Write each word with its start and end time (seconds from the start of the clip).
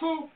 who? 0.00 0.30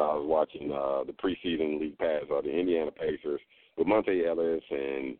I 0.00 0.14
was 0.14 0.26
watching 0.26 0.72
uh, 0.72 1.04
the 1.04 1.12
preseason 1.12 1.80
league 1.80 1.98
pass 1.98 2.22
of 2.30 2.44
the 2.44 2.50
Indiana 2.50 2.90
Pacers 2.90 3.40
with 3.76 3.86
Monta 3.86 4.26
Ellis 4.26 4.62
and 4.70 5.16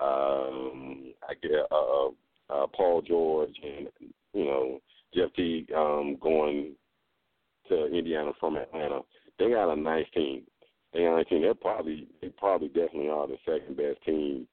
um, 0.00 1.12
I 1.28 1.34
get 1.40 1.52
uh, 1.70 2.08
uh, 2.52 2.66
Paul 2.74 3.02
George 3.02 3.54
and 3.62 3.88
you 4.32 4.44
know 4.44 4.80
Jeff 5.14 5.32
Teague 5.34 5.70
um, 5.72 6.16
going 6.20 6.74
to 7.68 7.86
Indiana 7.86 8.32
from 8.40 8.56
Atlanta. 8.56 9.00
They 9.38 9.50
got 9.50 9.72
a 9.72 9.76
nice 9.76 10.06
team. 10.14 10.42
They 10.92 11.00
got 11.04 11.18
a 11.18 11.24
team. 11.24 11.42
They're 11.42 11.54
probably 11.54 12.08
they 12.20 12.28
probably 12.28 12.68
definitely 12.68 13.08
are 13.08 13.26
the 13.26 13.36
second 13.46 13.76
best 13.76 14.02
team 14.04 14.46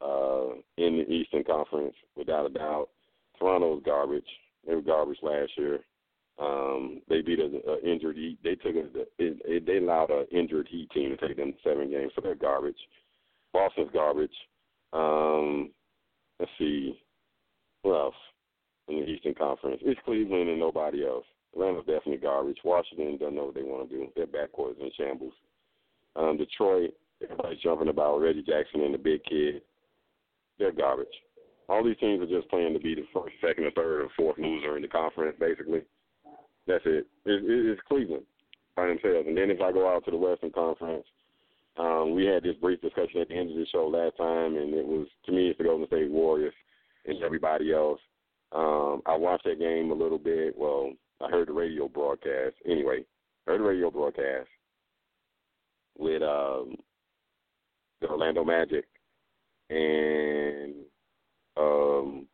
uh, 0.00 0.54
in 0.76 0.98
the 0.98 1.06
Eastern 1.08 1.44
Conference 1.44 1.94
without 2.16 2.46
a 2.46 2.50
doubt. 2.50 2.88
Toronto's 3.38 3.82
garbage. 3.84 4.24
They 4.66 4.74
were 4.74 4.80
garbage 4.80 5.18
last 5.22 5.52
year. 5.56 5.80
Um, 6.40 7.00
they 7.08 7.22
beat 7.22 7.38
an 7.38 7.60
injured 7.84 8.16
Heat. 8.16 8.38
They 8.42 8.56
took 8.56 8.74
a, 8.74 9.00
it, 9.18 9.40
it, 9.44 9.66
they 9.66 9.76
allowed 9.76 10.10
an 10.10 10.26
injured 10.32 10.68
Heat 10.68 10.90
team 10.90 11.10
to 11.16 11.28
take 11.28 11.36
them 11.36 11.54
seven 11.62 11.90
games, 11.90 12.12
so 12.14 12.20
they're 12.22 12.34
garbage. 12.34 12.76
Boston's 13.52 13.90
garbage. 13.92 14.34
Um, 14.92 15.70
let's 16.40 16.50
see, 16.58 16.98
who 17.82 17.94
else 17.94 18.14
in 18.88 19.00
the 19.00 19.06
Eastern 19.06 19.34
Conference? 19.34 19.80
It's 19.84 20.00
Cleveland 20.04 20.48
and 20.48 20.58
nobody 20.58 21.06
else. 21.06 21.24
Atlanta's 21.52 21.86
definitely 21.86 22.16
garbage. 22.16 22.58
Washington 22.64 23.16
doesn't 23.16 23.36
know 23.36 23.44
what 23.44 23.54
they 23.54 23.62
want 23.62 23.88
to 23.88 23.96
do. 23.96 24.08
Their 24.16 24.26
backcourt 24.26 24.72
is 24.72 24.76
in 24.80 24.90
shambles. 24.96 25.32
Um, 26.16 26.36
Detroit, 26.36 26.94
everybody's 27.22 27.60
jumping 27.60 27.88
about 27.88 28.18
Reggie 28.18 28.42
Jackson 28.42 28.82
and 28.82 28.94
the 28.94 28.98
big 28.98 29.22
kid. 29.24 29.62
They're 30.58 30.72
garbage. 30.72 31.06
All 31.68 31.82
these 31.82 31.96
teams 31.98 32.22
are 32.22 32.38
just 32.38 32.50
playing 32.50 32.74
to 32.74 32.80
be 32.80 32.94
the 32.94 33.06
first, 33.12 33.34
second, 33.40 33.64
or 33.64 33.70
third, 33.70 34.02
or 34.02 34.08
fourth 34.16 34.38
loser 34.38 34.76
in 34.76 34.82
the 34.82 34.88
conference, 34.88 35.36
basically. 35.38 35.82
That's 36.66 36.84
it. 36.86 37.06
it, 37.26 37.44
it 37.44 37.66
it's 37.72 37.80
Cleveland 37.88 38.24
by 38.76 38.86
themselves. 38.86 39.26
And 39.26 39.36
then 39.36 39.50
if 39.50 39.60
I 39.60 39.72
go 39.72 39.88
out 39.88 40.04
to 40.04 40.10
the 40.10 40.16
Western 40.16 40.50
Conference, 40.50 41.04
um, 41.76 42.14
we 42.14 42.24
had 42.24 42.42
this 42.42 42.56
brief 42.60 42.80
discussion 42.80 43.20
at 43.20 43.28
the 43.28 43.36
end 43.36 43.50
of 43.50 43.56
the 43.56 43.66
show 43.72 43.86
last 43.88 44.16
time, 44.16 44.56
and 44.56 44.74
it 44.74 44.86
was 44.86 45.06
to 45.26 45.32
me 45.32 45.48
it's 45.48 45.58
the 45.58 45.64
Golden 45.64 45.86
State 45.88 46.10
Warriors 46.10 46.54
and 47.06 47.22
everybody 47.22 47.72
else. 47.72 48.00
Um, 48.52 49.02
I 49.06 49.16
watched 49.16 49.44
that 49.44 49.58
game 49.58 49.90
a 49.90 49.94
little 49.94 50.18
bit. 50.18 50.56
Well, 50.56 50.92
I 51.20 51.28
heard 51.28 51.48
the 51.48 51.52
radio 51.52 51.88
broadcast. 51.88 52.54
Anyway, 52.64 53.04
heard 53.46 53.60
the 53.60 53.64
radio 53.64 53.90
broadcast 53.90 54.48
with 55.98 56.22
um, 56.22 56.76
the 58.00 58.08
Orlando 58.08 58.44
Magic 58.44 58.84
and 59.70 60.74
um, 61.56 62.26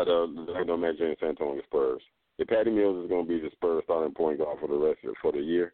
uh, 0.00 0.04
the 0.04 0.46
Orlando 0.48 0.76
Magic 0.76 1.00
and 1.00 1.16
San 1.20 1.28
Antonio 1.30 1.62
Spurs. 1.64 2.02
If 2.38 2.48
Patty 2.48 2.70
Mills 2.70 3.04
is 3.04 3.08
going 3.08 3.26
to 3.26 3.28
be 3.28 3.40
the 3.40 3.50
Spurs 3.52 3.82
starting 3.84 4.14
point 4.14 4.38
guard 4.38 4.58
for 4.60 4.68
the 4.68 4.74
rest 4.74 4.98
of 5.04 5.14
for 5.20 5.32
the 5.32 5.38
year, 5.38 5.72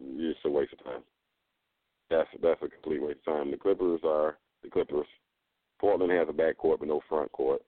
it's 0.00 0.38
a 0.44 0.50
waste 0.50 0.72
of 0.72 0.84
time. 0.84 1.02
That's 2.10 2.28
that's 2.42 2.62
a 2.62 2.68
complete 2.68 3.02
waste 3.02 3.18
of 3.26 3.34
time. 3.34 3.50
The 3.50 3.56
Clippers 3.56 4.00
are 4.04 4.38
the 4.62 4.70
Clippers. 4.70 5.06
Portland 5.80 6.12
has 6.12 6.28
a 6.28 6.32
backcourt 6.32 6.78
but 6.78 6.88
no 6.88 7.00
front 7.08 7.30
court. 7.32 7.62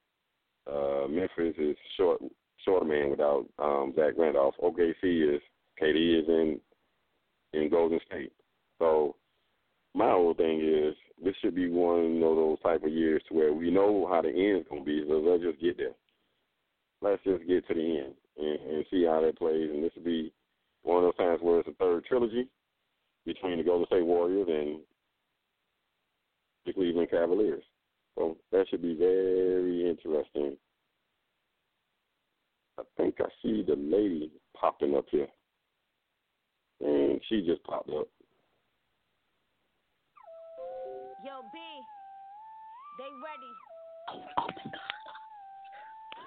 Uh, 0.70 1.06
Memphis 1.08 1.54
is 1.58 1.76
short 1.96 2.20
short 2.64 2.86
man 2.86 3.10
without 3.10 3.46
um, 3.58 3.92
Zach 3.96 4.14
Randolph. 4.16 4.54
OKC 4.62 5.34
is 5.34 5.40
KD 5.80 6.20
is 6.20 6.28
in 6.28 6.60
in 7.52 7.70
Golden 7.70 8.00
State. 8.06 8.32
So 8.78 9.16
my 9.94 10.10
whole 10.10 10.34
thing 10.34 10.60
is 10.60 10.94
this 11.22 11.34
should 11.40 11.54
be 11.54 11.68
one 11.68 12.22
of 12.22 12.36
those 12.36 12.60
type 12.60 12.84
of 12.84 12.92
years 12.92 13.22
to 13.28 13.34
where 13.34 13.52
we 13.52 13.70
know 13.70 14.06
how 14.10 14.22
the 14.22 14.28
end's 14.28 14.68
gonna 14.68 14.84
be, 14.84 15.04
so 15.08 15.14
let's 15.14 15.42
just 15.42 15.60
get 15.60 15.76
there. 15.76 15.94
Let's 17.00 17.22
just 17.24 17.46
get 17.46 17.66
to 17.68 17.74
the 17.74 17.98
end 17.98 18.14
and, 18.38 18.74
and 18.74 18.84
see 18.90 19.04
how 19.04 19.20
that 19.20 19.38
plays. 19.38 19.70
And 19.70 19.82
this 19.82 19.92
will 19.96 20.04
be 20.04 20.32
one 20.82 20.98
of 20.98 21.02
those 21.04 21.16
times 21.16 21.40
where 21.42 21.60
it's 21.60 21.68
a 21.68 21.72
third 21.72 22.04
trilogy 22.04 22.48
between 23.26 23.58
the 23.58 23.64
Golden 23.64 23.86
State 23.86 24.04
Warriors 24.04 24.46
and 24.48 24.80
the 26.66 26.72
Cleveland 26.72 27.10
Cavaliers. 27.10 27.62
So 28.16 28.36
that 28.52 28.66
should 28.68 28.82
be 28.82 28.96
very 28.96 29.88
interesting. 29.88 30.56
I 32.78 32.82
think 32.96 33.16
I 33.20 33.28
see 33.42 33.62
the 33.62 33.76
lady 33.76 34.30
popping 34.56 34.96
up 34.96 35.06
here. 35.10 35.28
And 36.80 37.20
she 37.28 37.44
just 37.44 37.62
popped 37.64 37.90
up. 37.90 38.08
They 42.98 43.10
ready. 43.22 43.52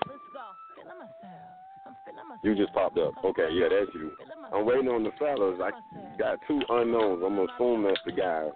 Let's 0.07 0.23
go. 0.33 0.45
Feeling 0.75 0.97
myself. 0.99 1.51
I'm 1.85 1.95
feeling 2.05 2.27
myself. 2.27 2.43
You 2.43 2.55
just 2.55 2.73
popped 2.73 2.97
up. 2.97 3.13
Okay, 3.23 3.49
yeah, 3.53 3.67
that's 3.69 3.93
you. 3.93 4.11
I'm 4.53 4.65
waiting 4.65 4.87
on 4.87 5.03
the 5.03 5.11
fellas. 5.19 5.59
I 5.61 5.71
got 6.17 6.39
two 6.47 6.59
unknowns. 6.69 7.21
I'm 7.25 7.35
gonna 7.35 7.51
assume 7.53 7.83
that's 7.83 7.99
the 8.05 8.11
guys. 8.11 8.51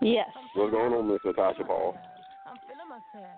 Yes. 0.00 0.28
What's 0.54 0.70
going 0.72 0.92
on, 0.92 1.08
Miss 1.08 1.20
Natasha 1.24 1.64
Paul? 1.64 1.96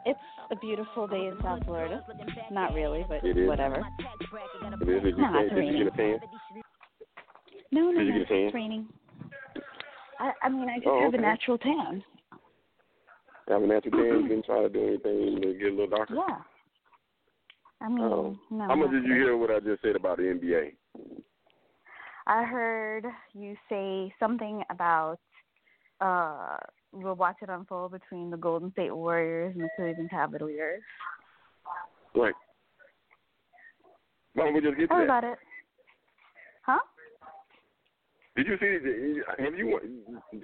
It's 0.05 0.19
a 0.51 0.57
beautiful 0.57 1.07
day 1.07 1.27
in 1.27 1.37
South 1.43 1.65
Florida. 1.65 2.05
Not 2.51 2.75
really, 2.75 3.05
but 3.09 3.25
It 3.25 3.39
is. 3.39 3.49
whatever. 3.49 3.77
It 3.77 4.89
is. 4.89 5.03
Did 5.03 5.17
you, 5.17 5.23
No, 5.23 5.33
say, 5.33 5.47
it's 5.47 5.55
did 5.55 5.65
you 5.65 5.73
raining. 5.73 5.85
get 5.85 5.95
a 5.95 5.97
tan? 5.97 6.21
No, 7.73 7.91
no, 7.91 7.99
Did 7.99 8.07
you 8.07 8.13
no. 8.13 8.19
get 8.19 8.27
a 8.27 8.29
tan? 8.29 8.39
It's 8.47 8.55
raining. 8.55 8.87
I, 10.21 10.33
I 10.43 10.49
mean, 10.49 10.69
I 10.69 10.77
just 10.77 10.87
Oh, 10.89 11.01
have 11.03 11.15
a 11.15 11.19
natural 11.19 11.57
tan. 11.59 12.03
Have 13.49 13.63
a 13.63 13.67
natural 13.67 13.93
tan? 13.93 14.23
You 14.23 14.29
didn't 14.29 14.45
try 14.47 14.63
to 14.63 14.69
do 14.69 14.87
anything 14.87 15.41
to 15.41 15.55
get 15.55 15.69
a 15.69 15.71
little 15.71 15.87
darker? 15.87 16.15
Yeah. 16.15 16.39
I 17.81 17.89
mean, 17.89 18.01
Oh. 18.01 18.37
no. 18.51 18.67
How 18.67 18.75
much 18.75 18.91
did 18.91 19.05
you 19.05 19.15
hear 19.15 19.37
what 19.37 19.51
I 19.51 19.61
just 19.61 19.83
said 19.83 19.97
about 19.97 20.17
the 20.17 20.25
NBA? 20.25 20.73
I 22.27 22.43
heard 22.45 23.07
you 23.35 23.55
say 23.69 24.13
something 24.19 24.63
about 24.71 25.19
uh 26.01 26.57
we'll 26.93 27.15
watch 27.15 27.37
it 27.43 27.49
unfold 27.49 27.93
between 27.93 28.31
the 28.31 28.37
Golden 28.37 28.73
State 28.73 28.95
Warriors 28.95 29.55
and 29.55 29.63
the 29.65 29.69
Cleveland 29.77 30.11
Cavaliers. 30.11 30.83
Right. 32.15 32.35
Why 34.35 34.45
don't 34.45 34.55
we 34.55 34.61
just 34.61 34.77
get 34.77 34.89
to 34.89 34.95
that? 34.97 35.05
about 35.05 35.25
it? 35.25 35.39
Did 38.37 38.47
you 38.47 38.57
see? 38.61 39.21
Have 39.43 39.55
you 39.55 39.81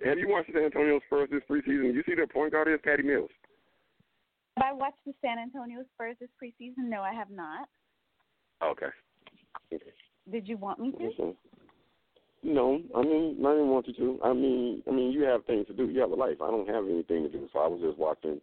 have 0.04 0.18
you 0.18 0.28
watched 0.28 0.48
the 0.48 0.54
San 0.54 0.64
Antonio 0.64 0.98
Spurs 1.06 1.28
this 1.30 1.42
preseason? 1.48 1.82
Did 1.82 1.94
you 1.94 2.02
see 2.06 2.14
their 2.14 2.26
point 2.26 2.52
guard 2.52 2.68
is 2.68 2.80
Patty 2.82 3.02
Mills? 3.02 3.30
Have 4.56 4.66
I 4.66 4.72
watched 4.72 5.04
the 5.06 5.12
San 5.22 5.38
Antonio 5.38 5.84
Spurs 5.94 6.16
this 6.18 6.30
preseason? 6.42 6.88
No, 6.88 7.02
I 7.02 7.12
have 7.12 7.30
not. 7.30 7.68
Okay. 8.62 8.88
Did 10.30 10.48
you 10.48 10.56
want 10.56 10.78
me 10.78 10.92
to? 10.92 11.04
Listen. 11.04 11.34
No, 12.42 12.80
I 12.96 13.02
mean, 13.02 13.36
I 13.46 13.50
didn't 13.52 13.68
want 13.68 13.86
you 13.86 13.94
to. 13.94 14.20
I 14.24 14.32
mean, 14.32 14.82
I 14.88 14.90
mean, 14.90 15.12
you 15.12 15.22
have 15.22 15.44
things 15.44 15.66
to 15.68 15.74
do. 15.74 15.88
You 15.88 16.00
have 16.00 16.10
a 16.10 16.14
life. 16.14 16.40
I 16.42 16.50
don't 16.50 16.68
have 16.68 16.84
anything 16.84 17.22
to 17.22 17.28
do, 17.28 17.48
so 17.52 17.60
I 17.60 17.68
was 17.68 17.80
just 17.80 17.98
watching, 17.98 18.40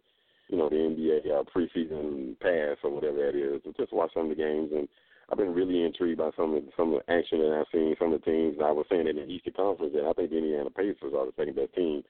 you 0.48 0.56
know, 0.56 0.70
the 0.70 0.76
NBA 0.76 1.30
uh, 1.30 1.42
preseason 1.44 2.38
pass 2.40 2.78
or 2.82 2.90
whatever 2.90 3.18
that 3.18 3.36
is. 3.36 3.60
Just 3.76 3.92
watch 3.92 4.10
some 4.14 4.30
of 4.30 4.30
the 4.30 4.42
games, 4.42 4.70
and 4.74 4.88
I've 5.30 5.38
been 5.38 5.54
really 5.54 5.84
intrigued 5.84 6.18
by 6.18 6.30
some 6.36 6.54
of 6.54 6.64
the, 6.64 6.70
some 6.76 6.92
of 6.92 7.02
the 7.06 7.12
action 7.12 7.38
that 7.38 7.58
I've 7.58 7.70
seen. 7.72 7.94
Some 7.98 8.12
of 8.12 8.20
the 8.20 8.30
teams. 8.30 8.56
I 8.62 8.72
was 8.72 8.86
saying 8.90 9.06
in 9.06 9.16
the 9.16 9.26
Eastern 9.26 9.52
Conference 9.52 9.92
that 9.94 10.04
I 10.04 10.12
think 10.12 10.30
the 10.30 10.38
Indiana 10.38 10.70
Pacers 10.70 11.14
are 11.16 11.26
the 11.26 11.32
second 11.36 11.56
best 11.56 11.74
team, 11.74 12.02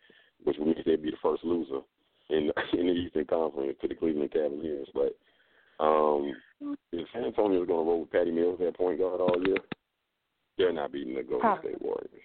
which 0.44 0.56
would 0.58 0.68
mean 0.68 0.82
they'd 0.86 1.02
be 1.02 1.10
the 1.10 1.16
first 1.22 1.44
loser 1.44 1.80
in 2.30 2.50
in 2.72 2.86
the 2.86 2.92
Eastern 2.92 3.26
Conference 3.26 3.76
to 3.82 3.88
the 3.88 3.94
Cleveland 3.94 4.32
Cavaliers. 4.32 4.88
But 4.94 5.16
um, 5.84 6.34
if 6.92 7.06
San 7.12 7.24
Antonio 7.24 7.62
is 7.62 7.68
going 7.68 7.84
to 7.84 7.90
roll 7.90 8.00
with 8.00 8.12
Patty 8.12 8.30
Mills 8.30 8.60
at 8.66 8.76
point 8.76 8.98
guard 8.98 9.20
all 9.20 9.36
year, 9.46 9.58
they're 10.56 10.72
not 10.72 10.92
beating 10.92 11.14
the 11.14 11.22
Golden 11.22 11.40
Probably. 11.40 11.72
State 11.72 11.82
Warriors, 11.82 12.24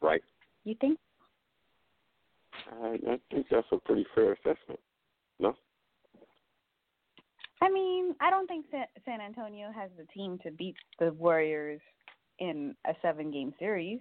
right? 0.00 0.22
You 0.64 0.76
think? 0.80 0.98
I, 2.82 2.98
I 3.08 3.18
think 3.30 3.46
that's 3.50 3.66
a 3.72 3.78
pretty 3.78 4.06
fair 4.14 4.32
assessment. 4.32 4.80
No, 5.40 5.56
I 7.62 7.70
mean, 7.70 8.14
I 8.20 8.28
don't 8.28 8.48
think 8.48 8.66
San, 8.72 8.86
San 9.04 9.20
Antonio 9.20 9.70
has 9.72 9.90
the 9.96 10.04
team 10.12 10.38
to 10.42 10.50
beat 10.50 10.74
the 10.98 11.12
Warriors 11.12 11.80
in 12.40 12.74
a 12.86 12.92
seven-game 13.00 13.54
series, 13.58 14.00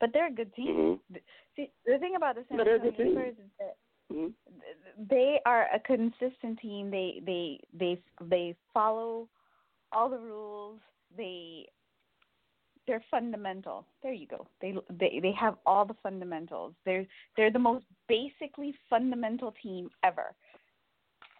but 0.00 0.10
they're 0.12 0.26
a 0.26 0.32
good 0.32 0.52
team. 0.54 0.98
hmm 1.10 1.16
See, 1.54 1.70
the 1.86 1.98
thing 1.98 2.14
about 2.16 2.34
the 2.34 2.44
San 2.48 2.58
No, 2.58 2.64
they're 2.64 2.76
a 2.76 2.80
good 2.80 2.98
Antonio. 2.98 3.12
Spurs 3.12 3.34
is 3.38 3.50
that 3.58 3.76
hmm 4.12 4.28
they 5.08 5.40
are 5.46 5.68
a 5.74 5.80
consistent 5.80 6.58
team. 6.60 6.90
They 6.90 7.22
they 7.24 7.60
they 7.78 8.02
they 8.20 8.56
follow 8.74 9.28
all 9.92 10.10
the 10.10 10.18
rules. 10.18 10.80
They 11.16 11.66
they're 12.86 13.04
fundamental. 13.10 13.86
There 14.02 14.12
you 14.12 14.26
go. 14.26 14.46
They 14.60 14.74
they 14.90 15.20
they 15.22 15.32
have 15.32 15.56
all 15.66 15.84
the 15.84 15.96
fundamentals. 16.02 16.74
They're 16.84 17.06
they're 17.36 17.50
the 17.50 17.58
most 17.58 17.84
basically 18.08 18.74
fundamental 18.90 19.54
team 19.62 19.88
ever, 20.02 20.34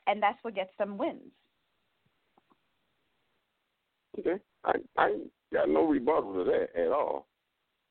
and 0.07 0.23
that's 0.23 0.39
what 0.43 0.55
gets 0.55 0.73
them 0.79 0.99
wins. 0.99 1.33
Okay, 4.19 4.41
I 4.65 4.73
I 4.99 5.19
got 5.53 5.69
no 5.69 5.87
rebuttal 5.87 6.35
to 6.35 6.45
that 6.45 6.69
at 6.79 6.93
all, 6.93 7.27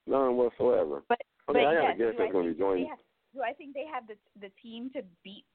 none 0.06 0.38
whatsoever. 0.38 1.04
But 1.10 1.20
okay, 1.50 1.60
but 1.64 1.66
I 1.66 1.74
gotta 1.74 1.88
yes, 1.88 1.98
guess 1.98 2.14
they're 2.18 2.32
going 2.32 2.48
to 2.48 2.54
be 2.54 2.60
joining. 2.60 2.90
do 3.34 3.42
I 3.42 3.54
think 3.54 3.74
they 3.74 3.86
have 3.92 4.08
the 4.08 4.16
the 4.40 4.52
team 4.62 4.90
to 4.92 5.02
beat 5.24 5.46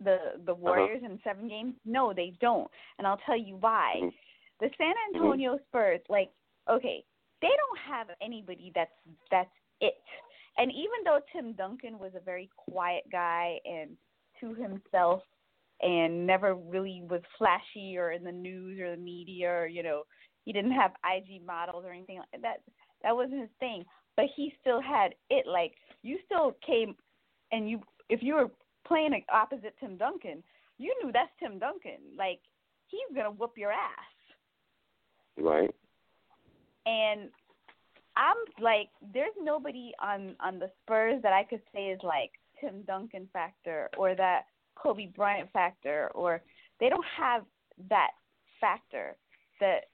the 0.00 0.14
Uh-huh. 0.14 0.38
the 0.46 0.54
Warriors 0.54 1.02
in 1.02 1.18
seven 1.24 1.48
games? 1.48 1.74
No, 1.84 2.12
they 2.12 2.34
don't, 2.40 2.70
and 2.98 3.06
I'll 3.06 3.20
tell 3.24 3.38
you 3.38 3.56
why. 3.56 4.00
Mhm. 4.02 4.12
The 4.60 4.70
San 4.78 4.94
Antonio 5.08 5.58
Spurs, 5.68 6.00
like, 6.08 6.30
okay, 6.68 7.04
they 7.40 7.48
don't 7.56 7.78
have 7.78 8.10
anybody 8.20 8.70
that's 8.74 8.92
that's 9.30 9.50
it. 9.80 10.02
And 10.58 10.70
even 10.70 11.04
though 11.04 11.20
Tim 11.32 11.52
Duncan 11.54 11.98
was 11.98 12.14
a 12.14 12.20
very 12.20 12.48
quiet 12.56 13.04
guy 13.10 13.58
and 13.64 13.96
to 14.40 14.54
himself 14.54 15.22
and 15.82 16.26
never 16.26 16.54
really 16.54 17.02
was 17.08 17.20
flashy 17.38 17.96
or 17.98 18.12
in 18.12 18.24
the 18.24 18.32
news 18.32 18.80
or 18.80 18.90
the 18.90 19.02
media 19.02 19.50
or 19.50 19.66
you 19.66 19.82
know 19.82 20.02
he 20.44 20.52
didn't 20.52 20.72
have 20.72 20.92
IG 21.04 21.44
models 21.44 21.84
or 21.86 21.92
anything 21.92 22.18
like 22.18 22.42
that. 22.42 22.60
That 23.02 23.16
wasn't 23.16 23.40
his 23.40 23.50
thing. 23.60 23.84
But 24.16 24.26
he 24.36 24.54
still 24.60 24.80
had 24.80 25.14
it. 25.30 25.46
Like 25.46 25.72
you 26.02 26.18
still 26.26 26.56
came 26.64 26.94
and 27.50 27.68
you 27.68 27.80
if 28.08 28.22
you 28.22 28.34
were 28.34 28.50
playing 28.86 29.20
opposite 29.32 29.74
Tim 29.80 29.96
Duncan, 29.96 30.42
you 30.78 30.94
knew 31.02 31.10
that's 31.12 31.30
Tim 31.40 31.58
Duncan. 31.58 31.98
Like 32.16 32.40
he's 32.88 33.16
gonna 33.16 33.30
whoop 33.30 33.52
your 33.56 33.72
ass. 33.72 34.14
Right. 35.38 35.74
And 36.86 37.30
I'm 38.16 38.36
like, 38.60 38.90
there's 39.12 39.34
nobody 39.40 39.92
on 40.00 40.36
on 40.40 40.58
the 40.58 40.70
Spurs 40.82 41.22
that 41.22 41.32
I 41.32 41.44
could 41.44 41.62
say 41.74 41.86
is 41.86 42.00
like 42.02 42.32
Tim 42.60 42.82
Duncan 42.86 43.28
factor 43.32 43.88
or 43.96 44.14
that 44.14 44.42
Kobe 44.76 45.06
Bryant 45.06 45.50
factor, 45.52 46.10
or 46.14 46.42
they 46.80 46.88
don't 46.88 47.04
have 47.16 47.42
that 47.88 48.10
factor 48.60 49.16
that 49.60 49.84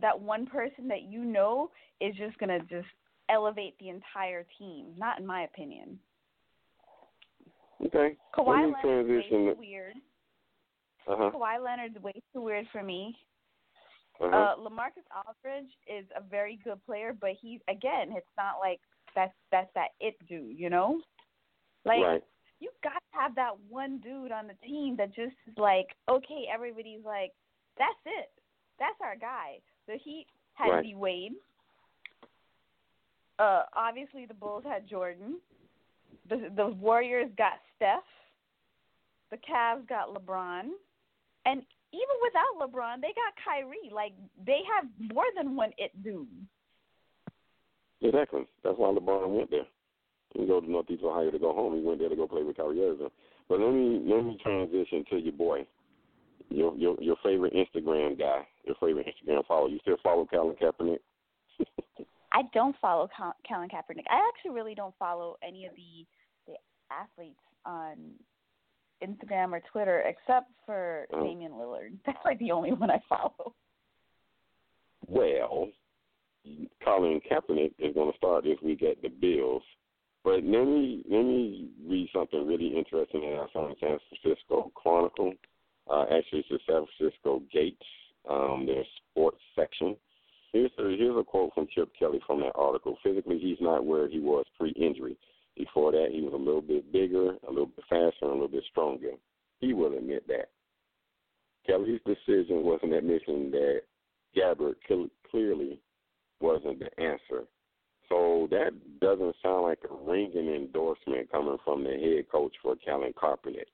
that 0.00 0.18
one 0.18 0.46
person 0.46 0.88
that 0.88 1.02
you 1.02 1.24
know 1.24 1.70
is 2.00 2.14
just 2.16 2.36
gonna 2.38 2.60
just 2.60 2.88
elevate 3.28 3.78
the 3.78 3.88
entire 3.88 4.44
team. 4.58 4.86
Not 4.96 5.18
in 5.20 5.26
my 5.26 5.42
opinion. 5.42 5.98
Okay. 7.86 8.16
Kawhi 8.36 8.72
Leonard's 8.72 9.08
way 9.08 9.26
too 9.28 9.54
weird. 9.58 9.94
Uh 11.06 11.16
huh. 11.18 11.30
Kawhi 11.34 11.62
Leonard's 11.62 12.00
way 12.02 12.14
too 12.32 12.40
weird 12.40 12.66
for 12.72 12.82
me. 12.82 13.16
Uh 14.20 14.28
huh. 14.30 14.36
Uh, 14.36 14.56
Lamarcus 14.56 15.04
Aldridge 15.14 15.70
is 15.86 16.06
a 16.16 16.22
very 16.22 16.58
good 16.64 16.84
player, 16.86 17.14
but 17.18 17.30
he's 17.40 17.60
again, 17.68 18.12
it's 18.16 18.26
not 18.36 18.54
like 18.60 18.80
that's 19.14 19.34
that's 19.50 19.70
that 19.74 19.88
it 20.00 20.14
dude, 20.28 20.58
you 20.58 20.70
know? 20.70 21.00
Like 21.84 22.02
right. 22.02 22.24
You 22.64 22.70
got 22.82 22.94
to 22.94 23.20
have 23.20 23.34
that 23.34 23.52
one 23.68 23.98
dude 23.98 24.32
on 24.32 24.46
the 24.46 24.54
team 24.66 24.96
that 24.96 25.14
just 25.14 25.36
is 25.46 25.54
like, 25.58 25.88
okay, 26.08 26.44
everybody's 26.52 27.04
like, 27.04 27.32
that's 27.76 28.00
it, 28.06 28.30
that's 28.78 28.96
our 29.02 29.16
guy. 29.16 29.58
The 29.86 29.98
Heat 30.02 30.26
had 30.54 30.70
Right. 30.70 30.82
D 30.82 30.94
Wade. 30.94 31.32
Uh, 33.38 33.64
obviously 33.76 34.24
the 34.24 34.32
Bulls 34.32 34.64
had 34.66 34.88
Jordan. 34.88 35.36
The 36.30 36.48
the 36.56 36.68
Warriors 36.68 37.30
got 37.36 37.60
Steph. 37.76 38.00
The 39.30 39.36
Cavs 39.36 39.86
got 39.88 40.14
LeBron, 40.14 40.62
and 41.44 41.62
even 41.92 42.16
without 42.22 42.54
LeBron, 42.60 43.00
they 43.02 43.08
got 43.08 43.34
Kyrie. 43.44 43.90
Like 43.92 44.12
they 44.46 44.60
have 44.74 44.88
more 45.12 45.24
than 45.36 45.54
one 45.56 45.72
it 45.76 45.90
dude. 46.02 46.28
Exactly. 48.00 48.46
That's 48.62 48.78
why 48.78 48.94
LeBron 48.94 49.28
went 49.28 49.50
there. 49.50 49.66
He 50.34 50.40
didn't 50.40 50.48
go 50.54 50.60
to 50.60 50.70
Northeast 50.70 51.02
Ohio 51.04 51.30
to 51.30 51.38
go 51.38 51.54
home. 51.54 51.74
He 51.76 51.82
went 51.82 52.00
there 52.00 52.08
to 52.10 52.16
go 52.16 52.26
play 52.26 52.42
with 52.42 52.58
Irving. 52.58 53.08
But 53.48 53.60
let 53.60 53.72
me 53.72 54.02
let 54.04 54.24
me 54.24 54.36
transition 54.42 55.04
to 55.10 55.16
your 55.16 55.32
boy, 55.32 55.64
your 56.50 56.76
your 56.76 56.96
your 57.00 57.16
favorite 57.24 57.54
Instagram 57.54 58.18
guy, 58.18 58.46
your 58.66 58.76
favorite 58.80 59.06
Instagram 59.06 59.46
follower. 59.46 59.68
You 59.68 59.78
still 59.82 59.96
follow 60.02 60.26
Colin 60.26 60.56
Kaepernick? 60.56 60.98
I 62.32 62.42
don't 62.52 62.74
follow 62.80 63.08
Col- 63.16 63.36
Colin 63.48 63.68
Kaepernick. 63.68 64.04
I 64.10 64.20
actually 64.28 64.50
really 64.54 64.74
don't 64.74 64.94
follow 64.98 65.36
any 65.46 65.66
of 65.66 65.72
the 65.76 66.04
the 66.46 66.54
athletes 66.90 67.38
on 67.64 67.96
Instagram 69.02 69.52
or 69.52 69.60
Twitter 69.70 70.00
except 70.00 70.50
for 70.66 71.06
Oh. 71.12 71.22
Damian 71.24 71.52
Lillard. 71.52 71.92
That's 72.06 72.18
like 72.24 72.38
the 72.40 72.50
only 72.50 72.72
one 72.72 72.90
I 72.90 73.00
follow. 73.08 73.54
Well, 75.06 75.68
Colin 76.84 77.20
Kaepernick 77.30 77.72
is 77.78 77.94
going 77.94 78.10
to 78.10 78.16
start 78.18 78.44
this 78.44 78.56
week 78.62 78.82
at 78.82 79.00
the 79.02 79.08
Bills. 79.08 79.62
But 80.24 80.42
let 80.42 80.64
me 80.64 81.04
let 81.10 81.22
me 81.22 81.68
read 81.86 82.08
something 82.14 82.46
really 82.46 82.76
interesting 82.76 83.22
in 83.22 83.46
San 83.52 83.74
Francisco 83.78 84.72
Chronicle. 84.74 85.34
Uh, 85.88 86.04
actually, 86.04 86.40
it's 86.40 86.48
the 86.48 86.58
San 86.66 86.86
Francisco 86.96 87.42
Gates, 87.52 87.86
um, 88.28 88.64
their 88.66 88.84
sports 89.10 89.40
section. 89.54 89.96
Here's 90.52 90.70
a, 90.78 90.82
here's 90.82 91.18
a 91.18 91.24
quote 91.24 91.52
from 91.52 91.66
Chip 91.74 91.90
Kelly 91.98 92.20
from 92.26 92.40
that 92.40 92.52
article. 92.54 92.96
Physically, 93.02 93.38
he's 93.38 93.58
not 93.60 93.84
where 93.84 94.08
he 94.08 94.18
was 94.18 94.46
pre-injury. 94.56 95.16
Before 95.56 95.92
that, 95.92 96.08
he 96.10 96.22
was 96.22 96.32
a 96.32 96.36
little 96.36 96.62
bit 96.62 96.90
bigger, 96.90 97.32
a 97.46 97.50
little 97.50 97.66
bit 97.66 97.84
faster, 97.90 98.22
and 98.22 98.30
a 98.30 98.34
little 98.34 98.48
bit 98.48 98.64
stronger. 98.70 99.10
He 99.60 99.74
will 99.74 99.96
admit 99.96 100.26
that. 100.28 100.48
Kelly's 101.66 102.00
decision 102.06 102.62
was 102.62 102.80
an 102.82 102.92
admission 102.92 103.50
that 103.50 103.82
Gabbert 104.36 104.76
clearly 105.30 105.80
wasn't 106.40 106.78
the 106.78 107.02
answer. 107.02 107.46
So 108.08 108.48
that 108.50 108.72
doesn't 109.00 109.36
sound 109.42 109.62
like 109.62 109.80
a 109.90 109.94
ringing 109.94 110.54
endorsement 110.54 111.30
coming 111.30 111.56
from 111.64 111.84
the 111.84 111.90
head 111.90 112.30
coach 112.30 112.54
for 112.62 112.76
Colin 112.84 113.12
Kaepernick. 113.12 113.70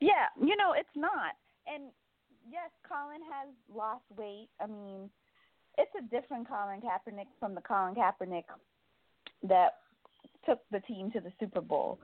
Yeah, 0.00 0.26
you 0.40 0.56
know, 0.56 0.72
it's 0.76 0.88
not. 0.94 1.34
And 1.66 1.84
yes, 2.50 2.70
Colin 2.86 3.22
has 3.32 3.48
lost 3.74 4.04
weight. 4.16 4.48
I 4.60 4.66
mean, 4.66 5.10
it's 5.78 5.90
a 5.98 6.02
different 6.02 6.48
Colin 6.48 6.80
Kaepernick 6.80 7.26
from 7.40 7.54
the 7.54 7.60
Colin 7.60 7.94
Kaepernick 7.94 8.44
that 9.44 9.76
took 10.44 10.60
the 10.70 10.80
team 10.80 11.10
to 11.12 11.20
the 11.20 11.32
Super 11.40 11.60
Bowl. 11.60 11.98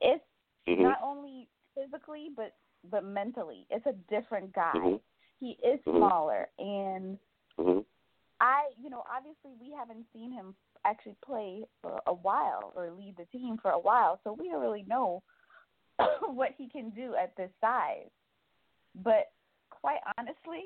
It's 0.00 0.22
Mm-hmm. 0.68 0.82
not 0.82 0.98
only 1.02 1.48
physically 1.74 2.28
but 2.36 2.54
but 2.90 3.02
mentally. 3.02 3.66
It's 3.70 3.86
a 3.86 3.94
different 4.10 4.52
guy. 4.52 4.72
Mhm. 4.74 5.00
He 5.40 5.52
is 5.64 5.80
Mhm. 5.86 5.96
smaller 5.96 6.48
and 6.58 7.18
hmm 7.56 7.80
I, 8.40 8.70
you 8.80 8.88
know, 8.90 9.02
obviously 9.14 9.50
we 9.60 9.74
haven't 9.76 10.06
seen 10.12 10.32
him 10.32 10.54
actually 10.84 11.16
play 11.24 11.64
for 11.82 12.00
a 12.06 12.14
while 12.14 12.72
or 12.76 12.90
lead 12.90 13.16
the 13.16 13.24
team 13.36 13.58
for 13.60 13.72
a 13.72 13.78
while, 13.78 14.20
so 14.22 14.36
we 14.38 14.48
don't 14.48 14.60
really 14.60 14.84
know 14.86 15.22
what 16.26 16.50
he 16.56 16.68
can 16.68 16.90
do 16.90 17.14
at 17.20 17.36
this 17.36 17.50
size. 17.60 18.10
But 19.02 19.30
quite 19.70 20.00
honestly, 20.18 20.64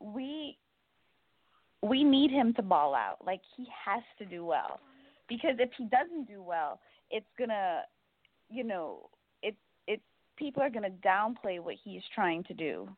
we 0.00 0.56
we 1.82 2.04
need 2.04 2.30
him 2.30 2.52
to 2.54 2.62
ball 2.62 2.94
out. 2.94 3.16
Like 3.24 3.40
he 3.56 3.66
has 3.84 4.02
to 4.18 4.24
do 4.24 4.44
well. 4.44 4.80
Because 5.28 5.56
if 5.58 5.70
he 5.78 5.84
doesn't 5.84 6.26
do 6.28 6.42
well, 6.42 6.80
it's 7.10 7.26
gonna 7.38 7.82
you 8.48 8.64
know, 8.64 9.08
it's 9.42 9.56
it's 9.86 10.02
people 10.36 10.62
are 10.62 10.70
gonna 10.70 10.90
downplay 11.04 11.60
what 11.60 11.76
he's 11.82 12.02
trying 12.14 12.44
to 12.44 12.54
do. 12.54 12.88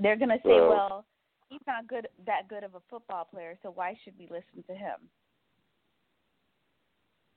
They're 0.00 0.16
gonna 0.16 0.38
say, 0.44 0.50
Well- 0.60 0.68
Well, 0.68 1.04
he's 1.50 1.60
not 1.66 1.86
good 1.86 2.08
that 2.26 2.48
good 2.48 2.64
of 2.64 2.74
a 2.74 2.80
football 2.88 3.24
player, 3.24 3.58
so 3.62 3.70
why 3.70 3.94
should 4.02 4.14
we 4.18 4.24
listen 4.24 4.64
to 4.66 4.74
him? 4.74 4.96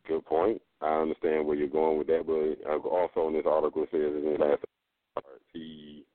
Good 0.08 0.25
point. 0.25 0.62
I 0.82 1.01
understand 1.01 1.46
where 1.46 1.55
you're 1.55 1.67
going 1.67 1.98
with 1.98 2.08
that, 2.08 2.25
but 2.25 2.70
uh, 2.70 2.77
also 2.88 3.27
in 3.27 3.34
this 3.34 3.46
article 3.46 3.84
it 3.84 3.89
says 3.91 4.24
in 4.24 4.32
his 4.32 4.39
last 4.39 4.62
starts, 5.12 5.43
he 5.53 6.05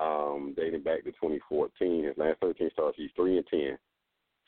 um, 0.00 0.54
dating 0.56 0.82
back 0.82 1.04
to 1.04 1.10
2014, 1.12 2.04
his 2.04 2.16
last 2.16 2.40
13 2.40 2.70
starts, 2.72 2.96
he's 2.96 3.10
three 3.16 3.36
and 3.36 3.46
ten, 3.48 3.78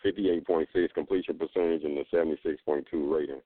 58.6 0.05 0.95
completion 0.95 1.39
percentage, 1.39 1.85
and 1.85 1.99
a 1.99 2.05
76.2 2.15 2.85
rating. 3.15 3.41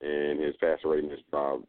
And 0.00 0.40
his 0.40 0.54
passer 0.60 0.88
rating 0.88 1.10
has 1.10 1.18
dropped 1.30 1.64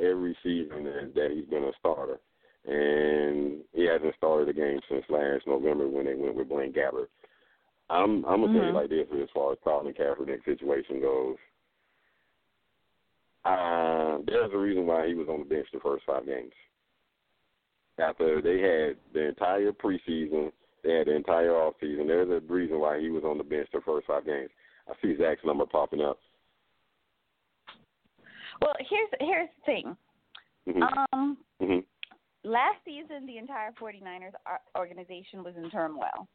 every 0.00 0.36
season 0.42 0.84
that, 0.84 1.12
that 1.14 1.30
he's 1.34 1.46
been 1.46 1.64
a 1.64 1.72
starter, 1.78 2.20
and 2.64 3.60
he 3.72 3.84
hasn't 3.84 4.14
started 4.16 4.48
a 4.48 4.52
game 4.52 4.80
since 4.88 5.04
last 5.08 5.46
November 5.46 5.88
when 5.88 6.06
they 6.06 6.14
went 6.14 6.36
with 6.36 6.48
Blaine 6.48 6.72
Gabbert. 6.72 7.08
I'm 7.90 8.24
I'm 8.24 8.42
gonna 8.42 8.52
tell 8.52 8.66
you 8.66 8.72
Mhm. 8.72 8.74
like 8.74 8.90
this 8.90 9.08
as 9.12 9.30
far 9.30 9.52
as 9.52 9.58
Colin 9.64 9.92
Kaepernick 9.92 10.44
situation 10.44 11.00
goes. 11.00 11.36
Uh, 13.44 14.18
there's 14.24 14.52
a 14.52 14.56
reason 14.56 14.86
why 14.86 15.08
he 15.08 15.14
was 15.14 15.28
on 15.28 15.40
the 15.40 15.44
bench 15.44 15.66
the 15.72 15.80
first 15.80 16.04
five 16.04 16.24
games. 16.24 16.52
After 17.98 18.40
they 18.40 18.60
had 18.60 18.96
the 19.12 19.26
entire 19.28 19.72
preseason, 19.72 20.52
they 20.82 20.94
had 20.94 21.08
the 21.08 21.14
entire 21.14 21.54
off 21.54 21.74
season. 21.80 22.06
There's 22.06 22.30
a 22.30 22.40
reason 22.40 22.78
why 22.78 23.00
he 23.00 23.10
was 23.10 23.24
on 23.24 23.38
the 23.38 23.44
bench 23.44 23.68
the 23.72 23.80
first 23.80 24.06
five 24.06 24.24
games. 24.24 24.50
I 24.88 24.94
see 25.02 25.16
Zach's 25.16 25.44
number 25.44 25.66
popping 25.66 26.00
up. 26.00 26.18
Well, 28.60 28.74
here's 28.78 29.08
here's 29.20 29.48
the 29.58 29.64
thing. 29.64 29.96
hmm 30.66 30.82
Um, 31.12 31.36
hmm 31.60 31.78
last 32.44 32.78
season, 32.84 33.26
the 33.26 33.38
entire 33.38 33.72
49ers 33.72 34.32
organization 34.76 35.42
was 35.42 35.54
in 35.56 35.70
turmoil. 35.70 36.28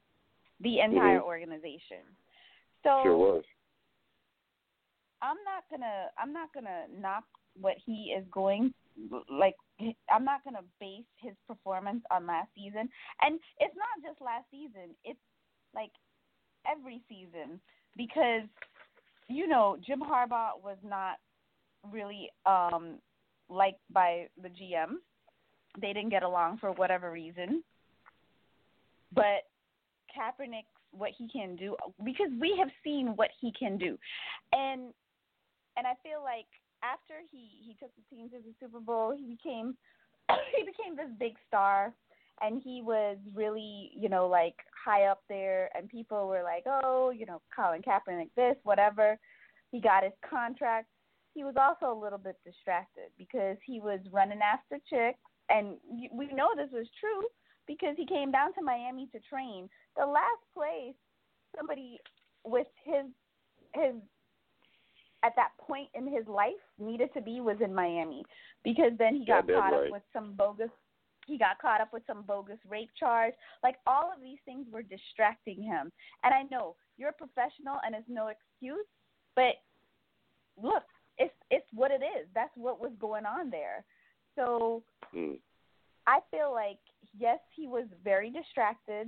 The 0.61 0.79
entire 0.79 1.19
Mhm. 1.19 1.23
organization. 1.23 2.03
So 2.83 3.03
Sure 3.03 3.17
was. 3.17 3.45
I'm 5.21 5.37
not 5.43 5.67
gonna 5.69 6.11
I'm 6.17 6.31
not 6.31 6.53
gonna 6.53 6.87
knock 6.89 7.25
what 7.59 7.77
he 7.77 8.13
is 8.13 8.27
going 8.29 8.73
like 9.29 9.55
I'm 10.09 10.23
not 10.23 10.43
gonna 10.43 10.63
base 10.79 11.05
his 11.17 11.35
performance 11.47 12.03
on 12.11 12.25
last 12.25 12.53
season. 12.55 12.89
And 13.21 13.39
it's 13.59 13.75
not 13.75 14.01
just 14.03 14.21
last 14.21 14.49
season, 14.49 14.95
it's 15.03 15.19
like 15.73 15.91
every 16.65 17.01
season 17.09 17.59
because 17.95 18.47
you 19.27 19.47
know, 19.47 19.77
Jim 19.85 19.99
Harbaugh 19.99 20.61
was 20.63 20.77
not 20.83 21.19
really 21.91 22.31
um 22.45 23.01
liked 23.49 23.81
by 23.91 24.29
the 24.41 24.49
GM. 24.49 25.01
They 25.79 25.93
didn't 25.93 26.09
get 26.09 26.23
along 26.23 26.57
for 26.57 26.71
whatever 26.71 27.11
reason. 27.11 27.63
But 29.13 29.45
Kaepernick 30.15 30.65
what 30.91 31.11
he 31.17 31.27
can 31.27 31.55
do 31.55 31.75
because 32.03 32.29
we 32.39 32.55
have 32.57 32.69
seen 32.83 33.13
what 33.15 33.29
he 33.39 33.51
can 33.57 33.77
do. 33.77 33.97
And 34.53 34.93
and 35.75 35.85
I 35.85 35.93
feel 36.03 36.23
like 36.23 36.47
after 36.83 37.13
he 37.31 37.49
he 37.65 37.75
took 37.79 37.91
the 37.95 38.15
team 38.15 38.29
to 38.29 38.37
the 38.37 38.53
Super 38.59 38.79
Bowl, 38.79 39.15
he 39.15 39.25
became 39.25 39.75
he 40.55 40.63
became 40.63 40.95
this 40.95 41.13
big 41.19 41.33
star, 41.47 41.93
and 42.41 42.61
he 42.63 42.81
was 42.81 43.17
really 43.33 43.91
you 43.95 44.09
know 44.09 44.27
like 44.27 44.55
high 44.85 45.05
up 45.05 45.21
there, 45.29 45.69
and 45.75 45.89
people 45.89 46.27
were 46.27 46.43
like, 46.43 46.63
oh, 46.65 47.11
you 47.11 47.25
know, 47.25 47.41
Colin 47.55 47.81
Kaepernick, 47.81 48.29
this, 48.35 48.55
whatever. 48.63 49.17
He 49.71 49.81
got 49.81 50.03
his 50.03 50.13
contract. 50.27 50.87
He 51.33 51.43
was 51.43 51.55
also 51.57 51.93
a 51.93 52.01
little 52.01 52.17
bit 52.17 52.37
distracted 52.45 53.09
because 53.17 53.57
he 53.65 53.79
was 53.79 53.99
running 54.11 54.39
after 54.41 54.77
chicks, 54.89 55.19
and 55.49 55.77
we 56.11 56.27
know 56.27 56.49
this 56.55 56.71
was 56.71 56.87
true 56.99 57.27
because 57.67 57.95
he 57.97 58.05
came 58.05 58.31
down 58.31 58.53
to 58.53 58.61
Miami 58.61 59.07
to 59.11 59.19
train. 59.29 59.69
The 59.95 60.05
last 60.05 60.43
place 60.53 60.95
somebody 61.55 61.99
with 62.43 62.67
his 62.83 63.05
his 63.73 63.95
at 65.23 65.33
that 65.35 65.49
point 65.59 65.89
in 65.93 66.07
his 66.07 66.27
life 66.27 66.53
needed 66.79 67.09
to 67.13 67.21
be 67.21 67.41
was 67.41 67.57
in 67.63 67.73
Miami 67.73 68.23
because 68.63 68.91
then 68.97 69.15
he 69.15 69.25
got 69.25 69.47
that's 69.47 69.59
caught 69.59 69.73
right. 69.73 69.87
up 69.87 69.91
with 69.91 70.03
some 70.13 70.33
bogus 70.33 70.69
he 71.27 71.37
got 71.37 71.59
caught 71.61 71.81
up 71.81 71.91
with 71.91 72.03
some 72.07 72.23
bogus 72.23 72.57
rape 72.69 72.89
charge. 72.97 73.33
Like 73.61 73.75
all 73.85 74.11
of 74.15 74.21
these 74.21 74.39
things 74.45 74.65
were 74.71 74.81
distracting 74.81 75.61
him. 75.61 75.91
And 76.23 76.33
I 76.33 76.43
know 76.49 76.75
you're 76.97 77.09
a 77.09 77.13
professional 77.13 77.77
and 77.85 77.93
it's 77.93 78.07
no 78.07 78.29
excuse, 78.29 78.87
but 79.35 79.59
look, 80.61 80.83
it's 81.17 81.33
it's 81.51 81.67
what 81.73 81.91
it 81.91 82.01
is. 82.01 82.27
That's 82.33 82.55
what 82.55 82.79
was 82.79 82.93
going 82.99 83.25
on 83.25 83.49
there. 83.49 83.83
So 84.37 84.83
Mm. 85.13 85.39
I 86.05 86.19
feel 86.31 86.53
like 86.53 86.79
yes, 87.17 87.39
he 87.55 87.67
was 87.67 87.85
very 88.03 88.29
distracted, 88.29 89.07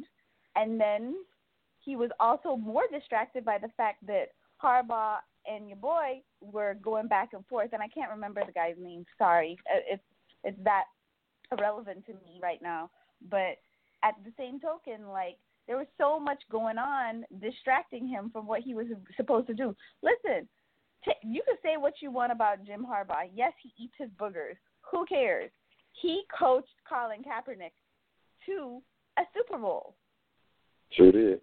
and 0.56 0.80
then 0.80 1.16
he 1.80 1.96
was 1.96 2.10
also 2.20 2.56
more 2.58 2.84
distracted 2.92 3.46
by 3.46 3.58
the 3.58 3.70
fact 3.78 4.06
that 4.08 4.34
Harbaugh 4.62 5.20
and 5.46 5.70
your 5.70 5.78
boy 5.78 6.22
were 6.42 6.76
going 6.76 7.08
back 7.08 7.30
and 7.34 7.46
forth, 7.48 7.72
and 7.74 7.82
I 7.82 7.88
can't 7.88 8.12
remember 8.12 8.44
the 8.46 8.52
guy's 8.52 8.78
name. 8.78 9.06
Sorry, 9.18 9.58
Uh, 9.72 9.80
it's 9.88 10.04
it's 10.44 10.64
that 10.64 10.86
irrelevant 11.52 12.06
to 12.06 12.14
me 12.14 12.40
right 12.42 12.62
now. 12.62 12.90
But 13.30 13.58
at 14.04 14.16
the 14.24 14.32
same 14.38 14.60
token, 14.60 15.08
like 15.08 15.38
there 15.68 15.78
was 15.78 15.88
so 15.98 16.20
much 16.20 16.42
going 16.50 16.78
on 16.78 17.26
distracting 17.40 18.08
him 18.08 18.30
from 18.32 18.48
what 18.48 18.62
he 18.62 18.74
was 18.74 18.88
supposed 19.16 19.48
to 19.48 19.54
do. 19.54 19.76
Listen, 20.02 20.48
t- 21.04 21.14
you 21.24 21.44
can 21.44 21.58
say 21.62 21.78
what 21.78 22.02
you 22.02 22.12
want 22.12 22.32
about 22.32 22.64
Jim 22.66 22.86
Harbaugh. 22.86 23.30
Yes, 23.34 23.54
he 23.62 23.72
eats 23.78 23.94
his 23.98 24.10
boogers. 24.12 24.58
Who 24.92 25.06
cares? 25.06 25.52
He 26.02 26.24
coached 26.38 26.68
Colin 26.88 27.24
Kaepernick 27.24 27.74
to 28.46 28.82
a 29.18 29.24
Super 29.36 29.58
Bowl. 29.58 29.96
Sure 30.92 31.12
did. 31.12 31.42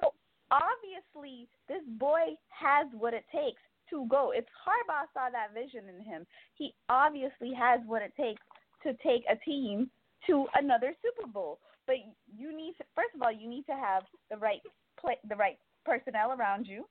So 0.00 0.12
obviously, 0.50 1.48
this 1.68 1.82
boy 1.98 2.36
has 2.50 2.86
what 2.96 3.14
it 3.14 3.24
takes 3.32 3.60
to 3.90 4.06
go. 4.08 4.32
If 4.34 4.44
Harbaugh 4.44 5.06
saw 5.12 5.30
that 5.30 5.54
vision 5.54 5.88
in 5.88 6.04
him, 6.04 6.26
he 6.54 6.74
obviously 6.88 7.52
has 7.54 7.80
what 7.86 8.02
it 8.02 8.12
takes 8.16 8.42
to 8.82 8.92
take 9.02 9.24
a 9.30 9.36
team 9.44 9.90
to 10.26 10.46
another 10.54 10.94
Super 11.02 11.28
Bowl. 11.30 11.58
But 11.86 11.96
you 12.36 12.56
need 12.56 12.74
to, 12.78 12.84
first 12.94 13.14
of 13.14 13.22
all, 13.22 13.32
you 13.32 13.48
need 13.48 13.66
to 13.66 13.74
have 13.74 14.04
the 14.30 14.36
right 14.36 14.60
play, 14.98 15.16
the 15.28 15.36
right 15.36 15.58
personnel 15.84 16.32
around 16.32 16.66
you. 16.66 16.86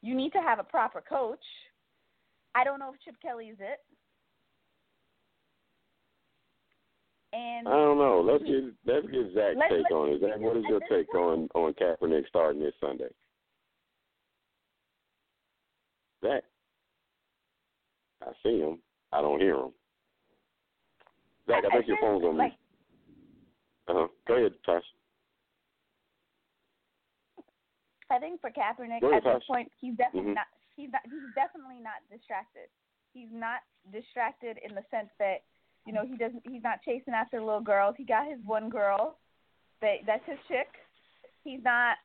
You 0.00 0.14
need 0.14 0.32
to 0.32 0.40
have 0.40 0.58
a 0.58 0.64
proper 0.64 1.00
coach. 1.00 1.44
I 2.54 2.64
don't 2.64 2.78
know 2.78 2.92
if 2.92 3.00
Chip 3.04 3.16
Kelly 3.22 3.46
is 3.46 3.58
it. 3.60 3.78
And 7.34 7.66
I 7.66 7.70
don't 7.72 7.96
know. 7.98 8.20
Let's 8.20 8.44
get 8.44 8.62
let's 8.84 9.06
get 9.06 9.32
Zach's 9.34 9.56
Let's- 9.56 9.72
take 9.72 9.82
let's 9.84 9.92
on 9.94 10.08
it. 10.10 10.20
Zach, 10.20 10.38
what 10.38 10.56
is 10.56 10.64
your 10.68 10.80
take 10.90 11.14
on 11.14 11.48
on 11.54 11.72
Kaepernick 11.74 12.28
starting 12.28 12.60
this 12.60 12.74
Sunday? 12.80 13.08
Zach, 16.22 16.44
I 18.22 18.32
see 18.42 18.60
him. 18.60 18.78
I 19.12 19.20
don't 19.22 19.40
hear 19.40 19.56
him. 19.56 19.72
Zach, 21.48 21.64
I 21.64 21.70
think 21.70 21.88
your 21.88 21.98
phone's 22.00 22.22
on 22.24 22.36
like, 22.36 22.52
mute. 22.52 22.58
Uh 23.88 24.00
huh. 24.02 24.08
Go 24.28 24.34
ahead, 24.36 24.52
Tosh. 24.64 24.84
I 28.10 28.18
think 28.18 28.40
for 28.42 28.50
Kaepernick 28.50 29.02
ahead, 29.02 29.26
at 29.26 29.34
this 29.40 29.44
point, 29.46 29.72
he's 29.80 29.96
definitely 29.96 30.32
Mhm. 30.32 30.34
not. 30.34 30.46
He's 30.76 30.90
not. 30.92 31.02
He's 31.04 31.34
definitely 31.34 31.80
not 31.80 32.06
distracted. 32.10 32.68
He's 33.14 33.32
not 33.32 33.62
distracted 33.90 34.58
in 34.58 34.74
the 34.74 34.82
sense 34.90 35.10
that 35.18 35.42
you 35.86 35.92
know 35.92 36.04
he 36.06 36.16
doesn't. 36.16 36.42
He's 36.50 36.62
not 36.62 36.82
chasing 36.84 37.14
after 37.14 37.40
little 37.40 37.60
girls. 37.60 37.94
He 37.98 38.04
got 38.04 38.28
his 38.28 38.38
one 38.44 38.68
girl. 38.68 39.18
That 39.80 39.96
that's 40.06 40.24
his 40.26 40.38
chick. 40.48 40.68
He's 41.44 41.60
not. 41.64 41.96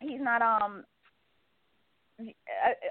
He's 0.00 0.20
not. 0.20 0.42
Um. 0.42 0.84
uh, 2.20 2.24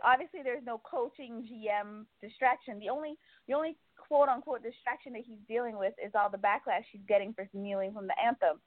Obviously, 0.05 0.41
there's 0.43 0.65
no 0.65 0.81
coaching 0.89 1.47
GM 1.49 2.05
distraction. 2.21 2.79
The 2.79 2.89
only 2.89 3.15
the 3.47 3.53
only 3.53 3.77
quote 3.97 4.29
unquote 4.29 4.63
distraction 4.63 5.13
that 5.13 5.23
he's 5.25 5.39
dealing 5.47 5.77
with 5.77 5.93
is 6.03 6.11
all 6.15 6.29
the 6.29 6.37
backlash 6.37 6.83
he's 6.91 7.01
getting 7.07 7.33
for 7.33 7.47
kneeling 7.53 7.93
from 7.93 8.07
the 8.07 8.15
anthem. 8.23 8.59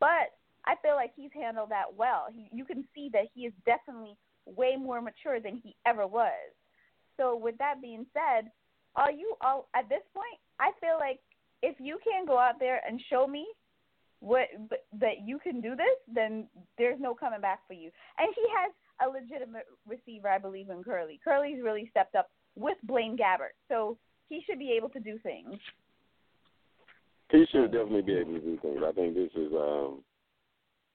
But 0.00 0.32
I 0.66 0.74
feel 0.82 0.94
like 0.94 1.12
he's 1.14 1.30
handled 1.34 1.70
that 1.70 1.94
well. 1.96 2.26
He, 2.34 2.48
you 2.52 2.64
can 2.64 2.84
see 2.94 3.08
that 3.12 3.26
he 3.34 3.42
is 3.42 3.52
definitely 3.64 4.16
way 4.46 4.76
more 4.76 5.00
mature 5.00 5.40
than 5.40 5.60
he 5.62 5.76
ever 5.86 6.06
was. 6.06 6.32
So 7.16 7.36
with 7.36 7.56
that 7.58 7.80
being 7.80 8.06
said, 8.12 8.50
are 8.96 9.12
you 9.12 9.34
all 9.40 9.68
at 9.74 9.88
this 9.88 10.02
point? 10.14 10.40
I 10.58 10.72
feel 10.80 10.96
like 10.98 11.20
if 11.62 11.76
you 11.78 11.98
can't 12.04 12.26
go 12.26 12.38
out 12.38 12.58
there 12.58 12.80
and 12.88 13.00
show 13.10 13.26
me 13.26 13.46
what 14.20 14.48
that 14.98 15.24
you 15.24 15.38
can 15.38 15.60
do 15.60 15.76
this, 15.76 15.96
then 16.12 16.46
there's 16.78 17.00
no 17.00 17.14
coming 17.14 17.40
back 17.40 17.60
for 17.66 17.74
you. 17.74 17.90
And 18.18 18.28
he 18.34 18.42
has 18.56 18.72
a 19.06 19.08
legitimate 19.08 19.66
receiver, 19.86 20.28
I 20.28 20.38
believe, 20.38 20.70
in 20.70 20.82
Kerley. 20.82 21.20
Kerley's 21.26 21.62
really 21.62 21.88
stepped 21.90 22.14
up 22.14 22.30
with 22.56 22.78
Blaine 22.84 23.16
Gabbert, 23.16 23.54
so 23.68 23.98
he 24.28 24.42
should 24.46 24.58
be 24.58 24.72
able 24.72 24.88
to 24.90 25.00
do 25.00 25.18
things. 25.18 25.54
He 27.30 27.44
should 27.52 27.72
definitely 27.72 28.02
be 28.02 28.14
able 28.14 28.34
to 28.34 28.40
do 28.40 28.58
things. 28.62 28.80
I 28.86 28.92
think 28.92 29.14
this 29.14 29.30
is 29.34 29.52
um 29.52 30.02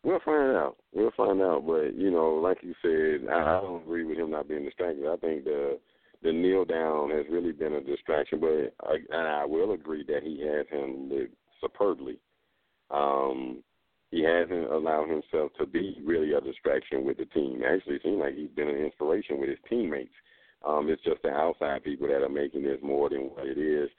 we'll 0.03 0.19
find 0.25 0.55
out. 0.55 0.77
We'll 0.93 1.11
find 1.15 1.41
out. 1.41 1.63
But, 1.65 1.95
you 1.95 2.11
know, 2.11 2.29
like 2.35 2.59
you 2.61 2.73
said, 2.81 3.29
I, 3.29 3.57
I 3.57 3.61
don't 3.61 3.83
agree 3.83 4.05
with 4.05 4.17
him 4.17 4.31
not 4.31 4.47
being 4.47 4.63
distracted. 4.63 5.05
I 5.07 5.17
think 5.17 5.43
the 5.43 5.79
the 6.23 6.31
kneel 6.31 6.65
down 6.65 7.09
has 7.11 7.25
really 7.29 7.51
been 7.51 7.73
a 7.73 7.81
distraction, 7.81 8.39
but 8.39 8.73
I, 8.87 8.95
and 8.95 9.27
I 9.27 9.45
will 9.45 9.71
agree 9.73 10.03
that 10.07 10.23
he 10.23 10.41
has 10.45 10.65
handled 10.71 11.11
it 11.11 11.31
superbly. 11.59 12.19
Um, 12.91 13.63
he 14.11 14.23
hasn't 14.23 14.71
allowed 14.71 15.09
himself 15.09 15.51
to 15.57 15.65
be 15.65 15.97
really 16.03 16.33
a 16.33 16.41
distraction 16.41 17.05
with 17.05 17.17
the 17.17 17.25
team. 17.25 17.61
Actually, 17.65 17.95
it 17.95 18.01
seems 18.03 18.19
like 18.19 18.35
he's 18.35 18.49
been 18.49 18.67
an 18.67 18.75
inspiration 18.75 19.39
with 19.39 19.49
his 19.49 19.59
teammates. 19.69 20.13
Um, 20.67 20.89
it's 20.89 21.01
just 21.03 21.23
the 21.23 21.29
outside 21.29 21.83
people 21.83 22.07
that 22.07 22.21
are 22.21 22.29
making 22.29 22.63
this 22.63 22.79
more 22.83 23.09
than 23.09 23.31
what 23.33 23.47
it 23.47 23.57
is. 23.57 23.89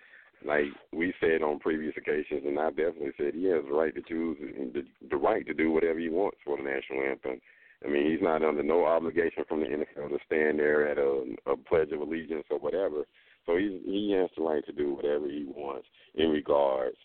Like 0.44 0.66
we 0.92 1.14
said 1.20 1.42
on 1.42 1.60
previous 1.60 1.94
occasions, 1.96 2.42
and 2.44 2.58
I 2.58 2.70
definitely 2.70 3.12
said 3.16 3.34
he 3.34 3.44
has 3.46 3.64
the 3.64 3.72
right 3.72 3.94
to 3.94 4.02
choose 4.02 4.36
the, 4.74 4.82
the 5.08 5.16
right 5.16 5.46
to 5.46 5.54
do 5.54 5.70
whatever 5.70 5.98
he 5.98 6.08
wants 6.08 6.38
for 6.44 6.56
the 6.56 6.64
national 6.64 7.02
anthem. 7.08 7.40
I 7.84 7.88
mean, 7.88 8.10
he's 8.10 8.22
not 8.22 8.44
under 8.44 8.62
no 8.62 8.84
obligation 8.84 9.44
from 9.48 9.60
the 9.60 9.66
NFL 9.66 10.10
to 10.10 10.18
stand 10.26 10.58
there 10.58 10.88
at 10.88 10.98
a, 10.98 11.24
a 11.46 11.56
pledge 11.56 11.90
of 11.92 12.00
allegiance 12.00 12.44
or 12.50 12.58
whatever. 12.58 13.04
So 13.46 13.56
he 13.56 13.80
he 13.84 14.16
has 14.18 14.30
the 14.36 14.42
right 14.42 14.64
to 14.66 14.72
do 14.72 14.94
whatever 14.94 15.26
he 15.26 15.44
wants 15.48 15.86
in 16.14 16.30
regards 16.30 16.96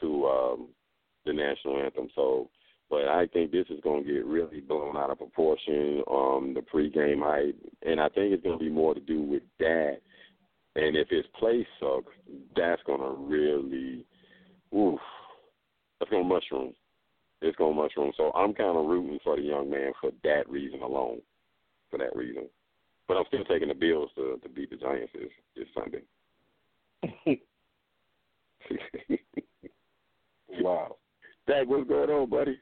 to 0.00 0.26
um, 0.26 0.68
the 1.24 1.32
national 1.32 1.82
anthem. 1.82 2.08
So, 2.14 2.50
but 2.90 3.08
I 3.08 3.26
think 3.26 3.52
this 3.52 3.66
is 3.70 3.80
going 3.82 4.04
to 4.04 4.12
get 4.12 4.24
really 4.24 4.60
blown 4.60 4.96
out 4.96 5.10
of 5.10 5.18
proportion. 5.18 6.02
Um, 6.10 6.54
the 6.54 6.60
pregame 6.60 7.22
hype, 7.22 7.56
and 7.82 8.00
I 8.00 8.08
think 8.08 8.32
it's 8.32 8.42
going 8.42 8.58
to 8.58 8.64
be 8.64 8.70
more 8.70 8.94
to 8.94 9.00
do 9.00 9.22
with 9.22 9.42
that. 9.60 9.98
And 10.76 10.96
if 10.96 11.08
his 11.08 11.24
play 11.38 11.66
sucks, 11.80 12.12
that's 12.54 12.82
going 12.86 13.00
to 13.00 13.10
really, 13.18 14.04
oof, 14.76 15.00
that's 15.98 16.10
going 16.10 16.22
to 16.22 16.28
mushroom. 16.28 16.74
It's 17.40 17.56
going 17.56 17.74
to 17.74 17.82
mushroom. 17.82 18.12
So 18.16 18.32
I'm 18.32 18.52
kind 18.52 18.76
of 18.76 18.86
rooting 18.86 19.18
for 19.22 19.36
the 19.36 19.42
young 19.42 19.70
man 19.70 19.92
for 20.00 20.10
that 20.24 20.48
reason 20.48 20.82
alone. 20.82 21.20
For 21.90 21.98
that 21.98 22.14
reason. 22.16 22.48
But 23.06 23.16
I'm 23.16 23.24
still 23.28 23.44
taking 23.44 23.68
the 23.68 23.74
Bills 23.74 24.10
to 24.16 24.38
to 24.42 24.48
beat 24.48 24.70
the 24.70 24.76
Giants 24.76 25.12
this 25.14 25.30
this 25.56 25.66
Sunday. 25.74 26.02
wow. 30.60 30.96
Dak, 31.46 31.66
what's 31.66 31.88
going 31.88 32.10
on, 32.10 32.28
buddy? 32.28 32.58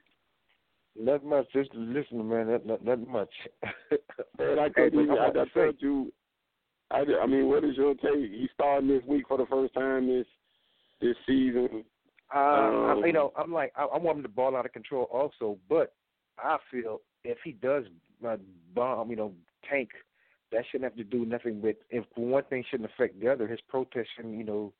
Not 0.98 1.24
much. 1.24 1.46
Just 1.52 1.74
listening, 1.74 2.28
man. 2.28 2.48
Not, 2.48 2.66
not, 2.66 2.84
not 2.84 3.08
much. 3.08 3.30
man, 4.38 4.58
I 4.58 4.68
couldn't. 4.68 5.02
even, 5.02 5.18
I, 5.18 5.28
I 5.28 5.44
told 5.52 5.76
you. 5.78 6.12
I, 6.90 7.04
I 7.22 7.26
mean, 7.26 7.48
what 7.48 7.64
is 7.64 7.76
your 7.76 7.94
take? 7.94 8.30
He's 8.30 8.48
starting 8.54 8.88
this 8.88 9.02
week 9.06 9.26
for 9.26 9.38
the 9.38 9.46
first 9.46 9.74
time 9.74 10.06
this 10.06 10.26
this 11.00 11.16
season. 11.26 11.84
Uh, 12.34 12.38
um, 12.38 13.02
I, 13.04 13.06
you 13.06 13.12
know, 13.12 13.32
I'm 13.36 13.52
like, 13.52 13.72
I, 13.76 13.84
I 13.84 13.98
want 13.98 14.18
him 14.18 14.22
to 14.24 14.28
ball 14.28 14.56
out 14.56 14.66
of 14.66 14.72
control 14.72 15.04
also, 15.12 15.58
but 15.68 15.94
I 16.38 16.56
feel 16.70 17.00
if 17.24 17.38
he 17.44 17.52
does 17.52 17.84
uh, 18.26 18.36
bomb, 18.74 19.10
you 19.10 19.16
know, 19.16 19.32
tank, 19.68 19.90
that 20.52 20.64
shouldn't 20.70 20.90
have 20.90 20.96
to 20.96 21.04
do 21.04 21.24
nothing 21.24 21.60
with. 21.60 21.76
If 21.90 22.04
one 22.14 22.44
thing 22.44 22.64
shouldn't 22.70 22.90
affect 22.90 23.20
the 23.20 23.30
other, 23.30 23.46
his 23.46 23.60
protest 23.68 24.08
shouldn't, 24.16 24.36
you 24.36 24.44
know, 24.44 24.72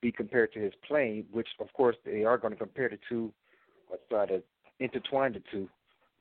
be 0.00 0.12
compared 0.12 0.52
to 0.52 0.60
his 0.60 0.72
playing, 0.86 1.26
which 1.32 1.48
of 1.60 1.72
course 1.72 1.96
they 2.04 2.24
are 2.24 2.38
going 2.38 2.52
to 2.52 2.58
compare 2.58 2.88
the 2.88 2.98
two, 3.08 3.32
or 3.88 3.98
try 4.10 4.26
to 4.26 4.42
intertwine 4.80 5.32
the 5.32 5.42
two. 5.50 5.68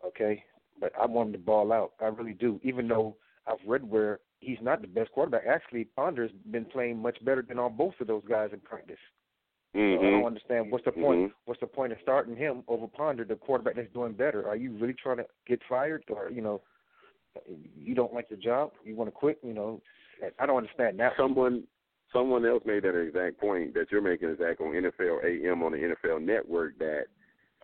Okay, 0.06 0.44
but 0.80 0.91
I 1.00 1.06
want 1.06 1.27
him 1.27 1.34
to 1.34 1.39
ball 1.39 1.72
out. 1.72 1.94
I 2.00 2.06
really 2.06 2.34
do, 2.34 2.60
even 2.63 2.88
though 2.88 3.15
I've 3.48 3.58
read 3.68 3.84
where 3.89 4.20
he's 4.39 4.58
not 4.62 4.82
the 4.82 4.88
best 4.88 5.12
quarterback. 5.12 5.44
Actually, 5.48 5.86
Ponder's 5.96 6.32
been 6.51 6.65
playing 6.65 7.00
much 7.00 7.24
better 7.24 7.44
than 7.48 7.60
all 7.60 7.70
both 7.70 7.94
of 8.00 8.08
those 8.08 8.24
guys 8.27 8.50
in 8.53 8.60
practice. 8.60 8.98
Mm-hmm. 9.75 10.01
So 10.01 10.08
I 10.08 10.12
don't 10.12 10.25
understand 10.25 10.72
what's 10.72 10.86
the 10.86 10.92
point. 10.92 11.20
Mm-hmm. 11.20 11.34
What's 11.46 11.62
the 11.62 11.68
point 11.68 11.94
of 11.94 11.98
starting 12.01 12.36
him 12.36 12.63
over 12.68 12.88
Ponder, 12.88 13.24
the 13.24 13.36
quarterback 13.36 13.75
that's 13.75 13.92
doing 13.94 14.13
better? 14.13 14.48
Are 14.48 14.56
you 14.56 14.78
really 14.78 14.96
trying 15.01 15.18
to 15.18 15.25
get 15.48 15.62
fired, 15.70 16.04
or 16.10 16.30
you 16.30 16.42
know, 16.42 16.62
you 17.75 17.96
don't 17.96 18.13
like 18.13 18.30
the 18.30 18.36
job, 18.36 18.72
you 18.84 18.96
want 18.96 19.08
to 19.08 19.12
quit? 19.12 19.40
You 19.44 19.54
know, 19.54 19.82
I 20.40 20.46
don't 20.46 20.58
understand 20.58 21.00
that. 21.00 21.13
Someone, 21.18 21.63
someone 22.12 22.46
else 22.46 22.63
made 22.66 22.84
that 22.84 23.00
exact 23.00 23.40
point 23.40 23.74
that 23.75 23.86
you're 23.92 24.01
making 24.01 24.30
exact 24.30 24.60
on 24.60 24.74
NFL 24.74 25.24
AM 25.24 25.63
on 25.63 25.72
the 25.72 25.78
NFL 25.78 26.22
Network 26.22 26.78
that 26.80 27.06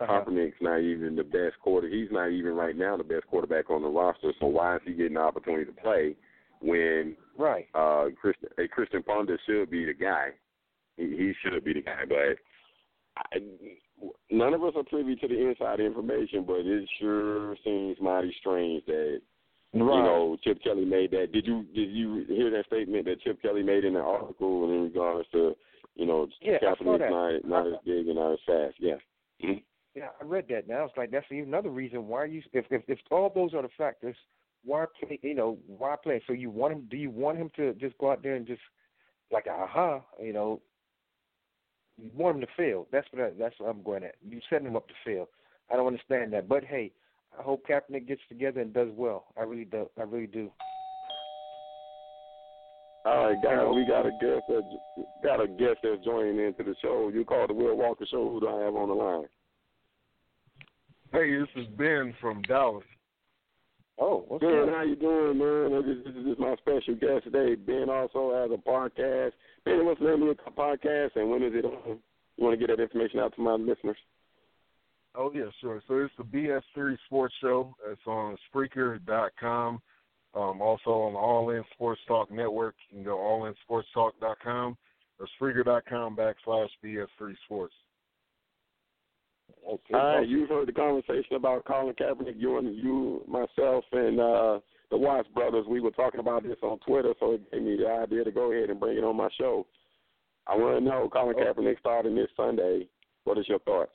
uh-huh. 0.00 0.24
Kaepernick's 0.24 0.56
not 0.60 0.78
even 0.78 1.16
the 1.16 1.24
best 1.24 1.58
quarter. 1.60 1.88
He's 1.88 2.10
not 2.10 2.28
even 2.30 2.52
right 2.52 2.76
now 2.76 2.96
the 2.96 3.04
best 3.04 3.26
quarterback 3.26 3.68
on 3.68 3.82
the 3.82 3.88
roster. 3.88 4.32
So 4.40 4.46
why 4.46 4.76
is 4.76 4.82
he 4.84 4.92
getting 4.92 5.14
the 5.14 5.20
opportunity 5.20 5.64
to 5.64 5.72
play 5.72 6.16
when 6.60 7.16
right 7.38 7.66
uh 7.74 8.06
Christian 8.20 8.48
a 8.58 8.66
Christian 8.66 9.02
Ponder 9.02 9.38
should 9.46 9.70
be 9.70 9.84
the 9.84 9.94
guy? 9.94 10.30
He, 10.98 11.04
he 11.04 11.32
should 11.42 11.64
be 11.64 11.72
the 11.74 11.82
guy, 11.82 12.02
but 12.08 12.36
I, 13.16 13.38
none 14.30 14.54
of 14.54 14.62
us 14.62 14.74
are 14.76 14.82
privy 14.82 15.16
to 15.16 15.28
the 15.28 15.48
inside 15.48 15.80
information. 15.80 16.44
But 16.46 16.60
it 16.60 16.88
sure 17.00 17.56
seems 17.64 17.96
mighty 18.00 18.34
strange 18.40 18.84
that 18.86 19.20
right. 19.74 19.80
you 19.80 20.02
know 20.02 20.36
Chip 20.42 20.62
Kelly 20.62 20.84
made 20.84 21.10
that. 21.12 21.32
Did 21.32 21.46
you 21.46 21.64
did 21.74 21.90
you 21.90 22.24
hear 22.28 22.50
that 22.50 22.66
statement 22.66 23.04
that 23.06 23.20
Chip 23.22 23.40
Kelly 23.40 23.62
made 23.62 23.84
in 23.84 23.94
the 23.94 24.00
article 24.00 24.64
in 24.64 24.82
regards 24.82 25.28
to 25.32 25.54
you 25.94 26.06
know 26.06 26.28
yeah, 26.42 26.58
Kaepernick's 26.58 27.44
not 27.44 27.44
not 27.44 27.66
as 27.66 27.78
big 27.84 28.06
and 28.06 28.16
not 28.16 28.32
as 28.32 28.38
fast? 28.46 28.74
Yeah. 28.78 28.96
Mm-hmm. 29.42 29.58
Yeah, 29.94 30.08
I 30.20 30.24
read 30.24 30.44
that. 30.50 30.68
Now 30.68 30.84
it's 30.84 30.96
like 30.96 31.10
that's 31.10 31.26
another 31.30 31.70
reason 31.70 32.06
why 32.06 32.26
you 32.26 32.42
if 32.52 32.66
if 32.70 32.82
if 32.88 32.98
all 33.10 33.32
those 33.34 33.54
are 33.54 33.62
the 33.62 33.68
factors, 33.76 34.16
why 34.64 34.84
play? 35.00 35.18
You 35.22 35.34
know, 35.34 35.58
why 35.66 35.96
play? 36.02 36.22
So 36.26 36.32
you 36.32 36.50
want 36.50 36.74
him? 36.74 36.86
Do 36.90 36.96
you 36.96 37.10
want 37.10 37.38
him 37.38 37.50
to 37.56 37.74
just 37.74 37.96
go 37.98 38.12
out 38.12 38.22
there 38.22 38.36
and 38.36 38.46
just 38.46 38.60
like 39.32 39.46
aha? 39.46 40.00
You 40.22 40.32
know, 40.32 40.60
you 42.00 42.10
want 42.16 42.36
him 42.36 42.40
to 42.42 42.48
fail. 42.56 42.86
That's 42.92 43.06
what 43.10 43.22
I, 43.22 43.30
that's 43.38 43.54
what 43.58 43.68
I'm 43.68 43.82
going 43.82 44.04
at. 44.04 44.14
You 44.28 44.40
setting 44.48 44.66
him 44.66 44.76
up 44.76 44.88
to 44.88 44.94
fail. 45.04 45.28
I 45.70 45.76
don't 45.76 45.86
understand 45.86 46.32
that. 46.32 46.48
But 46.48 46.64
hey, 46.64 46.92
I 47.38 47.42
hope 47.42 47.66
Kaepernick 47.68 48.06
gets 48.08 48.22
together 48.28 48.60
and 48.60 48.72
does 48.72 48.88
well. 48.96 49.26
I 49.36 49.42
really 49.42 49.64
do. 49.64 49.88
I 49.98 50.02
really 50.02 50.26
do. 50.26 50.50
All 53.04 53.26
right, 53.26 53.42
guys, 53.42 53.66
we 53.74 53.86
got 53.86 54.06
a 54.06 54.10
guest 54.20 54.42
that 54.48 54.62
got 55.24 55.40
a 55.40 55.48
guest 55.48 55.78
that's 55.82 56.04
joining 56.04 56.38
into 56.38 56.62
the 56.62 56.74
show. 56.82 57.10
You 57.12 57.24
call 57.24 57.46
the 57.46 57.54
Will 57.54 57.76
Walker 57.76 58.04
Show. 58.10 58.28
Who 58.30 58.40
do 58.40 58.48
I 58.48 58.64
have 58.64 58.74
on 58.74 58.88
the 58.88 58.94
line? 58.94 59.24
Hey, 61.12 61.38
this 61.38 61.48
is 61.56 61.66
Ben 61.78 62.14
from 62.20 62.42
Dallas. 62.42 62.84
Oh, 64.00 64.24
what's 64.28 64.42
Ben, 64.42 64.68
up? 64.68 64.74
how 64.74 64.82
you 64.82 64.96
doing, 64.96 65.38
man? 65.38 65.82
This, 65.82 66.14
this 66.14 66.32
is 66.32 66.38
my 66.38 66.54
special 66.56 66.94
guest 66.94 67.24
today. 67.24 67.56
Ben 67.56 67.90
also 67.90 68.32
has 68.34 68.50
a 68.52 68.68
podcast. 68.68 69.32
Ben, 69.64 69.84
what's 69.84 69.98
the 70.00 70.06
name 70.06 70.22
of 70.22 70.28
your 70.28 70.34
podcast 70.56 71.16
and 71.16 71.30
when 71.30 71.42
is 71.42 71.52
it 71.54 71.64
on? 71.64 71.98
You 72.36 72.44
want 72.44 72.58
to 72.58 72.66
get 72.66 72.74
that 72.74 72.82
information 72.82 73.18
out 73.18 73.34
to 73.34 73.42
my 73.42 73.54
listeners? 73.54 73.96
Oh 75.16 75.32
yeah, 75.34 75.50
sure. 75.60 75.82
So 75.88 75.98
it's 75.98 76.14
the 76.16 76.24
BS3 76.24 76.96
Sports 77.06 77.34
Show. 77.40 77.74
It's 77.90 78.00
on 78.06 78.36
Spreaker.com. 78.54 79.80
Um, 80.34 80.62
also 80.62 80.90
on 80.90 81.14
the 81.14 81.18
All 81.18 81.50
In 81.50 81.64
Sports 81.74 82.00
Talk 82.06 82.30
Network. 82.30 82.76
You 82.90 82.98
can 82.98 83.04
go 83.04 83.16
allinsportstalk.com 83.16 84.76
or 85.18 85.28
Spreaker.com 85.40 86.16
backslash 86.16 86.68
BS3 86.84 87.34
Sports. 87.46 87.74
Okay. 89.68 89.94
Right, 89.94 90.26
you've 90.26 90.48
heard 90.48 90.68
the 90.68 90.72
conversation 90.72 91.36
about 91.36 91.64
Colin 91.64 91.94
Kaepernick. 91.94 92.34
You 92.36 92.58
and 92.58 92.74
you, 92.76 93.22
myself, 93.28 93.84
and 93.92 94.18
uh, 94.18 94.60
the 94.90 94.96
Watts 94.96 95.28
brothers. 95.34 95.66
We 95.68 95.80
were 95.80 95.90
talking 95.90 96.20
about 96.20 96.42
this 96.42 96.56
on 96.62 96.78
Twitter, 96.86 97.12
so 97.20 97.32
it 97.32 97.50
gave 97.50 97.62
me 97.62 97.76
the 97.76 97.88
idea 97.88 98.24
to 98.24 98.30
go 98.30 98.52
ahead 98.52 98.70
and 98.70 98.80
bring 98.80 98.96
it 98.96 99.04
on 99.04 99.16
my 99.16 99.28
show. 99.38 99.66
I 100.46 100.56
want 100.56 100.78
to 100.78 100.84
know 100.84 101.08
Colin. 101.12 101.36
Kaepernick 101.36 101.78
starting 101.80 102.14
this 102.14 102.28
Sunday. 102.36 102.88
What 103.24 103.38
is 103.38 103.48
your 103.48 103.58
thoughts? 103.60 103.92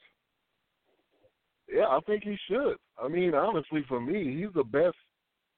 Yeah, 1.73 1.87
I 1.87 1.99
think 2.05 2.23
he 2.23 2.37
should. 2.47 2.75
I 3.03 3.07
mean, 3.07 3.33
honestly, 3.33 3.83
for 3.87 3.99
me, 3.99 4.35
he's 4.39 4.53
the 4.53 4.63
best 4.63 4.95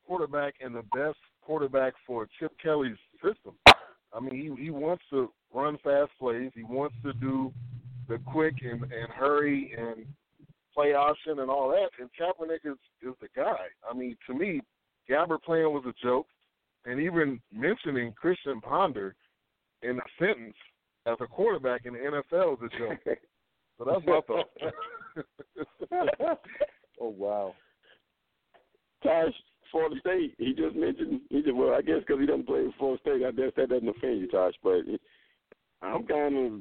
quarterback 0.08 0.54
and 0.62 0.74
the 0.74 0.84
best 0.96 1.18
quarterback 1.42 1.94
for 2.08 2.28
Chip 2.40 2.54
Kelly's 2.62 2.96
system. 3.16 3.56
I 4.14 4.20
mean, 4.22 4.56
he 4.58 4.64
he 4.64 4.70
wants 4.70 5.04
to 5.10 5.30
run 5.54 5.78
fast 5.84 6.12
plays. 6.20 6.52
He 6.56 6.64
wants 6.64 6.96
to 7.04 7.12
do 7.14 7.52
the 8.08 8.20
quick 8.32 8.56
and, 8.62 8.84
and 8.84 9.10
hurry 9.14 9.74
and 9.78 10.06
play 10.74 10.94
option 10.94 11.40
and 11.40 11.50
all 11.50 11.70
that. 11.70 11.90
And 12.00 12.10
Kaepernick 12.20 12.70
is 12.70 12.78
is 13.02 13.16
the 13.22 13.28
guy. 13.36 13.66
I 13.90 13.94
mean, 13.96 14.18
to 14.28 14.34
me, 14.34 14.62
Gabbert 15.10 15.44
playing 15.44 15.72
was 15.72 15.86
a 15.88 15.94
joke, 16.06 16.28
and 16.86 17.00
even 17.00 17.40
mentioning 17.54 18.14
Christian 18.14 18.62
Ponder 18.62 19.16
in 19.82 19.98
a 20.00 20.04
sentence 20.20 20.56
as 21.06 21.18
a 21.22 21.28
quarterback 21.28 21.86
in 21.86 21.94
the 21.94 22.00
NFL 22.00 22.54
is 22.54 22.72
a 22.74 22.78
joke. 22.78 23.18
So 23.78 23.84
that's 23.84 24.06
my 24.06 24.22
thought. 24.26 24.48
oh 27.02 27.10
wow. 27.10 27.54
Tosh, 29.04 29.34
Florida 29.70 29.96
State. 30.00 30.34
He 30.38 30.54
just 30.54 30.78
mentioned. 30.78 31.20
He 31.30 31.42
just 31.42 31.54
well, 31.54 31.74
I 31.74 31.82
guess 31.82 32.00
because 32.00 32.22
he 32.22 32.26
doesn't 32.26 32.48
play 32.48 32.64
for 32.64 32.74
Florida 32.78 33.02
State. 33.02 33.26
I 33.26 33.32
guess 33.32 33.52
that 33.58 33.68
doesn't 33.68 33.90
offend 33.90 34.22
you, 34.22 34.30
Tosh. 34.30 34.54
But 34.64 34.86
I'm 35.86 36.06
kind 36.06 36.36
of. 36.38 36.52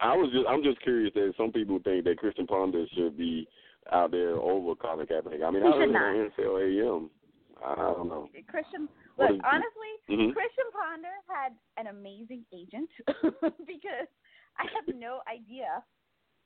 I 0.00 0.14
was 0.16 0.30
just. 0.32 0.46
I'm 0.48 0.62
just 0.62 0.80
curious 0.82 1.12
that 1.14 1.32
some 1.36 1.52
people 1.52 1.78
think 1.82 2.04
that 2.04 2.18
Christian 2.18 2.46
Ponder 2.46 2.84
should 2.94 3.16
be 3.16 3.48
out 3.92 4.10
there 4.10 4.34
over 4.36 4.74
Colin 4.74 5.06
Kaepernick. 5.06 5.42
I 5.42 5.50
mean, 5.50 5.62
He 5.62 5.68
I 5.68 5.72
should 5.72 5.80
heard 5.80 5.92
not. 5.92 6.02
on 6.02 6.30
NFL 6.36 6.54
AM. 6.62 7.10
I 7.64 7.74
don't 7.74 8.08
know. 8.08 8.28
Christian, 8.48 8.88
look, 9.18 9.30
is- 9.32 9.40
honestly, 9.42 9.92
Mhm. 10.08 10.32
Christian 10.32 10.68
Ponder 10.72 11.14
had 11.26 11.54
an 11.76 11.88
amazing 11.88 12.44
agent 12.54 12.88
because 13.66 14.06
I 14.58 14.64
have 14.74 14.94
no 14.94 15.20
idea 15.26 15.82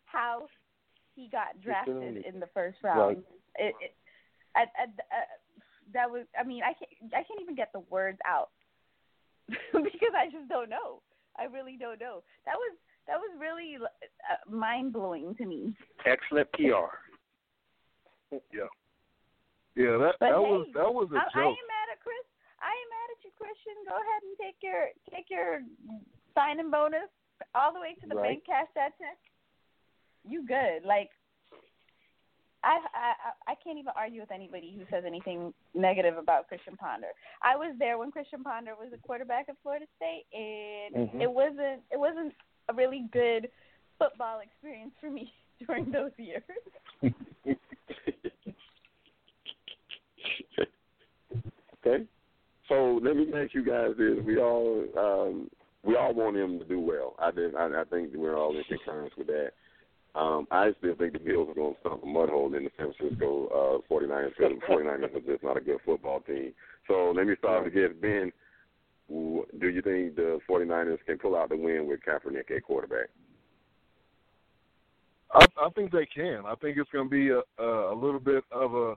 how 0.06 0.46
he 1.14 1.28
got 1.28 1.61
drafted 1.61 2.24
in 2.24 2.40
the 2.40 2.46
first 2.54 2.78
round. 2.82 3.24
It, 3.56 3.74
it, 3.80 3.94
I, 4.56 4.61
I, 4.62 4.85
uh, 4.85 5.28
that 5.92 6.11
was, 6.11 6.24
I 6.38 6.44
mean, 6.44 6.62
I 6.62 6.72
can't, 6.72 7.12
I 7.12 7.22
can't 7.24 7.40
even 7.42 7.54
get 7.54 7.72
the 7.74 7.80
words 7.90 8.18
out 8.26 8.50
because 9.48 10.14
I 10.16 10.30
just 10.30 10.48
don't 10.48 10.70
know. 10.70 11.02
I 11.38 11.45
really 11.45 11.77
don't 11.79 12.01
know. 12.01 12.23
That 12.47 12.57
was 12.57 12.77
that 13.07 13.18
was 13.18 13.31
really 13.38 13.77
uh, 13.77 14.40
mind 14.51 14.92
blowing 14.92 15.35
to 15.37 15.45
me. 15.47 15.77
Excellent 16.07 16.51
PR. 16.53 16.92
Yeah. 18.49 18.64
Yeah, 19.77 20.01
that 20.01 20.16
But 20.21 20.33
that 20.33 20.40
hey, 20.40 20.53
was 20.57 20.68
that 20.73 20.88
was 20.88 21.09
a 21.12 21.21
I, 21.21 21.25
I 21.25 21.33
joke. 21.37 21.37
I 21.37 21.53
ain't 21.53 21.68
mad 21.68 21.88
at 21.92 22.01
Chris. 22.01 22.25
I 22.64 22.73
ain't 22.73 22.90
mad 22.92 23.09
at 23.12 23.21
you, 23.25 23.33
Christian. 23.37 23.77
Go 23.85 23.97
ahead 23.97 24.21
and 24.25 24.35
take 24.40 24.57
your 24.64 24.83
take 25.12 25.29
your 25.29 25.61
signing 26.33 26.73
bonus 26.73 27.12
all 27.53 27.73
the 27.77 27.81
way 27.81 27.92
to 28.01 28.07
the 28.09 28.16
Right. 28.16 28.40
bank. 28.40 28.49
Cash 28.49 28.73
that 28.77 28.97
check. 28.97 29.21
You 30.25 30.47
good? 30.49 30.85
Like 30.85 31.12
I, 32.64 32.79
I 32.94 33.53
I- 33.53 33.55
can't 33.62 33.79
even 33.79 33.92
argue 33.96 34.20
with 34.20 34.31
anybody 34.33 34.75
who 34.77 34.85
says 34.90 35.05
anything 35.07 35.53
negative 35.75 36.16
about 36.18 36.48
Christian 36.48 36.77
Ponder. 36.77 37.09
I 37.42 37.57
was 37.57 37.75
there 37.79 37.98
when 37.98 38.11
Christian 38.11 38.42
Ponder 38.42 38.72
was 38.79 38.92
a 38.92 38.98
quarterback 39.07 39.48
at 39.48 39.57
Florida 39.62 39.87
State, 39.96 40.25
and 40.33 41.09
Mhm. 41.11 41.20
it 41.20 41.31
wasn't 41.31 41.83
it 41.90 41.98
wasn't 41.98 42.35
a 42.68 42.75
really 42.75 43.07
good 43.12 43.51
football 43.98 44.40
experience 44.40 44.92
for 45.01 45.11
me 45.11 45.33
during 45.66 45.90
those 45.90 46.12
years. 46.18 46.42
okay. 51.87 52.07
So 52.68 53.01
let 53.03 53.16
me 53.16 53.27
ask 53.35 53.55
you 53.55 53.64
guys 53.64 53.90
this: 53.98 54.18
We 54.25 54.38
all 54.38 54.85
um, 54.96 55.51
we 55.83 55.96
all 55.96 56.14
want 56.14 56.37
him 56.37 56.59
to 56.59 56.64
do 56.64 56.81
well. 56.81 57.14
I 57.18 57.31
did. 57.31 57.55
I, 57.55 57.81
I 57.81 57.85
think 57.85 58.11
we're 58.14 58.37
all 58.37 58.57
in 58.57 58.64
concurrence 58.64 59.12
with 59.16 59.27
that. 59.29 59.53
Um, 60.14 60.46
I 60.51 60.72
still 60.79 60.94
think 60.94 61.14
the 61.14 61.18
Bills 61.18 61.48
are 61.48 61.55
going 61.55 61.75
to 61.75 61.81
stump 61.81 62.03
a 62.03 62.07
mud 62.07 62.29
hole 62.29 62.55
in 62.55 62.64
the 62.64 62.70
San 62.77 62.92
Francisco 62.92 63.81
uh, 63.88 63.92
49ers 63.92 64.33
because 64.37 64.53
the 64.61 64.72
49ers 64.72 65.16
are 65.16 65.33
just 65.33 65.42
not 65.42 65.57
a 65.57 65.61
good 65.61 65.79
football 65.87 66.20
team. 66.20 66.53
So 66.87 67.12
let 67.16 67.27
me 67.27 67.35
start 67.38 67.66
again. 67.66 67.94
Ben, 68.01 68.33
do 69.09 69.68
you 69.68 69.81
think 69.81 70.16
the 70.16 70.38
49ers 70.48 70.98
can 71.07 71.18
pull 71.18 71.37
out 71.37 71.48
the 71.48 71.57
win 71.57 71.87
with 71.88 72.01
Kaepernick 72.07 72.55
at 72.55 72.62
quarterback? 72.62 73.09
I, 75.33 75.46
I 75.59 75.70
think 75.70 75.92
they 75.92 76.07
can. 76.07 76.42
I 76.46 76.55
think 76.57 76.77
it's 76.77 76.90
going 76.90 77.09
to 77.09 77.11
be 77.11 77.31
a, 77.31 77.40
a, 77.62 77.94
a 77.94 77.96
little 77.96 78.20
bit 78.20 78.44
of 78.51 78.75
a 78.75 78.94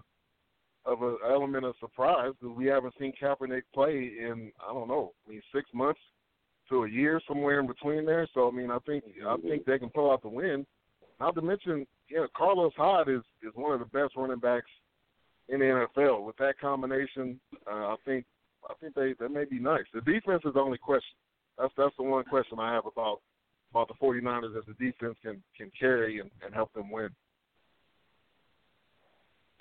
of 0.86 1.02
an 1.02 1.18
element 1.28 1.66
of 1.66 1.74
surprise 1.80 2.32
because 2.40 2.56
we 2.56 2.66
haven't 2.68 2.94
seen 3.00 3.12
Kaepernick 3.20 3.64
play 3.74 4.12
in 4.20 4.52
I 4.62 4.72
don't 4.72 4.88
know, 4.88 5.14
I 5.26 5.32
mean 5.32 5.42
six 5.54 5.68
months 5.74 6.00
to 6.70 6.84
a 6.84 6.90
year, 6.90 7.22
somewhere 7.28 7.60
in 7.60 7.68
between 7.68 8.06
there. 8.06 8.28
So 8.34 8.48
I 8.48 8.52
mean, 8.52 8.70
I 8.70 8.78
think 8.86 9.04
I 9.26 9.38
think 9.38 9.66
they 9.66 9.80
can 9.80 9.90
pull 9.90 10.12
out 10.12 10.22
the 10.22 10.30
win. 10.30 10.66
Not 11.20 11.36
to 11.36 11.42
mention, 11.42 11.88
yeah, 12.10 12.26
Carlos 12.36 12.74
Hyde 12.76 13.10
is 13.10 13.22
is 13.42 13.54
one 13.56 13.74
of 13.74 13.80
the 13.80 13.86
best 13.86 14.16
running 14.16 14.40
backs 14.40 14.70
in 15.50 15.60
the 15.60 15.66
NFL. 15.66 16.26
With 16.26 16.38
that 16.38 16.60
combination, 16.60 17.40
uh, 17.70 17.94
I 17.94 17.96
think 18.06 18.26
I 18.70 18.74
think 18.82 18.96
they 18.96 19.14
they 19.20 19.28
may 19.28 19.46
be 19.46 19.60
nice. 19.60 19.86
The 19.94 20.02
defense 20.02 20.44
is 20.46 20.54
the 20.54 20.60
only 20.60 20.78
question. 20.78 21.16
That's 21.58 21.74
that's 21.78 21.96
the 21.98 22.04
one 22.04 22.24
question 22.26 22.60
I 22.60 22.74
have 22.74 22.86
about 22.86 23.22
about 23.72 23.88
the 23.88 23.94
49ers 23.96 24.58
as 24.58 24.66
the 24.68 24.74
defense 24.74 25.16
can 25.22 25.42
can 25.58 25.72
carry 25.78 26.20
and, 26.20 26.30
and 26.44 26.54
help 26.54 26.74
them 26.74 26.92
win. 26.92 27.10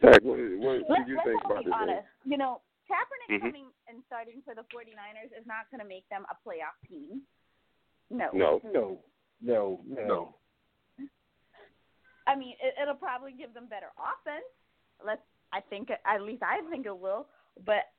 Zach, 0.01 0.21
what, 0.23 0.39
what 0.59 0.83
Let's, 0.89 1.07
do 1.07 1.13
you 1.13 1.21
think 1.25 1.41
about 1.45 1.65
this? 1.65 2.05
You 2.25 2.37
know, 2.37 2.61
Kaepernick 2.91 3.39
Mhm. 3.39 3.41
coming 3.41 3.67
and 3.89 4.03
starting 4.07 4.43
for 4.45 4.55
the 4.55 4.65
49ers 4.65 5.33
is 5.39 5.47
not 5.47 5.71
going 5.71 5.81
to 5.81 5.87
make 5.87 6.07
them 6.09 6.27
a 6.31 6.35
playoff 6.49 6.77
team. 6.89 7.23
No. 8.11 8.29
No. 8.33 8.61
No, 8.65 9.01
no, 9.41 9.81
no. 9.87 10.35
I 12.27 12.37
mean, 12.37 12.55
it, 12.63 12.75
it'll 12.81 12.95
probably 12.95 13.33
give 13.33 13.55
them 13.55 13.67
better 13.69 13.93
offense. 13.99 14.47
Let's. 15.05 15.23
I 15.53 15.61
think 15.61 15.89
at 15.91 16.23
least 16.23 16.43
I 16.43 16.59
think 16.71 16.87
it 16.87 16.99
will. 16.99 17.27
But 17.65 17.93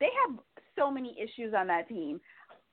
they 0.00 0.08
have 0.26 0.38
so 0.76 0.90
many 0.90 1.16
issues 1.20 1.52
on 1.54 1.66
that 1.68 1.88
team. 1.88 2.20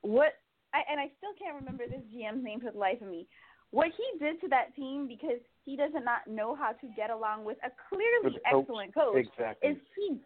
What? 0.01 0.33
I, 0.73 0.79
and 0.89 0.99
I 0.99 1.11
still 1.17 1.35
can't 1.37 1.55
remember 1.59 1.83
this 1.85 1.99
GM's 2.15 2.43
name 2.43 2.61
for 2.61 2.71
the 2.71 2.77
life 2.79 3.01
of 3.01 3.09
me. 3.09 3.27
What 3.71 3.87
he 3.95 4.19
did 4.19 4.39
to 4.41 4.47
that 4.49 4.75
team 4.75 5.07
because 5.07 5.39
he 5.63 5.75
does 5.75 5.91
not 5.93 6.27
know 6.27 6.55
how 6.55 6.71
to 6.71 6.87
get 6.95 7.09
along 7.09 7.43
with 7.45 7.57
a 7.63 7.71
clearly 7.89 8.35
With 8.35 8.43
coach. 8.51 8.63
excellent 8.63 8.93
coach 8.93 9.25
Exactly. 9.27 9.69
is 9.69 9.77
he 9.95 10.17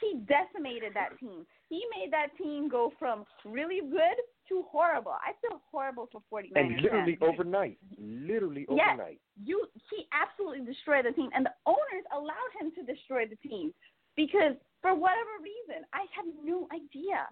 he 0.00 0.20
decimated 0.30 0.94
that 0.94 1.18
team. 1.18 1.44
He 1.68 1.82
made 1.96 2.12
that 2.12 2.28
team 2.38 2.68
go 2.68 2.92
from 2.98 3.24
really 3.44 3.80
good 3.82 4.18
to 4.48 4.64
horrible. 4.70 5.12
I 5.12 5.32
feel 5.40 5.60
horrible 5.70 6.08
for 6.10 6.22
49ers 6.32 6.52
and 6.56 6.80
literally 6.82 7.16
fans. 7.16 7.32
overnight, 7.32 7.78
literally 7.98 8.66
Yes. 8.70 8.94
overnight. 8.94 9.20
You 9.44 9.66
he 9.90 10.06
absolutely 10.12 10.64
destroyed 10.64 11.04
the 11.04 11.12
team 11.12 11.30
and 11.34 11.46
the 11.46 11.54
owners 11.66 12.04
allowed 12.12 12.52
him 12.60 12.72
to 12.72 12.82
destroy 12.82 13.26
the 13.26 13.36
team 13.48 13.72
because 14.16 14.54
for 14.82 14.94
whatever 14.94 15.30
reason, 15.42 15.84
I 15.92 16.06
have 16.14 16.26
no 16.44 16.68
idea. 16.72 17.28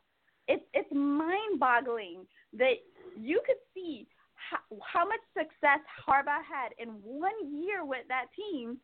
It's 0.48 0.64
it's 0.74 0.92
mind-boggling 0.92 2.26
that 2.54 2.74
you 3.16 3.40
could 3.46 3.58
see 3.74 4.06
how, 4.34 4.58
how 4.82 5.04
much 5.06 5.20
success 5.36 5.80
Harbaugh 6.06 6.42
had 6.44 6.72
in 6.78 6.88
one 7.02 7.34
year 7.50 7.84
with 7.84 8.06
that 8.08 8.26
team, 8.36 8.78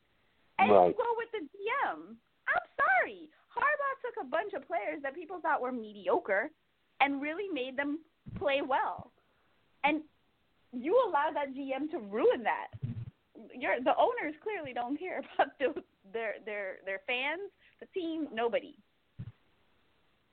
and 0.59 0.69
you 0.69 0.95
go 0.97 1.11
with 1.17 1.31
the 1.33 1.43
GM. 1.47 2.17
I'm 2.49 2.67
sorry, 2.77 3.29
Harbaugh 3.55 3.97
took 4.03 4.25
a 4.25 4.29
bunch 4.29 4.53
of 4.55 4.67
players 4.67 5.03
that 5.03 5.15
people 5.15 5.39
thought 5.41 5.61
were 5.63 5.73
mediocre 5.73 6.51
and 7.01 7.21
really 7.23 7.49
made 7.53 7.77
them 7.77 7.99
play 8.39 8.61
well, 8.67 9.13
and 9.85 10.03
you 10.73 10.99
allow 11.09 11.31
that 11.33 11.55
GM 11.55 11.91
to 11.91 11.99
ruin 11.99 12.43
that. 12.43 12.69
Your 13.55 13.81
the 13.83 13.95
owners 13.97 14.35
clearly 14.43 14.73
don't 14.73 14.99
care 14.99 15.23
about 15.35 15.59
the, 15.59 15.83
their 16.13 16.35
their 16.45 16.77
their 16.85 17.01
fans, 17.07 17.51
the 17.81 17.87
team, 17.99 18.29
nobody. 18.33 18.77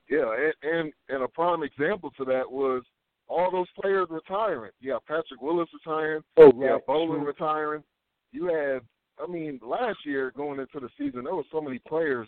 Yeah, 0.10 0.34
and, 0.34 0.54
and 0.64 0.94
and 1.10 1.24
a 1.24 1.28
prime 1.28 1.64
example 1.64 2.12
to 2.18 2.26
that 2.26 2.50
was 2.50 2.84
all 3.30 3.52
those 3.52 3.68
players 3.80 4.08
retiring. 4.10 4.72
Yeah, 4.82 4.98
Patrick 5.08 5.42
Willis 5.42 5.70
retiring. 5.74 6.24
Oh, 6.38 6.52
Yeah, 6.60 6.72
right. 6.72 6.86
Borland 6.86 7.26
retiring. 7.26 7.84
You 8.32 8.48
had, 8.48 8.82
I 9.24 9.32
mean, 9.32 9.60
last 9.64 10.00
year 10.06 10.34
going 10.36 10.60
into 10.60 10.80
the 10.80 10.90
season, 10.98 11.24
there 11.24 11.36
were 11.36 11.44
so 11.52 11.62
many 11.62 11.80
players 11.88 12.28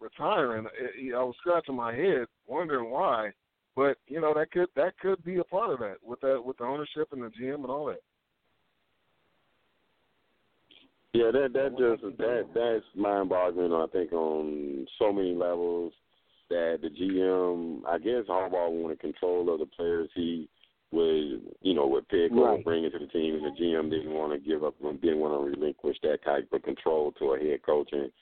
retiring. 0.00 0.66
I, 0.66 1.16
I 1.16 1.22
was 1.22 1.34
scratching 1.38 1.76
my 1.76 1.94
head, 1.94 2.26
wondering 2.46 2.90
why. 2.90 3.30
But 3.74 3.96
you 4.06 4.20
know 4.20 4.34
that 4.34 4.50
could 4.50 4.68
that 4.76 4.98
could 4.98 5.24
be 5.24 5.38
a 5.38 5.44
part 5.44 5.70
of 5.70 5.78
that 5.80 5.96
with 6.02 6.20
that 6.20 6.42
with 6.44 6.58
the 6.58 6.64
ownership 6.64 7.08
and 7.12 7.22
the 7.22 7.30
GM 7.40 7.56
and 7.56 7.66
all 7.66 7.86
that. 7.86 8.02
Yeah, 11.14 11.30
that 11.30 11.52
that 11.52 11.70
just 11.78 12.18
that 12.18 12.46
that's 12.54 12.84
mind 12.96 13.28
boggling. 13.28 13.72
I 13.72 13.86
think 13.92 14.12
on 14.12 14.86
so 14.98 15.12
many 15.12 15.34
levels 15.34 15.92
that 16.48 16.78
the 16.82 16.88
GM, 16.88 17.82
I 17.86 17.98
guess 17.98 18.28
Harbaugh 18.28 18.70
wanted 18.70 19.00
control 19.00 19.52
of 19.52 19.60
the 19.60 19.66
players 19.66 20.10
he 20.14 20.48
would, 20.90 21.40
you 21.62 21.74
know, 21.74 21.86
would 21.86 22.08
pick 22.08 22.32
or 22.32 22.54
Right. 22.54 22.64
bring 22.64 22.84
into 22.84 22.98
the 22.98 23.06
team, 23.06 23.36
and 23.36 23.44
the 23.44 23.58
GM 23.58 23.90
didn't 23.90 24.12
want 24.12 24.32
to 24.32 24.38
give 24.38 24.62
up, 24.62 24.74
didn't 24.78 25.20
want 25.20 25.32
to 25.32 25.50
relinquish 25.50 25.96
that 26.02 26.22
type 26.22 26.52
of 26.52 26.62
control 26.62 27.12
to 27.12 27.32
a 27.32 27.38
head 27.38 27.62
coach. 27.62 27.90
And 27.92 28.12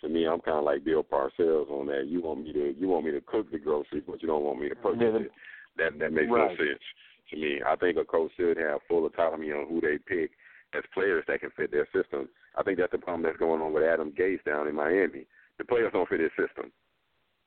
to 0.00 0.08
me, 0.08 0.26
I'm 0.26 0.40
kind 0.40 0.58
of 0.58 0.64
like 0.64 0.84
Bill 0.84 1.02
Parcells 1.02 1.70
on 1.70 1.86
that. 1.86 2.06
You 2.06 2.22
want 2.22 2.44
me 2.44 2.52
to, 2.52 2.74
you 2.78 2.88
want 2.88 3.04
me 3.04 3.12
to 3.12 3.20
cook 3.20 3.50
the 3.50 3.58
groceries, 3.58 4.04
but 4.06 4.22
you 4.22 4.28
don't 4.28 4.44
want 4.44 4.60
me 4.60 4.68
to 4.68 4.76
purchase 4.76 5.00
Yeah. 5.00 5.20
it. 5.26 5.32
That 5.76 5.98
that 5.98 6.12
makes 6.12 6.30
Right. 6.30 6.58
no 6.58 6.64
sense 6.64 6.82
to 7.30 7.36
me. 7.36 7.62
I 7.62 7.76
think 7.76 7.96
a 7.98 8.04
coach 8.04 8.32
should 8.36 8.56
have 8.56 8.82
full 8.88 9.06
autonomy 9.06 9.52
on 9.52 9.66
who 9.68 9.80
they 9.80 9.98
pick 9.98 10.32
as 10.72 10.84
players 10.92 11.24
that 11.26 11.40
can 11.40 11.50
fit 11.50 11.70
their 11.70 11.86
system. 11.92 12.28
I 12.56 12.62
think 12.62 12.78
that's 12.78 12.92
the 12.92 12.98
problem 12.98 13.22
that's 13.22 13.36
going 13.38 13.62
on 13.62 13.72
with 13.72 13.84
Adam 13.84 14.10
Gase 14.12 14.42
down 14.44 14.66
in 14.66 14.74
Miami. 14.74 15.26
The 15.58 15.64
players 15.64 15.92
don't 15.92 16.08
fit 16.08 16.20
his 16.20 16.32
system. 16.32 16.72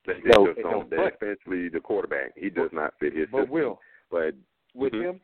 They, 0.06 0.14
they 0.14 0.30
No, 0.30 0.46
just 0.48 0.58
they 0.58 0.64
don't. 0.64 0.90
don't. 0.90 1.14
Especially 1.14 1.70
the 1.70 1.80
quarterback, 1.80 2.38
he 2.38 2.50
does 2.50 2.72
not 2.72 2.94
fit 3.00 3.14
his 3.14 3.28
But 3.30 3.42
system. 3.42 3.54
Will, 3.54 3.82
But 4.10 4.36
with 4.74 4.94
Mhm. 4.94 5.02
him, 5.02 5.22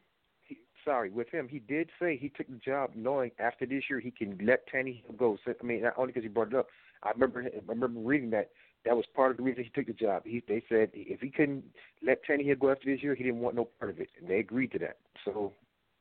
sorry, 0.86 1.10
with 1.10 1.30
him, 1.30 1.48
he 1.48 1.60
did 1.60 1.90
say 2.00 2.16
he 2.16 2.30
took 2.30 2.48
the 2.48 2.58
job 2.58 2.92
knowing 2.96 3.32
after 3.40 3.66
this 3.66 3.90
year 3.90 4.00
he 4.00 4.12
can 4.12 4.38
let 4.42 4.68
Tannehill 4.68 5.18
go. 5.18 5.38
So, 5.44 5.54
I 5.60 5.66
mean, 5.66 5.82
not 5.82 5.98
only 5.98 6.14
because 6.14 6.24
he 6.24 6.30
brought 6.30 6.50
it 6.50 6.56
up. 6.56 6.70
I 7.04 7.12
remember, 7.12 7.44
I 7.44 7.60
remember 7.68 8.00
reading 8.00 8.30
that 8.32 8.50
that 8.86 8.96
was 8.96 9.06
part 9.16 9.32
of 9.32 9.38
the 9.38 9.44
reason 9.44 9.64
he 9.64 9.70
took 9.70 9.88
the 9.88 9.94
job. 9.94 10.24
He, 10.26 10.44
they 10.48 10.64
said 10.70 10.90
if 10.94 11.20
he 11.22 11.30
couldn't 11.30 11.64
let 12.06 12.24
Tannehill 12.26 12.60
go 12.60 12.72
after 12.72 12.86
this 12.94 13.04
year, 13.04 13.16
he 13.16 13.24
didn't 13.24 13.40
want 13.40 13.56
no 13.56 13.66
part 13.80 13.92
of 13.92 14.00
it, 14.00 14.10
and 14.20 14.30
they 14.30 14.40
agreed 14.40 14.72
to 14.74 14.80
that. 14.80 14.98
So, 15.26 15.52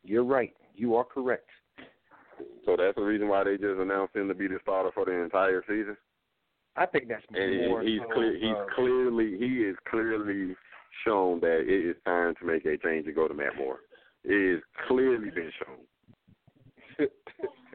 you're 0.04 0.24
right. 0.24 0.52
You 0.74 0.94
are 0.96 1.04
correct. 1.04 1.48
so 2.64 2.76
that's 2.78 2.94
the 2.96 3.02
reason 3.02 3.28
why 3.28 3.44
they 3.44 3.56
just 3.56 3.80
announced 3.80 4.14
him 4.14 4.28
to 4.28 4.34
be 4.34 4.46
the 4.46 4.58
starter 4.62 4.90
for 4.94 5.04
the 5.04 5.12
entire 5.12 5.62
season. 5.66 5.96
I 6.76 6.86
think 6.86 7.08
that's 7.08 7.24
And 7.32 7.68
more. 7.68 7.82
he's 7.82 8.00
so, 8.06 8.14
clear. 8.14 8.34
He's 8.34 8.54
uh, 8.54 8.66
clearly 8.74 9.36
he 9.38 9.62
is 9.64 9.76
clearly 9.90 10.54
shown 11.06 11.40
that 11.40 11.64
it 11.66 11.90
is 11.90 11.96
time 12.04 12.34
to 12.38 12.46
make 12.46 12.64
a 12.66 12.76
change 12.76 13.06
and 13.06 13.14
go 13.14 13.26
to 13.26 13.34
Matt 13.34 13.56
Moore. 13.56 13.80
It 14.24 14.56
is 14.58 14.62
clearly 14.86 15.30
been 15.30 15.50
shown. 15.58 17.08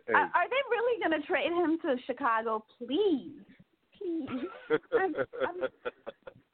Are, 0.10 0.30
are 0.34 0.50
they 0.50 0.64
really 0.70 1.00
going 1.00 1.22
to 1.22 1.28
trade 1.28 1.52
him 1.52 1.78
to 1.84 1.96
Chicago? 2.06 2.64
Please, 2.78 3.42
please. 3.98 4.28
I'm, 4.94 5.16
I'm, 5.16 5.70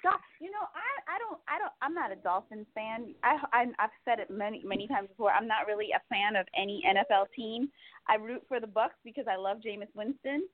God, 0.04 0.20
you 0.40 0.52
know, 0.52 0.68
I, 0.76 1.16
I 1.16 1.18
don't, 1.18 1.40
I 1.48 1.58
don't, 1.58 1.74
I'm 1.82 1.94
not 1.94 2.12
a 2.12 2.16
Dolphins 2.16 2.68
fan. 2.76 3.16
I, 3.24 3.38
I, 3.52 3.66
I've 3.80 3.96
said 4.06 4.20
it 4.20 4.30
many, 4.30 4.62
many 4.64 4.88
times 4.88 5.10
before. 5.10 5.32
I'm 5.32 5.48
not 5.48 5.66
really 5.68 5.88
a 5.92 6.02
fan 6.10 6.36
of 6.36 6.46
any 6.56 6.84
NFL 6.88 7.26
team. 7.36 7.70
I 8.08 8.16
root 8.16 8.44
for 8.48 8.60
the 8.60 8.68
Bucs 8.68 9.00
because 9.04 9.26
I 9.30 9.36
love 9.36 9.58
Jameis 9.58 9.94
Winston, 9.96 10.48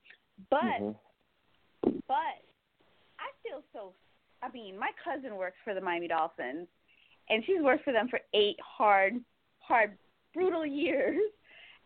but, 0.49 0.79
mhm. 0.81 0.95
but 2.07 2.39
I 3.19 3.29
feel 3.43 3.61
so. 3.73 3.93
I 4.41 4.51
mean, 4.51 4.77
my 4.77 4.91
cousin 5.03 5.35
works 5.37 5.57
for 5.63 5.73
the 5.73 5.81
Miami 5.81 6.07
Dolphins, 6.07 6.67
and 7.29 7.43
she's 7.45 7.61
worked 7.61 7.83
for 7.83 7.93
them 7.93 8.07
for 8.09 8.19
eight 8.33 8.57
hard, 8.59 9.15
hard, 9.59 9.97
brutal 10.33 10.65
years. 10.65 11.19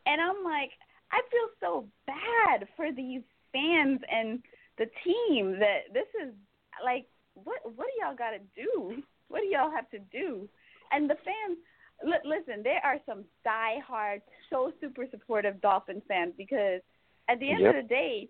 And 0.05 0.21
I'm 0.21 0.43
like, 0.43 0.71
I 1.11 1.21
feel 1.31 1.49
so 1.59 1.87
bad 2.05 2.67
for 2.75 2.91
these 2.91 3.21
fans 3.51 3.99
and 4.11 4.39
the 4.77 4.85
team 5.03 5.57
that 5.59 5.93
this 5.93 6.07
is 6.21 6.33
like 6.83 7.05
what 7.33 7.59
what 7.63 7.87
do 7.87 7.93
y'all 8.05 8.15
got 8.15 8.31
to 8.31 8.39
do? 8.55 9.01
What 9.29 9.41
do 9.41 9.47
y'all 9.47 9.71
have 9.71 9.89
to 9.91 9.99
do? 10.11 10.47
And 10.91 11.09
the 11.09 11.15
fans 11.15 11.57
li- 12.03 12.25
listen, 12.25 12.63
there 12.63 12.81
are 12.83 12.97
some 13.05 13.25
diehard, 13.45 14.21
so 14.49 14.71
super 14.81 15.05
supportive 15.09 15.61
Dolphins 15.61 16.03
fans 16.07 16.33
because 16.37 16.81
at 17.29 17.39
the 17.39 17.49
end 17.51 17.61
Yep. 17.61 17.75
of 17.75 17.81
the 17.83 17.87
day, 17.87 18.29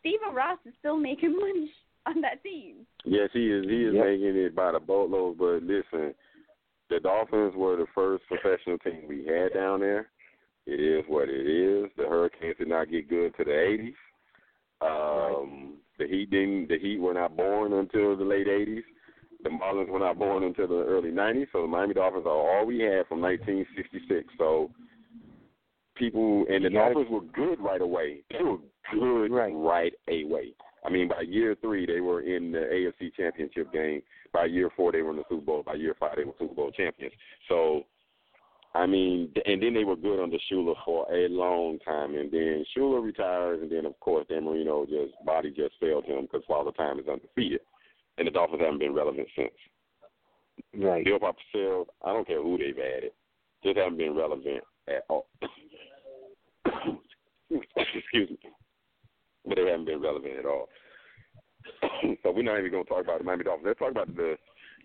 Stephen 0.00 0.34
Ross 0.34 0.58
is 0.66 0.74
still 0.78 0.96
making 0.96 1.36
money 1.38 1.72
on 2.06 2.20
that 2.20 2.42
team. 2.42 2.86
Yes, 3.04 3.30
he 3.32 3.50
is. 3.50 3.64
He 3.68 3.84
is 3.84 3.94
Yep. 3.94 4.04
making 4.04 4.36
it 4.36 4.54
by 4.54 4.72
the 4.72 4.80
boatload. 4.80 5.38
But 5.38 5.62
listen, 5.62 6.14
the 6.90 7.00
Dolphins 7.00 7.54
were 7.56 7.76
the 7.76 7.86
first 7.94 8.24
professional 8.26 8.78
team 8.78 9.06
we 9.08 9.24
had 9.24 9.54
down 9.54 9.80
there. 9.80 10.10
It 10.66 10.80
is 10.80 11.04
what 11.08 11.28
it 11.28 11.46
is. 11.46 11.90
The 11.96 12.04
Hurricanes 12.04 12.56
did 12.58 12.68
not 12.68 12.90
get 12.90 13.08
good 13.08 13.34
to 13.36 13.44
the 13.44 13.50
'80s. 13.50 13.94
Um, 14.80 15.74
The 15.98 16.06
Heat 16.06 16.30
didn't. 16.30 16.68
The 16.68 16.78
Heat 16.78 16.98
were 17.00 17.14
not 17.14 17.36
born 17.36 17.72
until 17.72 18.16
the 18.16 18.24
late 18.24 18.46
'80s. 18.46 18.82
The 19.42 19.50
Marlins 19.50 19.88
were 19.88 19.98
not 19.98 20.18
born 20.18 20.44
until 20.44 20.68
the 20.68 20.84
early 20.84 21.10
'90s. 21.10 21.48
So 21.52 21.62
the 21.62 21.68
Miami 21.68 21.94
Dolphins 21.94 22.26
are 22.26 22.30
all 22.30 22.64
we 22.66 22.78
had 22.80 23.06
from 23.08 23.20
1966. 23.20 24.32
So 24.38 24.70
people 25.96 26.46
and 26.48 26.64
the 26.64 26.70
gotta- 26.70 26.94
Dolphins 26.94 27.10
were 27.10 27.20
good 27.32 27.60
right 27.60 27.80
away. 27.80 28.22
They 28.30 28.42
were 28.42 28.58
good 28.92 29.30
Right. 29.30 29.52
right 29.54 29.94
away. 30.08 30.54
I 30.84 30.90
mean, 30.90 31.06
by 31.08 31.20
year 31.22 31.54
three, 31.56 31.86
they 31.86 32.00
were 32.00 32.22
in 32.22 32.50
the 32.50 32.72
AFC 32.72 33.10
Championship 33.10 33.70
game. 33.72 34.02
By 34.32 34.46
year 34.46 34.70
four, 34.70 34.90
they 34.90 35.02
were 35.02 35.10
in 35.10 35.16
the 35.16 35.24
Super 35.28 35.42
Bowl. 35.44 35.62
By 35.62 35.74
year 35.74 35.94
five, 35.94 36.16
they 36.16 36.24
were 36.24 36.32
Super 36.38 36.54
Bowl 36.54 36.70
champions. 36.72 37.14
So, 37.48 37.84
I 38.74 38.86
mean, 38.86 39.30
and 39.44 39.62
then 39.62 39.74
they 39.74 39.84
were 39.84 39.96
good 39.96 40.22
under 40.22 40.38
Shula 40.50 40.74
for 40.84 41.06
a 41.12 41.28
long 41.28 41.78
time. 41.80 42.14
And 42.14 42.32
then 42.32 42.64
Shula 42.76 43.02
retires, 43.02 43.60
and 43.60 43.70
then 43.70 43.84
of 43.84 43.98
course 44.00 44.26
Dan 44.28 44.44
Marino 44.44 44.86
just 44.86 45.12
body 45.26 45.50
just 45.50 45.74
failed 45.78 46.04
him 46.04 46.22
because 46.22 46.42
Father 46.48 46.72
Time 46.72 46.98
is 46.98 47.06
undefeated, 47.06 47.60
and 48.16 48.26
the 48.26 48.30
Dolphins 48.30 48.62
haven't 48.62 48.78
been 48.78 48.94
relevant 48.94 49.28
since. 49.36 49.50
Right. 50.74 51.04
Bill 51.04 51.18
Parcells, 51.18 51.86
I 52.02 52.12
don't 52.12 52.26
care 52.26 52.42
who 52.42 52.56
they've 52.56 52.78
added, 52.78 53.12
just 53.62 53.76
haven't 53.76 53.98
been 53.98 54.16
relevant 54.16 54.62
at 54.88 55.04
all. 55.08 55.26
Excuse 57.76 58.30
me, 58.30 58.38
but 59.46 59.56
they 59.56 59.66
haven't 59.66 59.84
been 59.84 60.00
relevant 60.00 60.38
at 60.38 60.46
all. 60.46 60.68
so 62.22 62.30
we're 62.30 62.42
not 62.42 62.58
even 62.58 62.70
going 62.70 62.84
to 62.84 62.88
talk 62.90 63.04
about 63.04 63.18
the 63.18 63.24
Miami 63.24 63.44
Dolphins. 63.44 63.66
Let's 63.66 63.78
talk 63.78 63.90
about 63.90 64.16
the 64.16 64.36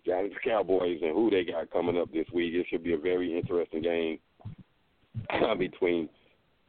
Giants 0.05 0.35
Cowboys 0.43 0.99
and 1.01 1.13
who 1.13 1.29
they 1.29 1.43
got 1.43 1.71
coming 1.71 1.97
up 1.97 2.11
this 2.11 2.27
week. 2.33 2.53
It 2.53 2.65
should 2.69 2.83
be 2.83 2.93
a 2.93 2.97
very 2.97 3.37
interesting 3.37 3.81
game 3.81 4.19
between 5.57 6.09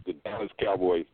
the 0.06 0.12
Dallas 0.24 0.50
Cowboys. 0.60 1.06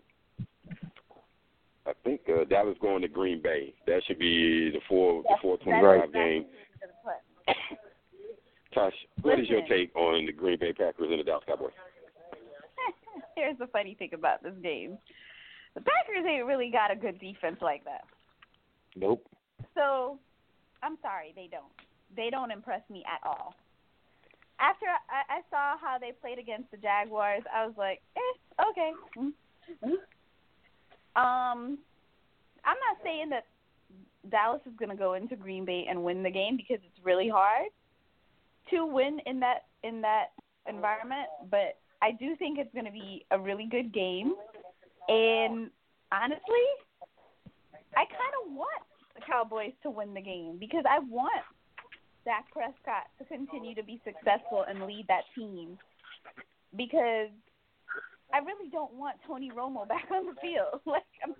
I 1.86 1.92
think 2.02 2.22
uh, 2.28 2.44
Dallas 2.44 2.76
going 2.80 3.02
to 3.02 3.08
Green 3.08 3.42
Bay. 3.42 3.74
That 3.86 4.02
should 4.06 4.18
be 4.18 4.70
the 4.70 4.80
four 4.88 5.22
the 5.22 5.36
four 5.42 5.58
twenty 5.58 5.82
five 5.82 6.12
game. 6.12 6.46
Tosh, 8.74 8.94
what 9.22 9.38
is 9.38 9.48
your 9.48 9.60
take 9.68 9.94
on 9.94 10.26
the 10.26 10.32
Green 10.32 10.58
Bay 10.58 10.72
Packers 10.72 11.08
and 11.10 11.20
the 11.20 11.24
Dallas 11.24 11.44
Cowboys? 11.46 11.72
Here's 13.36 13.58
the 13.58 13.66
funny 13.66 13.94
thing 13.94 14.10
about 14.14 14.42
this 14.42 14.54
game. 14.62 14.96
The 15.74 15.80
Packers 15.80 16.24
ain't 16.26 16.46
really 16.46 16.70
got 16.70 16.90
a 16.90 16.96
good 16.96 17.20
defense 17.20 17.58
like 17.60 17.84
that. 17.84 18.04
Nope. 18.96 19.26
So, 19.74 20.18
I'm 20.82 20.96
sorry, 21.02 21.32
they 21.34 21.48
don't. 21.50 21.64
They 22.16 22.30
don't 22.30 22.50
impress 22.50 22.82
me 22.90 23.04
at 23.06 23.26
all. 23.26 23.54
After 24.60 24.86
I, 24.86 25.38
I 25.38 25.40
saw 25.50 25.76
how 25.80 25.98
they 25.98 26.12
played 26.12 26.38
against 26.38 26.70
the 26.70 26.76
Jaguars, 26.76 27.42
I 27.52 27.66
was 27.66 27.74
like, 27.76 28.00
eh, 28.16 28.64
okay. 28.70 28.92
Mm. 29.16 29.32
Um, 31.16 31.78
I'm 32.64 32.78
not 32.88 32.96
saying 33.02 33.30
that 33.30 33.46
Dallas 34.30 34.60
is 34.66 34.72
going 34.78 34.90
to 34.90 34.96
go 34.96 35.14
into 35.14 35.36
Green 35.36 35.64
Bay 35.64 35.86
and 35.88 36.02
win 36.02 36.22
the 36.22 36.30
game 36.30 36.56
because 36.56 36.78
it's 36.84 37.04
really 37.04 37.28
hard 37.28 37.66
to 38.70 38.86
win 38.86 39.20
in 39.26 39.40
that 39.40 39.66
in 39.82 40.00
that 40.00 40.28
environment, 40.66 41.28
but 41.50 41.78
I 42.00 42.12
do 42.12 42.36
think 42.36 42.58
it's 42.58 42.72
going 42.72 42.86
to 42.86 42.92
be 42.92 43.24
a 43.30 43.38
really 43.38 43.66
good 43.70 43.92
game. 43.92 44.34
And 45.08 45.70
honestly, 46.10 46.66
I 47.96 48.04
kind 48.04 48.34
of 48.44 48.52
want 48.52 48.82
the 49.14 49.20
Cowboys 49.20 49.72
to 49.82 49.90
win 49.90 50.14
the 50.14 50.22
game 50.22 50.56
because 50.58 50.84
I 50.88 50.98
want 51.00 51.42
Dak 52.24 52.50
Prescott 52.52 53.08
to 53.18 53.24
continue 53.24 53.74
to 53.74 53.82
be 53.82 54.00
successful 54.04 54.64
and 54.68 54.82
lead 54.86 55.06
that 55.08 55.24
team 55.36 55.78
because 56.76 57.28
I 58.32 58.38
really 58.38 58.68
don't 58.70 58.92
want 58.94 59.16
Tony 59.26 59.50
Romo 59.54 59.86
back 59.94 60.06
on 60.10 60.26
the 60.26 60.34
field. 60.40 60.80
Like 60.86 61.04
I'm, 61.22 61.34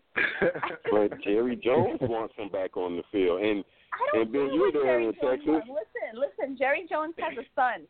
But 0.90 1.20
Jerry 1.24 1.56
Jones 1.56 1.98
wants 2.02 2.34
him 2.36 2.48
back 2.50 2.76
on 2.76 2.96
the 2.96 3.02
field, 3.10 3.40
and 3.42 3.64
I 3.92 3.98
don't 4.12 4.22
And 4.22 4.32
Ben, 4.32 4.48
you 4.52 4.60
were 4.60 4.70
what 4.72 4.82
there 4.84 5.00
in 5.00 5.12
Texas. 5.14 5.46
wants. 5.46 5.68
Listen, 5.68 6.10
listen. 6.20 6.56
Jerry 6.58 6.86
Jones 6.88 7.14
has 7.18 7.34
a 7.38 7.46
son. 7.54 7.86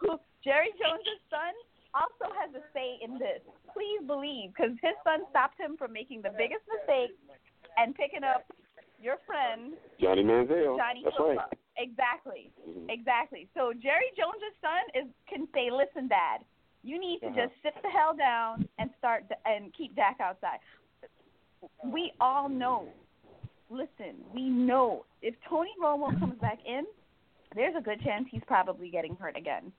Who 0.00 0.18
Jerry 0.42 0.70
Jones' 0.76 1.06
son 1.30 1.54
also 1.94 2.34
has 2.34 2.50
a 2.54 2.62
say 2.74 2.98
in 3.00 3.18
this. 3.18 3.40
Please 3.72 4.02
believe, 4.06 4.50
because 4.52 4.74
his 4.82 4.98
son 5.06 5.22
stopped 5.30 5.58
him 5.58 5.76
from 5.78 5.92
making 5.92 6.20
the 6.22 6.30
biggest 6.36 6.62
mistake 6.68 7.14
and 7.78 7.94
picking 7.94 8.22
up 8.26 8.44
your 9.00 9.16
friend 9.26 9.74
Johnny 10.00 10.22
Manziel. 10.22 10.76
Johnny 10.76 11.02
That's 11.04 11.16
Football. 11.16 11.46
right. 11.48 11.58
Exactly. 11.76 12.50
Mhm. 12.66 12.90
Exactly. 12.90 13.48
So 13.54 13.72
Jerry 13.72 14.10
Jones' 14.16 14.54
son 14.60 14.82
is 14.94 15.08
can 15.26 15.48
say, 15.52 15.70
"Listen, 15.70 16.06
Dad, 16.08 16.44
you 16.82 16.98
need 16.98 17.20
to 17.20 17.26
Uh-huh. 17.28 17.46
just 17.48 17.62
sit 17.62 17.74
the 17.82 17.90
hell 17.90 18.14
down 18.14 18.68
and 18.78 18.92
start 18.98 19.24
and 19.44 19.72
keep 19.74 19.94
Dak 19.94 20.20
outside." 20.20 20.60
We 21.82 22.12
all 22.20 22.48
know. 22.48 22.92
Listen, 23.70 24.24
we 24.32 24.42
know 24.48 25.04
if 25.22 25.34
Tony 25.48 25.74
Romo 25.80 26.16
comes 26.18 26.38
back 26.38 26.58
in, 26.64 26.86
there's 27.54 27.74
a 27.74 27.80
good 27.80 28.00
chance 28.02 28.28
he's 28.30 28.44
probably 28.44 28.90
getting 28.90 29.16
hurt 29.16 29.36
again. 29.36 29.72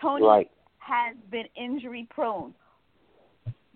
Tony 0.00 0.26
Right. 0.26 0.50
has 0.78 1.16
been 1.30 1.46
injury 1.54 2.04
prone. 2.10 2.54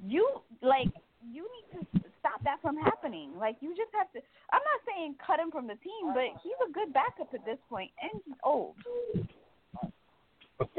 You 0.07 0.43
like 0.61 0.91
you 1.33 1.43
need 1.43 1.81
to 1.81 2.08
stop 2.29 2.45
that 2.45 2.61
from 2.61 2.77
happening. 2.77 3.33
Like 3.39 3.57
you 3.61 3.71
just 3.71 3.91
have 3.97 4.13
to. 4.13 4.21
I'm 4.53 4.61
not 4.61 4.81
saying 4.85 5.17
cut 5.25 5.41
him 5.41 5.51
from 5.51 5.67
the 5.67 5.81
team, 5.81 6.13
but 6.13 6.37
he's 6.45 6.59
a 6.69 6.73
good 6.73 6.93
backup 6.93 7.33
at 7.33 7.45
this 7.45 7.59
point, 7.69 7.91
and 8.03 8.21
he's 8.25 8.37
old. 8.45 8.77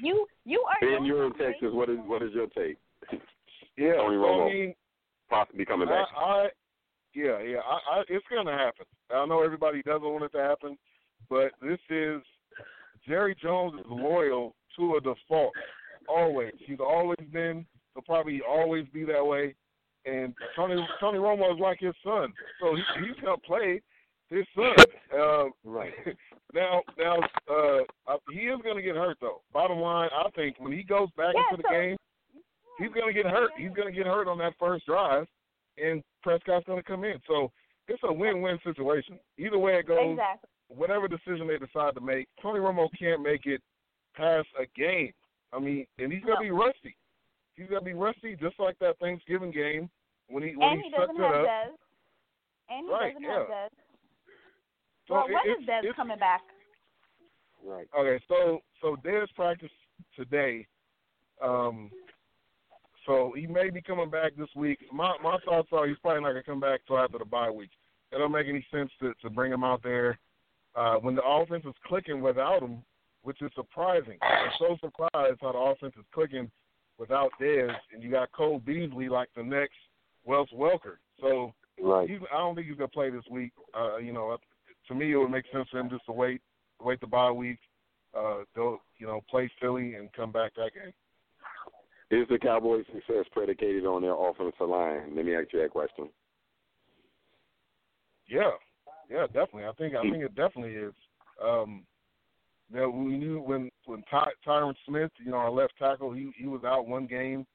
You 0.00 0.26
you 0.44 0.62
are. 0.68 0.76
Ben, 0.80 0.92
known 0.92 1.04
you're 1.06 1.24
in 1.24 1.32
for 1.32 1.38
great 1.38 1.52
Texas. 1.52 1.70
What 1.72 1.88
is 1.88 1.98
what 2.06 2.22
is 2.22 2.30
your 2.34 2.46
take? 2.48 2.76
Yeah, 3.78 3.96
Tony 3.96 4.16
so, 4.16 4.20
Romo. 4.20 4.46
I 4.46 4.54
mean, 4.54 4.74
Possibly 5.28 5.64
coming 5.66 5.88
back. 5.88 6.06
I, 6.16 6.20
I 6.20 6.48
yeah, 7.14 7.40
yeah, 7.42 7.58
I, 7.58 7.98
I, 7.98 8.02
it's 8.08 8.24
gonna 8.34 8.56
happen. 8.56 8.86
I 9.10 9.26
know 9.26 9.42
everybody 9.42 9.82
doesn't 9.82 10.02
want 10.02 10.24
it 10.24 10.32
to 10.32 10.38
happen, 10.38 10.78
but 11.28 11.52
this 11.60 11.78
is 11.90 12.22
Jerry 13.06 13.36
Jones 13.42 13.80
is 13.80 13.86
loyal 13.88 14.54
to 14.78 14.96
a 14.96 15.00
default. 15.00 15.52
Always, 16.08 16.52
he's 16.58 16.78
always 16.80 17.18
been. 17.32 17.66
He'll 17.94 18.02
probably 18.02 18.40
always 18.48 18.86
be 18.92 19.04
that 19.04 19.24
way. 19.24 19.54
And 20.06 20.34
Tony 20.54 20.76
Tony 21.00 21.18
Romo 21.18 21.52
is 21.52 21.60
like 21.60 21.80
his 21.80 21.94
son, 22.04 22.32
so 22.60 22.74
he, 22.76 22.82
he's 23.04 23.16
gonna 23.24 23.38
play 23.38 23.80
his 24.30 24.44
son. 24.54 24.74
Um, 25.18 25.50
Right. 25.64 25.92
now, 26.54 26.82
now 26.98 27.16
uh, 27.50 27.78
uh, 28.06 28.16
he 28.30 28.40
is 28.40 28.60
going 28.62 28.76
to 28.76 28.82
get 28.82 28.96
hurt 28.96 29.18
though. 29.20 29.42
Bottom 29.52 29.78
line, 29.78 30.08
I 30.12 30.28
think 30.30 30.56
when 30.58 30.72
he 30.72 30.82
goes 30.82 31.08
back 31.16 31.34
Yeah, 31.34 31.42
into 31.50 31.62
the 31.62 31.68
so- 31.68 31.74
game, 31.74 31.96
he's 32.78 32.92
going 32.92 33.06
to 33.06 33.12
get 33.22 33.30
hurt. 33.30 33.50
He's 33.56 33.70
going 33.70 33.86
to 33.88 33.96
get 33.96 34.06
hurt 34.06 34.26
on 34.28 34.38
that 34.38 34.54
first 34.58 34.86
drive, 34.86 35.26
and 35.82 36.02
Prescott's 36.22 36.66
going 36.66 36.78
to 36.82 36.88
come 36.88 37.04
in. 37.04 37.18
So 37.28 37.50
it's 37.88 38.02
a 38.04 38.12
win-win 38.12 38.58
situation. 38.64 39.18
Either 39.38 39.58
way 39.58 39.76
it 39.78 39.86
goes, 39.86 40.12
Exactly. 40.12 40.48
whatever 40.68 41.06
decision 41.08 41.46
they 41.46 41.58
decide 41.58 41.94
to 41.94 42.00
make, 42.00 42.26
Tony 42.42 42.58
Romo 42.60 42.88
can't 42.98 43.22
make 43.22 43.46
it 43.46 43.60
past 44.16 44.48
a 44.60 44.66
game. 44.78 45.12
I 45.52 45.60
mean, 45.60 45.86
and 45.98 46.12
he's 46.12 46.22
going 46.24 46.38
to 46.38 46.44
No. 46.44 46.48
be 46.48 46.50
rusty. 46.50 46.96
He's 47.56 47.68
going 47.68 47.80
to 47.80 47.84
be 47.84 47.94
rusty 47.94 48.36
just 48.36 48.58
like 48.60 48.78
that 48.80 48.98
Thanksgiving 48.98 49.50
game 49.50 49.88
when 50.28 50.42
he 50.42 50.56
when 50.56 50.68
And 50.68 50.78
he, 50.82 50.88
he 50.88 50.90
sucked 50.90 51.08
doesn't 51.08 51.22
it 51.22 51.24
have 51.26 51.34
up. 51.34 51.46
Dez. 51.46 51.70
And 52.68 52.86
he 52.86 52.92
Right, 52.92 53.12
doesn't 53.14 53.22
yeah. 53.22 53.38
have 53.38 53.48
Dez. 53.48 53.68
So 55.08 55.14
well, 55.14 55.24
it- 55.26 55.32
when 55.32 55.42
it's- 55.50 55.58
is 55.62 55.66
Dez 55.68 55.78
it's- 55.80 55.96
coming 55.96 56.18
back? 56.18 56.42
Right. 57.64 57.88
Okay, 57.98 58.22
so 58.28 58.60
so 58.80 58.96
Dez 58.96 59.26
practiced 59.34 59.74
today. 60.14 60.66
Um, 61.42 61.90
so 63.06 63.32
he 63.34 63.46
may 63.46 63.70
be 63.70 63.80
coming 63.80 64.10
back 64.10 64.32
this 64.36 64.54
week. 64.54 64.78
My 64.92 65.16
my 65.22 65.38
thoughts 65.44 65.68
are 65.72 65.86
he's 65.86 65.98
probably 65.98 66.22
not 66.22 66.28
gonna 66.30 66.42
come 66.44 66.60
back 66.60 66.80
till 66.86 66.98
after 66.98 67.18
the 67.18 67.24
bye 67.24 67.50
week. 67.50 67.70
It 68.12 68.18
don't 68.18 68.30
make 68.32 68.46
any 68.46 68.64
sense 68.70 68.92
to 69.00 69.14
to 69.22 69.30
bring 69.30 69.52
him 69.52 69.64
out 69.64 69.82
there 69.82 70.18
uh, 70.76 70.96
when 70.96 71.14
the 71.14 71.24
offense 71.24 71.64
is 71.64 71.74
clicking 71.86 72.20
without 72.20 72.62
him, 72.62 72.84
which 73.22 73.40
is 73.42 73.50
surprising. 73.54 74.18
I'm 74.22 74.50
so 74.58 74.76
surprised 74.80 75.40
how 75.40 75.52
the 75.52 75.58
offense 75.58 75.94
is 75.98 76.04
clicking 76.12 76.50
without 76.98 77.30
Dez, 77.40 77.74
and 77.92 78.02
you 78.02 78.10
got 78.10 78.32
Cole 78.32 78.58
Beasley 78.58 79.08
like 79.08 79.28
the 79.36 79.42
next 79.42 79.76
Wes 80.24 80.46
Welker. 80.54 80.96
So 81.20 81.52
Right. 81.78 82.08
he's, 82.08 82.20
I 82.32 82.38
don't 82.38 82.54
think 82.54 82.66
he's 82.66 82.76
gonna 82.76 82.88
play 82.88 83.10
this 83.10 83.26
week. 83.30 83.52
Uh, 83.74 83.98
you 83.98 84.12
know, 84.12 84.36
to 84.88 84.94
me, 84.94 85.12
it 85.12 85.16
would 85.16 85.30
make 85.30 85.44
sense 85.52 85.68
for 85.68 85.78
him 85.78 85.90
just 85.90 86.06
to 86.06 86.12
wait, 86.12 86.40
wait 86.80 87.00
the 87.00 87.06
bye 87.06 87.30
week, 87.30 87.58
uh, 88.14 88.44
go, 88.54 88.80
you 88.98 89.06
know, 89.06 89.20
play 89.28 89.50
Philly 89.60 89.94
and 89.94 90.12
come 90.12 90.32
back 90.32 90.54
that 90.54 90.72
game. 90.74 90.92
Is 92.10 92.26
the 92.28 92.38
Cowboys' 92.38 92.86
success 92.92 93.26
predicated 93.32 93.84
on 93.84 94.02
their 94.02 94.14
offensive 94.14 94.68
line? 94.68 95.14
Let 95.14 95.24
me 95.24 95.34
ask 95.34 95.52
you 95.52 95.60
that 95.60 95.70
question. 95.70 96.08
Yeah, 98.28 98.52
yeah, 99.10 99.26
definitely. 99.26 99.64
I 99.64 99.72
think 99.72 99.94
I 99.94 100.02
think 100.02 100.22
it 100.22 100.34
definitely 100.34 100.74
is. 100.74 100.94
Um, 101.42 101.84
know, 102.70 102.90
we 102.90 103.16
knew 103.16 103.40
when 103.40 103.70
when 103.84 104.02
Ty, 104.10 104.28
Tyron 104.46 104.74
Smith, 104.86 105.10
you 105.24 105.30
know, 105.30 105.36
our 105.36 105.50
left 105.50 105.74
tackle, 105.78 106.12
he 106.12 106.32
he 106.36 106.46
was 106.46 106.64
out 106.64 106.88
one 106.88 107.06
game, 107.06 107.46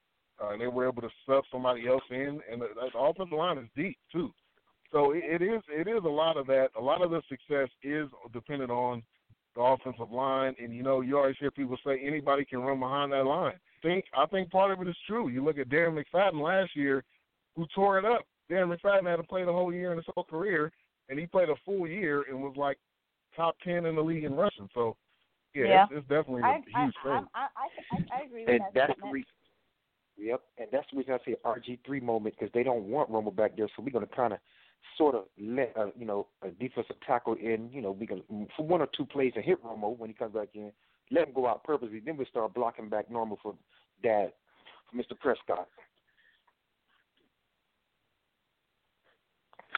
uh, 0.42 0.50
and 0.50 0.60
they 0.60 0.66
were 0.66 0.88
able 0.88 1.02
to 1.02 1.10
sub 1.26 1.44
somebody 1.50 1.86
else 1.86 2.02
in, 2.10 2.40
and 2.50 2.60
the, 2.60 2.68
the 2.74 2.98
offensive 2.98 3.36
line 3.36 3.58
is 3.58 3.68
deep 3.76 3.98
too. 4.10 4.32
So 4.90 5.12
it, 5.12 5.22
it 5.24 5.42
is 5.42 5.62
it 5.68 5.88
is 5.88 6.04
a 6.04 6.08
lot 6.08 6.36
of 6.36 6.46
that. 6.46 6.68
A 6.78 6.80
lot 6.80 7.02
of 7.02 7.10
the 7.10 7.22
success 7.28 7.68
is 7.82 8.08
dependent 8.32 8.70
on 8.70 9.02
the 9.54 9.60
offensive 9.60 10.10
line, 10.10 10.54
and 10.62 10.74
you 10.74 10.82
know, 10.82 11.00
you 11.00 11.18
always 11.18 11.36
hear 11.38 11.50
people 11.50 11.76
say 11.84 12.00
anybody 12.04 12.44
can 12.44 12.60
run 12.60 12.80
behind 12.80 13.12
that 13.12 13.24
line. 13.24 13.54
think 13.82 14.04
I 14.16 14.26
think 14.26 14.50
part 14.50 14.70
of 14.70 14.80
it 14.80 14.88
is 14.88 14.96
true. 15.06 15.28
You 15.28 15.44
look 15.44 15.58
at 15.58 15.68
Darren 15.68 16.02
McFadden 16.02 16.42
last 16.42 16.74
year, 16.74 17.04
who 17.54 17.66
tore 17.74 17.98
it 17.98 18.04
up. 18.04 18.22
Darren 18.50 18.74
McFadden 18.74 19.08
had 19.08 19.16
to 19.16 19.22
play 19.22 19.44
the 19.44 19.52
whole 19.52 19.72
year 19.72 19.90
in 19.92 19.98
his 19.98 20.06
whole 20.14 20.24
career, 20.24 20.72
and 21.08 21.18
he 21.18 21.26
played 21.26 21.48
a 21.48 21.54
full 21.64 21.86
year 21.86 22.24
and 22.28 22.40
was 22.40 22.56
like 22.56 22.78
top 23.36 23.56
ten 23.64 23.86
in 23.86 23.94
the 23.94 24.02
league 24.02 24.24
in 24.24 24.34
rushing. 24.34 24.68
So 24.74 24.96
yeah, 25.54 25.64
Yeah. 25.64 25.84
It's, 25.84 25.92
it's 25.98 26.08
definitely 26.08 26.42
a 26.42 26.46
I, 26.46 26.56
huge 26.56 26.94
I, 27.04 27.08
thing. 27.08 27.26
I, 27.34 27.38
I, 27.38 27.46
I, 27.92 28.20
I 28.20 28.24
agree 28.24 28.40
with 28.40 28.46
that. 28.46 28.52
And 28.52 28.60
that. 28.60 28.88
that's 28.88 29.00
the 29.00 29.10
reason. 29.10 29.28
Yep, 30.18 30.40
and 30.58 30.68
that's 30.70 30.86
the 30.92 30.98
reason 30.98 31.14
I 31.14 31.18
say 31.24 31.36
RG 31.44 31.78
three 31.86 32.00
moment 32.00 32.34
because 32.38 32.52
they 32.52 32.62
don't 32.62 32.84
want 32.84 33.10
Romo 33.10 33.34
back 33.34 33.56
there, 33.56 33.66
so 33.74 33.82
we're 33.82 33.90
going 33.90 34.06
to 34.06 34.14
kind 34.14 34.32
of 34.32 34.38
sort 34.98 35.14
of 35.14 35.24
let 35.40 35.72
uh, 35.76 35.86
you 35.98 36.04
know 36.04 36.26
a 36.42 36.50
defensive 36.50 36.96
tackle 37.06 37.34
in. 37.34 37.70
You 37.72 37.80
know, 37.82 37.92
we 37.92 38.06
can 38.06 38.22
for 38.56 38.66
one 38.66 38.82
or 38.82 38.88
two 38.96 39.06
plays 39.06 39.32
and 39.36 39.44
hit 39.44 39.62
Romo 39.64 39.96
when 39.96 40.10
he 40.10 40.14
comes 40.14 40.34
back 40.34 40.48
in. 40.54 40.70
Let 41.10 41.28
him 41.28 41.34
go 41.34 41.46
out 41.46 41.64
purposely. 41.64 42.00
Then 42.00 42.16
we 42.16 42.26
start 42.26 42.54
blocking 42.54 42.88
back 42.88 43.10
normal 43.10 43.38
for 43.42 43.54
Dak, 44.02 44.32
for 44.90 44.96
Mr. 44.96 45.18
Prescott. 45.18 45.68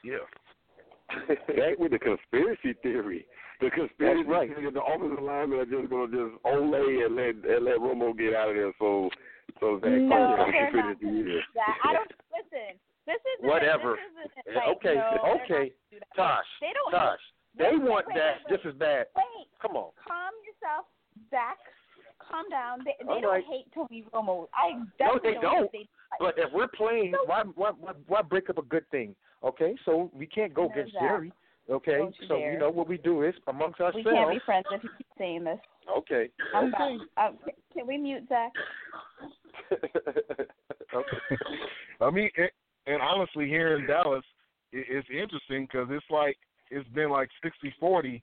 Yeah. 0.04 0.18
Back 1.48 1.78
with 1.78 1.92
the 1.92 1.98
conspiracy 1.98 2.74
theory. 2.82 3.26
The 3.60 3.70
conspiracy 3.70 4.22
That's 4.24 4.28
right. 4.28 4.48
theory 4.48 4.64
that 4.66 4.74
the 4.74 4.82
offensive 4.82 5.22
linemen 5.22 5.58
are 5.60 5.64
just 5.68 5.88
going 5.88 6.10
to 6.10 6.12
just 6.12 6.42
olay 6.44 7.06
and 7.06 7.14
let 7.16 7.34
and 7.46 7.64
let 7.64 7.78
Romo 7.78 8.16
get 8.16 8.34
out 8.34 8.50
of 8.50 8.56
there. 8.56 8.72
So 8.78 9.08
so 9.60 9.78
that 9.82 9.90
No, 9.90 10.34
Carter 10.36 10.52
they're 10.52 10.70
can 10.70 10.76
not 10.76 10.98
finish 10.98 10.98
the 11.00 11.30
year. 11.30 11.40
do 11.40 11.54
that. 11.54 11.74
I 11.84 11.92
don't 11.94 12.10
listen. 12.34 12.74
This 13.06 13.20
isn't 13.36 13.46
Whatever. 13.48 13.96
This 14.00 14.32
isn't, 14.48 14.56
like, 14.56 14.68
okay, 14.80 14.94
no, 14.96 15.36
okay. 15.44 15.70
gonna 15.76 15.92
do 15.92 15.98
that. 16.00 16.16
Tosh, 16.16 16.50
They 16.60 16.72
don't. 16.72 16.90
Tosh, 16.90 17.20
they 17.56 17.76
wait, 17.76 17.82
want 17.84 18.06
wait, 18.08 18.16
that 18.16 18.34
wait, 18.48 18.56
just 18.56 18.66
as 18.66 18.74
bad. 18.80 19.06
Wait, 19.14 19.46
Come 19.60 19.76
on. 19.76 19.92
calm 20.08 20.32
yourself, 20.42 20.86
Zach. 21.30 21.58
Calm 22.18 22.48
down. 22.48 22.80
They, 22.84 22.96
they 22.98 23.20
don't 23.20 23.30
right. 23.30 23.44
hate 23.48 23.66
Tony 23.74 24.04
Romo. 24.14 24.48
I 24.56 24.72
No, 24.98 25.20
definitely 25.20 25.30
they 25.34 25.40
don't. 25.40 25.70
Think 25.70 25.88
But 26.18 26.34
if 26.38 26.50
we're 26.52 26.68
playing, 26.68 27.12
No. 27.12 27.18
why, 27.26 27.42
why 27.54 27.70
why 27.78 27.92
why 28.08 28.22
break 28.22 28.48
up 28.48 28.56
a 28.58 28.62
good 28.62 28.88
thing? 28.90 29.14
Okay, 29.44 29.76
so 29.84 30.10
we 30.14 30.26
can't 30.26 30.54
go 30.54 30.70
against 30.70 30.94
Zach. 30.94 31.02
Jerry. 31.02 31.32
Okay, 31.70 31.98
you 31.98 32.12
so 32.28 32.36
dare. 32.36 32.52
you 32.52 32.58
know 32.58 32.70
what 32.70 32.88
we 32.88 32.98
do 32.98 33.22
is 33.22 33.34
amongst 33.48 33.80
ourselves. 33.80 34.04
we 34.04 34.10
ourselves. 34.10 34.30
can't 34.30 34.40
be 34.40 34.44
friends 34.44 34.66
if 34.70 34.84
you 34.84 34.90
keep 34.98 35.06
saying 35.16 35.44
this. 35.44 35.58
Okay. 35.96 36.28
I'm 36.54 36.74
okay. 36.74 36.98
not. 37.16 37.28
Um, 37.28 37.38
can 37.72 37.86
we 37.86 37.96
mute 37.96 38.24
Zach? 38.28 38.52
okay. 39.72 41.16
I 42.00 42.10
mean, 42.10 42.30
it, 42.36 42.52
and 42.86 43.00
honestly, 43.00 43.46
here 43.48 43.76
in 43.76 43.86
Dallas, 43.86 44.24
it, 44.72 44.86
it's 44.88 45.08
interesting 45.10 45.66
because 45.70 45.88
it's 45.90 46.04
like 46.10 46.36
it's 46.70 46.88
been 46.90 47.10
like 47.10 47.30
sixty 47.42 47.74
forty. 47.80 48.22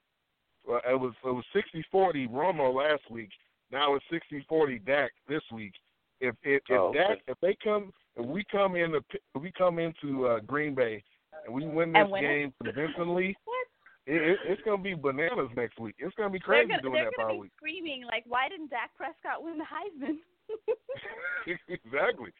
Well, 0.66 0.80
it 0.88 0.98
was 0.98 1.12
it 1.24 1.30
was 1.30 1.44
sixty 1.52 1.84
forty 1.90 2.28
Romo 2.28 2.72
last 2.72 3.10
week. 3.10 3.30
Now 3.72 3.96
it's 3.96 4.04
sixty 4.10 4.44
forty 4.48 4.78
Dak 4.78 5.10
this 5.28 5.42
week. 5.52 5.72
If 6.20 6.36
if, 6.44 6.62
if 6.68 6.78
Oh, 6.78 6.88
okay. 6.88 6.98
Dak 6.98 7.18
if 7.26 7.38
they 7.40 7.56
come 7.62 7.92
if 8.16 8.24
we 8.24 8.44
come 8.52 8.76
in 8.76 8.92
the 8.92 9.02
we 9.38 9.50
come 9.50 9.80
into 9.80 10.26
uh, 10.28 10.40
Green 10.40 10.76
Bay 10.76 11.02
and 11.46 11.54
we 11.54 11.66
win 11.66 11.92
this 11.92 12.00
And 12.02 12.10
win 12.10 12.24
it? 12.24 12.28
game 12.28 12.52
convincingly, 12.62 13.36
What? 13.44 13.66
it, 14.06 14.22
it, 14.22 14.38
it's 14.46 14.62
gonna 14.62 14.82
be 14.82 14.94
bananas 14.94 15.48
next 15.56 15.78
week. 15.78 15.94
It's 15.98 16.14
gonna 16.16 16.30
be 16.30 16.38
They're 16.38 16.46
crazy 16.66 16.68
gonna, 16.70 16.82
doing 16.82 16.94
they're 16.94 17.04
that 17.06 17.16
gonna 17.16 17.28
probably. 17.28 17.48
be 17.48 17.52
screaming 17.56 18.04
like, 18.04 18.24
"Why 18.26 18.48
didn't 18.48 18.70
Dak 18.70 18.90
Prescott 18.96 19.42
win 19.42 19.58
the 19.58 19.64
Heisman?" 19.64 20.18
exactly. 21.68 22.30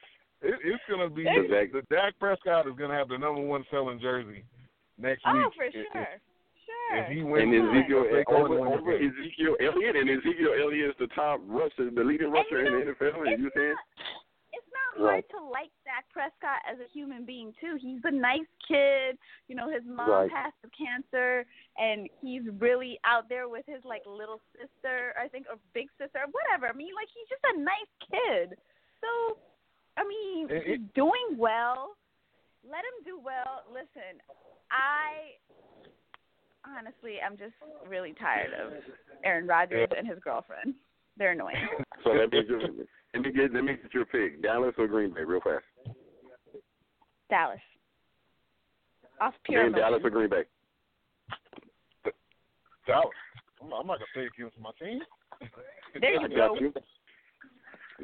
It, 0.42 0.54
it's 0.64 0.82
gonna 0.90 1.08
be 1.08 1.24
They're- 1.24 1.68
the 1.72 1.82
Dak 1.90 2.18
Prescott 2.18 2.66
is 2.66 2.74
gonna 2.76 2.94
have 2.94 3.08
the 3.08 3.18
number 3.18 3.40
one 3.40 3.64
selling 3.70 4.00
jersey 4.00 4.44
next 4.98 5.22
oh, 5.26 5.34
week. 5.38 5.54
for 5.56 5.70
sure, 5.70 5.82
If, 5.82 6.08
sure. 6.66 6.98
if 6.98 7.08
he 7.12 7.22
wins, 7.22 7.42
And 7.44 7.52
the- 7.52 7.78
Ezekiel 7.78 8.04
if 8.06 8.12
they 8.12 8.24
go 8.26 8.36
over, 8.44 8.54
the 8.56 8.60
over. 8.60 8.92
Ezekiel 8.98 9.56
Elliott 9.60 9.96
and 9.96 10.10
Ezekiel 10.10 10.54
Elliott 10.60 10.90
is 10.90 10.96
the 10.98 11.06
top 11.14 11.40
rusher, 11.46 11.90
the 11.94 12.02
leading 12.04 12.30
rusher 12.30 12.66
in 12.66 12.72
the 12.74 12.92
NFL. 12.92 13.22
And 13.22 13.28
it's 13.32 13.42
you 13.42 13.50
saying? 13.54 13.74
Not, 14.96 15.00
it's 15.00 15.00
hard 15.00 15.14
Right. 15.14 15.28
to 15.30 15.40
like 15.50 15.70
Dak 15.84 16.08
Prescott 16.10 16.60
as 16.70 16.78
a 16.80 16.88
human 16.92 17.24
being 17.24 17.52
too. 17.60 17.76
He's 17.80 18.00
a 18.04 18.10
nice 18.10 18.46
kid. 18.66 19.18
You 19.48 19.56
know, 19.56 19.68
his 19.70 19.82
mom 19.84 20.10
Right. 20.10 20.30
passed 20.30 20.56
of 20.64 20.70
cancer, 20.72 21.44
and 21.78 22.08
he's 22.20 22.42
really 22.60 22.98
out 23.04 23.28
there 23.28 23.48
with 23.48 23.64
his 23.66 23.84
like 23.84 24.02
little 24.06 24.40
sister, 24.58 25.14
I 25.18 25.28
think, 25.28 25.46
or 25.50 25.56
big 25.72 25.88
sister, 25.98 26.20
whatever. 26.30 26.68
I 26.68 26.72
mean, 26.72 26.94
like 26.94 27.08
he's 27.14 27.28
just 27.28 27.44
a 27.44 27.58
nice 27.58 27.92
kid. 28.10 28.58
So, 29.00 29.38
I 29.96 30.04
mean, 30.04 30.50
It- 30.50 30.66
he's 30.66 30.88
doing 30.94 31.36
well. 31.36 31.96
Let 32.64 32.84
him 32.84 33.04
do 33.04 33.18
well. 33.18 33.64
Listen, 33.68 34.22
I 34.70 35.36
honestly, 36.64 37.20
I'm 37.20 37.36
just 37.36 37.54
really 37.88 38.14
tired 38.14 38.52
of 38.54 38.72
Aaron 39.24 39.46
Rodgers 39.46 39.88
and 39.96 40.06
his 40.06 40.18
girlfriend. 40.20 40.74
They're 41.18 41.32
annoying. 41.32 41.56
So 42.04 42.10
let 42.10 42.32
me 42.32 42.40
just 42.40 42.64
let 43.14 43.22
me 43.22 43.30
get 43.30 43.54
let 43.54 43.62
me 43.62 43.76
get 43.80 43.94
your 43.94 44.04
pick: 44.06 44.42
Dallas 44.42 44.74
or 44.76 44.88
Green 44.88 45.14
Bay, 45.14 45.22
real 45.22 45.40
fast. 45.40 45.62
Dallas. 47.30 47.60
Off 49.20 49.34
pure 49.44 49.70
Green, 49.70 49.80
Dallas 49.80 50.00
or 50.02 50.10
Green 50.10 50.28
Bay? 50.28 50.42
Dallas. 52.88 53.08
I'm, 53.62 53.72
I'm 53.72 53.86
not 53.86 53.98
gonna 54.00 54.06
say 54.16 54.26
against 54.36 54.58
my 54.58 54.70
team. 54.80 55.00
There 56.00 56.18
I 56.18 56.22
you 56.22 56.28
go. 56.28 56.48
got 56.48 56.60
you. 56.60 56.72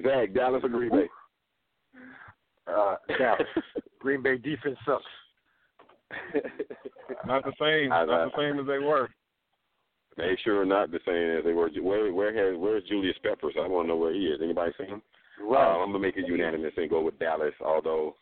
Zach, 0.05 0.33
Dallas 0.33 0.61
or 0.62 0.68
Green 0.68 0.90
Bay? 0.90 1.09
Uh, 2.73 2.97
Dallas. 3.18 3.49
Green 3.99 4.23
Bay 4.23 4.37
defense 4.37 4.77
sucks. 4.87 5.03
Not 7.27 7.42
the 7.44 7.53
same. 7.61 7.88
Not 7.88 8.07
the 8.07 8.31
same 8.37 8.61
as 8.61 8.66
they 8.66 8.79
were. 8.79 9.09
They 10.19 10.37
sure 10.43 10.61
are 10.61 10.67
not 10.67 10.91
the 10.91 10.99
same 11.07 11.39
as 11.39 11.45
they 11.45 11.53
were. 11.53 11.71
Where 11.81 12.13
where 12.13 12.35
has 12.35 12.59
where's 12.59 12.83
Julius 12.89 13.17
Peppers? 13.23 13.55
I 13.57 13.69
want 13.69 13.87
to 13.87 13.89
know 13.91 13.97
where 13.97 14.13
he 14.13 14.27
is. 14.27 14.41
Anybody 14.43 14.73
seen 14.77 14.89
him? 14.89 15.03
Uh, 15.41 15.55
I'm 15.55 15.91
gonna 15.91 16.01
make 16.01 16.17
it 16.17 16.27
unanimous 16.27 16.73
and 16.77 16.91
go 16.91 17.01
with 17.01 17.19
Dallas. 17.21 17.55
Although, 17.65 18.17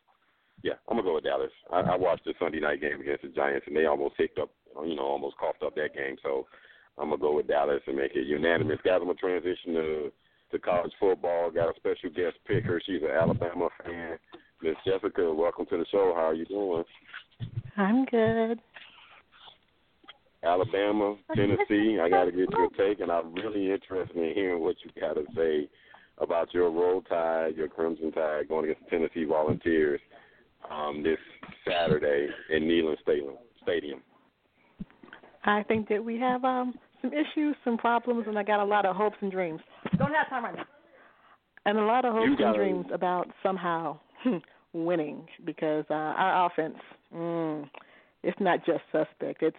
yeah, 0.63 0.75
I'm 0.89 0.99
gonna 0.99 1.09
go 1.09 1.15
with 1.15 1.25
Dallas. 1.25 1.51
I, 1.73 1.81
I 1.81 1.97
watched 1.97 2.27
the 2.27 2.35
Sunday 2.39 2.61
night 2.61 2.83
game 2.83 3.01
against 3.01 3.23
the 3.23 3.29
Giants 3.29 3.67
and 3.67 3.75
they 3.75 3.87
almost 3.87 4.17
hicked 4.19 4.39
up, 4.39 4.51
you 4.85 4.95
know, 4.95 5.05
almost 5.05 5.39
coughed 5.39 5.63
up 5.63 5.75
that 5.77 5.95
game. 5.95 6.17
So 6.23 6.47
I'm 6.99 7.09
gonna 7.09 7.21
go 7.21 7.35
with 7.35 7.49
Dallas 7.49 7.81
and 7.87 7.97
make 7.97 8.15
it 8.15 8.27
unanimous. 8.27 8.79
Guys, 8.85 8.99
I'm 9.01 9.07
gonna 9.07 9.15
transition 9.15 9.73
to 9.73 10.13
to 10.53 10.59
college 10.59 10.93
football. 11.01 11.51
Got 11.51 11.75
a 11.75 11.77
special 11.77 12.11
guest 12.11 12.37
picker. 12.47 12.79
She's 12.85 13.03
an 13.03 13.11
Alabama 13.11 13.71
fan. 13.83 14.19
Miss 14.63 14.77
Jessica, 14.87 15.33
welcome 15.33 15.65
to 15.71 15.79
the 15.79 15.87
show. 15.91 16.13
How 16.15 16.27
are 16.27 16.35
you 16.35 16.45
doing? 16.45 16.85
I'm 17.79 18.05
good. 18.05 18.61
Alabama, 20.47 21.17
Tennessee. 21.35 21.99
I 22.01 22.09
got 22.09 22.25
to 22.25 22.33
get 22.33 22.51
your 22.51 22.71
take, 22.79 23.01
and 23.01 23.11
I'm 23.11 23.35
really 23.35 23.71
interested 23.71 24.17
in 24.17 24.35
hearing 24.35 24.63
what 24.63 24.77
you 24.85 24.91
got 25.01 25.15
to 25.15 25.25
say 25.35 25.69
about 26.19 26.55
your 26.55 26.71
Roll 26.71 27.03
Tide, 27.03 27.57
your 27.57 27.69
Crimson 27.69 28.13
Tide, 28.13 28.49
going 28.49 28.65
against 28.65 28.85
the 28.85 28.91
Tennessee 28.91 29.25
Volunteers 29.25 30.01
um, 30.71 31.03
this 31.03 31.19
Saturday 31.67 32.29
in 32.51 32.65
Neyland 32.65 33.01
Stadium. 33.03 33.35
Stadium. 33.63 34.01
I 35.44 35.63
think 35.65 35.88
that 35.88 36.05
we 36.05 36.19
have 36.19 36.44
um 36.44 36.75
some 37.03 37.13
issues, 37.13 37.57
some 37.65 37.77
problems, 37.77 38.25
and 38.27 38.38
I 38.38 38.42
got 38.42 38.61
a 38.61 38.65
lot 38.65 38.87
of 38.87 38.97
hopes 38.97 39.17
and 39.21 39.31
dreams. 39.31 39.61
Don't 39.99 40.13
have 40.13 40.29
time 40.29 40.44
right 40.44 40.57
now. 40.57 40.65
And 41.67 41.79
a 41.79 41.85
lot 41.85 42.05
of 42.05 42.13
hopes 42.13 42.29
and 42.29 42.38
gotta- 42.38 42.59
dreams 42.59 42.87
about 42.92 43.29
somehow 43.42 43.99
winning 44.73 45.27
because 45.44 45.85
uh, 45.90 45.94
our 45.94 46.47
offense, 46.47 46.77
mm, 47.15 47.69
it's 48.23 48.38
not 48.40 48.65
just 48.65 48.81
suspect. 48.92 49.42
It's 49.42 49.57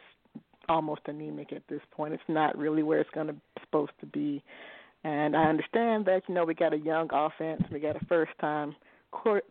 almost 0.69 1.01
anemic 1.05 1.53
at 1.53 1.63
this 1.69 1.81
point. 1.91 2.13
It's 2.13 2.23
not 2.27 2.57
really 2.57 2.83
where 2.83 2.99
it's 2.99 3.09
going 3.11 3.27
to 3.27 3.35
supposed 3.61 3.91
to 3.99 4.05
be. 4.05 4.43
And 5.03 5.35
I 5.35 5.43
understand 5.43 6.05
that 6.05 6.23
you 6.27 6.35
know 6.35 6.45
we 6.45 6.53
got 6.53 6.73
a 6.73 6.77
young 6.77 7.09
offense, 7.11 7.61
we 7.71 7.79
got 7.79 8.01
a 8.01 8.05
first 8.05 8.31
time 8.41 8.75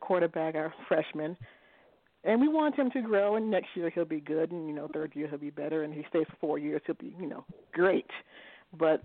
quarterback, 0.01 0.55
our 0.55 0.73
freshman, 0.89 1.37
and 2.25 2.41
we 2.41 2.49
want 2.49 2.77
him 2.77 2.91
to 2.91 3.01
grow. 3.01 3.37
And 3.37 3.51
next 3.51 3.69
year 3.75 3.91
he'll 3.91 4.05
be 4.05 4.21
good, 4.21 4.51
and 4.51 4.69
you 4.69 4.75
know 4.75 4.89
third 4.93 5.13
year 5.15 5.29
he'll 5.29 5.39
be 5.39 5.51
better, 5.51 5.83
and 5.83 5.95
he 5.95 6.05
stays 6.11 6.27
for 6.31 6.37
four 6.41 6.59
years, 6.59 6.83
he'll 6.87 6.97
be 6.97 7.15
you 7.19 7.29
know 7.29 7.45
great. 7.73 8.11
But 8.79 9.05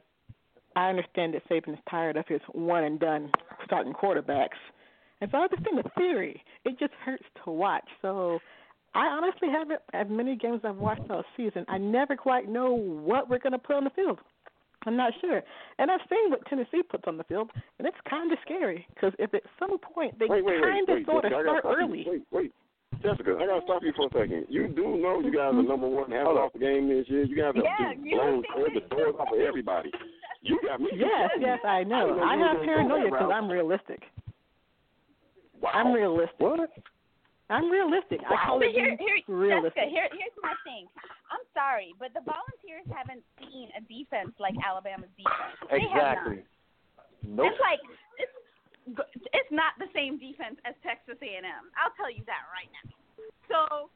I 0.76 0.90
understand 0.90 1.36
that 1.36 1.48
Saban 1.48 1.74
is 1.74 1.80
tired 1.90 2.18
of 2.18 2.26
his 2.28 2.42
one 2.52 2.84
and 2.84 3.00
done 3.00 3.32
starting 3.66 3.94
quarterbacks, 3.94 4.60
and 5.22 5.30
so 5.32 5.38
I 5.38 5.42
understand 5.44 5.78
the 5.78 5.90
theory. 5.98 6.44
It 6.66 6.80
just 6.80 6.94
hurts 7.06 7.24
to 7.46 7.52
watch. 7.52 7.88
So 8.02 8.40
I 8.94 9.08
honestly 9.08 9.48
haven't, 9.50 9.80
as 9.94 10.08
many 10.10 10.36
games 10.36 10.62
I've 10.64 10.78
watched 10.78 11.10
all 11.10 11.24
season, 11.38 11.66
I 11.70 11.78
never 11.78 12.16
quite 12.16 12.50
know 12.50 12.74
what 12.74 13.30
we're 13.30 13.40
going 13.40 13.54
to 13.54 13.60
put 13.60 13.78
on 13.78 13.86
the 13.86 13.90
field. 13.92 14.20
I'm 14.86 14.98
not 14.98 15.14
sure. 15.22 15.42
And 15.78 15.92
I've 15.92 16.02
seen 16.10 16.32
what 16.32 16.46
Tennessee 16.48 16.82
puts 16.90 17.04
on 17.08 17.18
the 17.18 17.24
field, 17.26 17.52
and 17.78 17.88
it's 17.88 17.98
kind 18.10 18.32
of 18.32 18.38
scary 18.44 18.86
because 18.94 19.14
if 19.20 19.34
at 19.34 19.44
some 19.60 19.78
point 19.78 20.18
they 20.18 20.26
wait, 20.26 20.44
wait, 20.44 20.62
kind 20.62 20.88
wait, 20.88 20.90
of 20.90 20.96
wait, 20.98 21.06
sort 21.06 21.26
of 21.26 21.32
Jessica, 21.32 21.40
I 21.40 21.44
gotta 21.44 21.60
start 21.62 21.64
stop 21.64 21.78
you. 21.78 21.86
early. 21.86 22.06
Wait, 22.08 22.24
wait. 22.32 22.52
Jessica, 23.02 23.38
I 23.40 23.46
gotta 23.46 23.62
stop 23.64 23.82
you 23.84 23.94
for 23.96 24.08
a 24.08 24.12
second. 24.12 24.46
You 24.50 24.68
do 24.68 24.98
know 24.98 25.22
you 25.22 25.32
guys 25.32 25.54
are 25.54 25.62
mm-hmm. 25.62 25.70
number 25.70 25.88
one 25.88 26.12
having 26.12 26.34
off 26.34 26.54
the 26.54 26.60
game 26.60 26.90
this 26.90 27.06
year. 27.08 27.24
You 27.24 27.36
guys 27.38 27.54
have 27.56 27.64
Yeah, 27.64 27.94
just 27.94 28.06
you 28.06 28.18
blown 28.18 28.44
the 28.74 28.82
doors 28.90 29.16
off 29.20 29.30
of 29.32 29.40
everybody. 29.40 29.92
You 30.42 30.60
got 30.66 30.82
me. 30.82 30.90
Yes, 30.98 31.30
yes, 31.40 31.60
I 31.64 31.84
know. 31.84 32.08
didn't 32.08 32.18
know 32.18 32.24
I 32.24 32.36
you 32.36 32.44
have 32.44 32.58
were 32.58 32.66
paranoia 32.66 33.06
because. 33.06 33.32
I'm 33.34 33.50
realistic. 33.50 34.02
Wow. 35.62 35.70
I'm 35.74 35.94
realistic. 35.94 36.40
What? 36.40 36.70
I'm 37.52 37.68
realistic. 37.68 38.24
I 38.24 38.48
call 38.48 38.64
but 38.64 38.72
it 38.72 38.76
here, 38.76 38.96
here, 38.96 39.20
realistic. 39.28 39.76
Jessica, 39.76 39.92
here, 39.92 40.08
here's 40.16 40.38
my 40.40 40.56
thing. 40.64 40.88
I'm 41.28 41.44
sorry, 41.52 41.92
but 42.00 42.16
the 42.16 42.24
Volunteers 42.24 42.88
haven't 42.88 43.22
seen 43.44 43.68
a 43.76 43.84
defense 43.84 44.32
like 44.40 44.56
Alabama's 44.64 45.12
defense. 45.20 45.60
They. 45.68 45.84
Exactly. 45.84 46.48
Nope. 47.28 47.52
It's 47.52 47.62
like 47.62 47.84
it's 48.18 48.36
it's 49.36 49.52
not 49.52 49.78
the 49.78 49.92
same 49.94 50.18
defense 50.18 50.58
as 50.66 50.74
Texas 50.82 51.20
A&M. 51.22 51.64
I'll 51.78 51.94
tell 52.00 52.10
you 52.10 52.24
that 52.26 52.50
right 52.50 52.72
now. 52.72 52.88
So, 53.52 53.92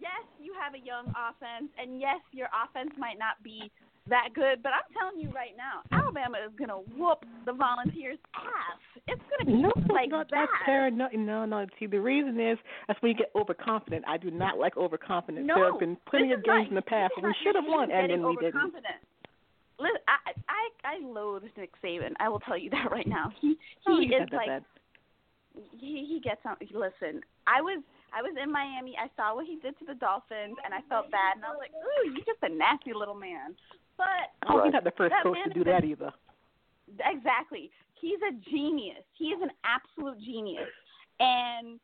yes, 0.00 0.24
you 0.40 0.56
have 0.56 0.74
a 0.74 0.82
young 0.82 1.12
offense, 1.14 1.70
and 1.78 2.00
yes, 2.00 2.18
your 2.32 2.48
offense 2.50 2.90
might 2.98 3.20
not 3.20 3.38
be 3.44 3.70
that 4.08 4.28
good, 4.34 4.62
but 4.62 4.70
I'm 4.72 4.86
telling 4.94 5.18
you 5.20 5.30
right 5.34 5.54
now, 5.56 5.82
Alabama 5.90 6.38
is 6.44 6.52
gonna 6.58 6.78
whoop 6.96 7.24
the 7.44 7.52
Volunteers' 7.52 8.18
ass. 8.34 8.78
It's 9.08 9.22
gonna 9.30 9.56
be 9.56 9.62
No, 9.62 9.72
like 9.92 10.10
no, 10.10 10.18
that. 10.18 10.28
that's 10.30 10.52
paranoia. 10.64 11.16
No, 11.16 11.44
no. 11.44 11.66
See, 11.78 11.86
the 11.86 12.00
reason 12.00 12.38
is 12.40 12.58
that's 12.86 13.00
when 13.02 13.10
you 13.10 13.16
get 13.18 13.30
overconfident. 13.34 14.04
I 14.06 14.16
do 14.16 14.30
not 14.30 14.58
like 14.58 14.76
overconfidence. 14.76 15.46
No, 15.46 15.54
there 15.54 15.70
have 15.72 15.80
been 15.80 15.96
plenty 16.08 16.32
of 16.32 16.44
games 16.44 16.68
in 16.68 16.74
the 16.74 16.82
past 16.82 17.12
where 17.18 17.30
we 17.30 17.36
should 17.42 17.54
have 17.56 17.64
won, 17.66 17.90
and 17.90 18.10
then 18.10 18.22
we 18.24 18.36
didn't. 18.36 18.74
Listen, 19.78 20.00
I 20.08 20.32
I 20.48 20.96
I 20.96 20.98
loathe 21.04 21.42
Nick 21.56 21.72
Saban. 21.82 22.14
I 22.18 22.28
will 22.28 22.40
tell 22.40 22.56
you 22.56 22.70
that 22.76 22.90
right 22.90 23.06
now. 23.06 23.32
He 23.40 23.48
he 23.48 23.56
Oh, 23.86 24.00
is 24.00 24.28
like 24.32 24.48
bad. 24.48 24.64
he 25.76 26.06
he 26.08 26.20
gets 26.22 26.40
on. 26.46 26.56
Listen, 26.72 27.20
I 27.46 27.60
was 27.60 27.82
I 28.14 28.22
was 28.22 28.32
in 28.42 28.50
Miami. 28.50 28.96
I 28.96 29.08
saw 29.16 29.34
what 29.34 29.46
he 29.46 29.56
did 29.60 29.78
to 29.80 29.84
the 29.84 29.94
Dolphins, 29.94 30.56
and 30.64 30.72
I 30.72 30.80
felt 30.88 31.10
bad. 31.10 31.36
And 31.36 31.44
I 31.44 31.50
was 31.50 31.58
like, 31.60 31.72
ooh, 31.76 32.10
you're 32.10 32.24
just 32.24 32.40
a 32.42 32.48
nasty 32.48 32.94
little 32.94 33.14
man. 33.14 33.54
But 33.96 34.06
Oh, 34.46 34.52
he's 34.58 34.62
Right. 34.64 34.72
not 34.74 34.84
the 34.84 34.90
first 34.92 35.14
coach 35.22 35.38
to 35.44 35.50
do 35.50 35.64
that 35.64 35.84
either. 35.84 36.12
exactly, 37.00 37.70
he's 37.94 38.20
a 38.22 38.32
genius. 38.50 39.04
He 39.14 39.32
is 39.32 39.40
an 39.42 39.50
absolute 39.64 40.18
genius. 40.20 40.68
And 41.18 41.80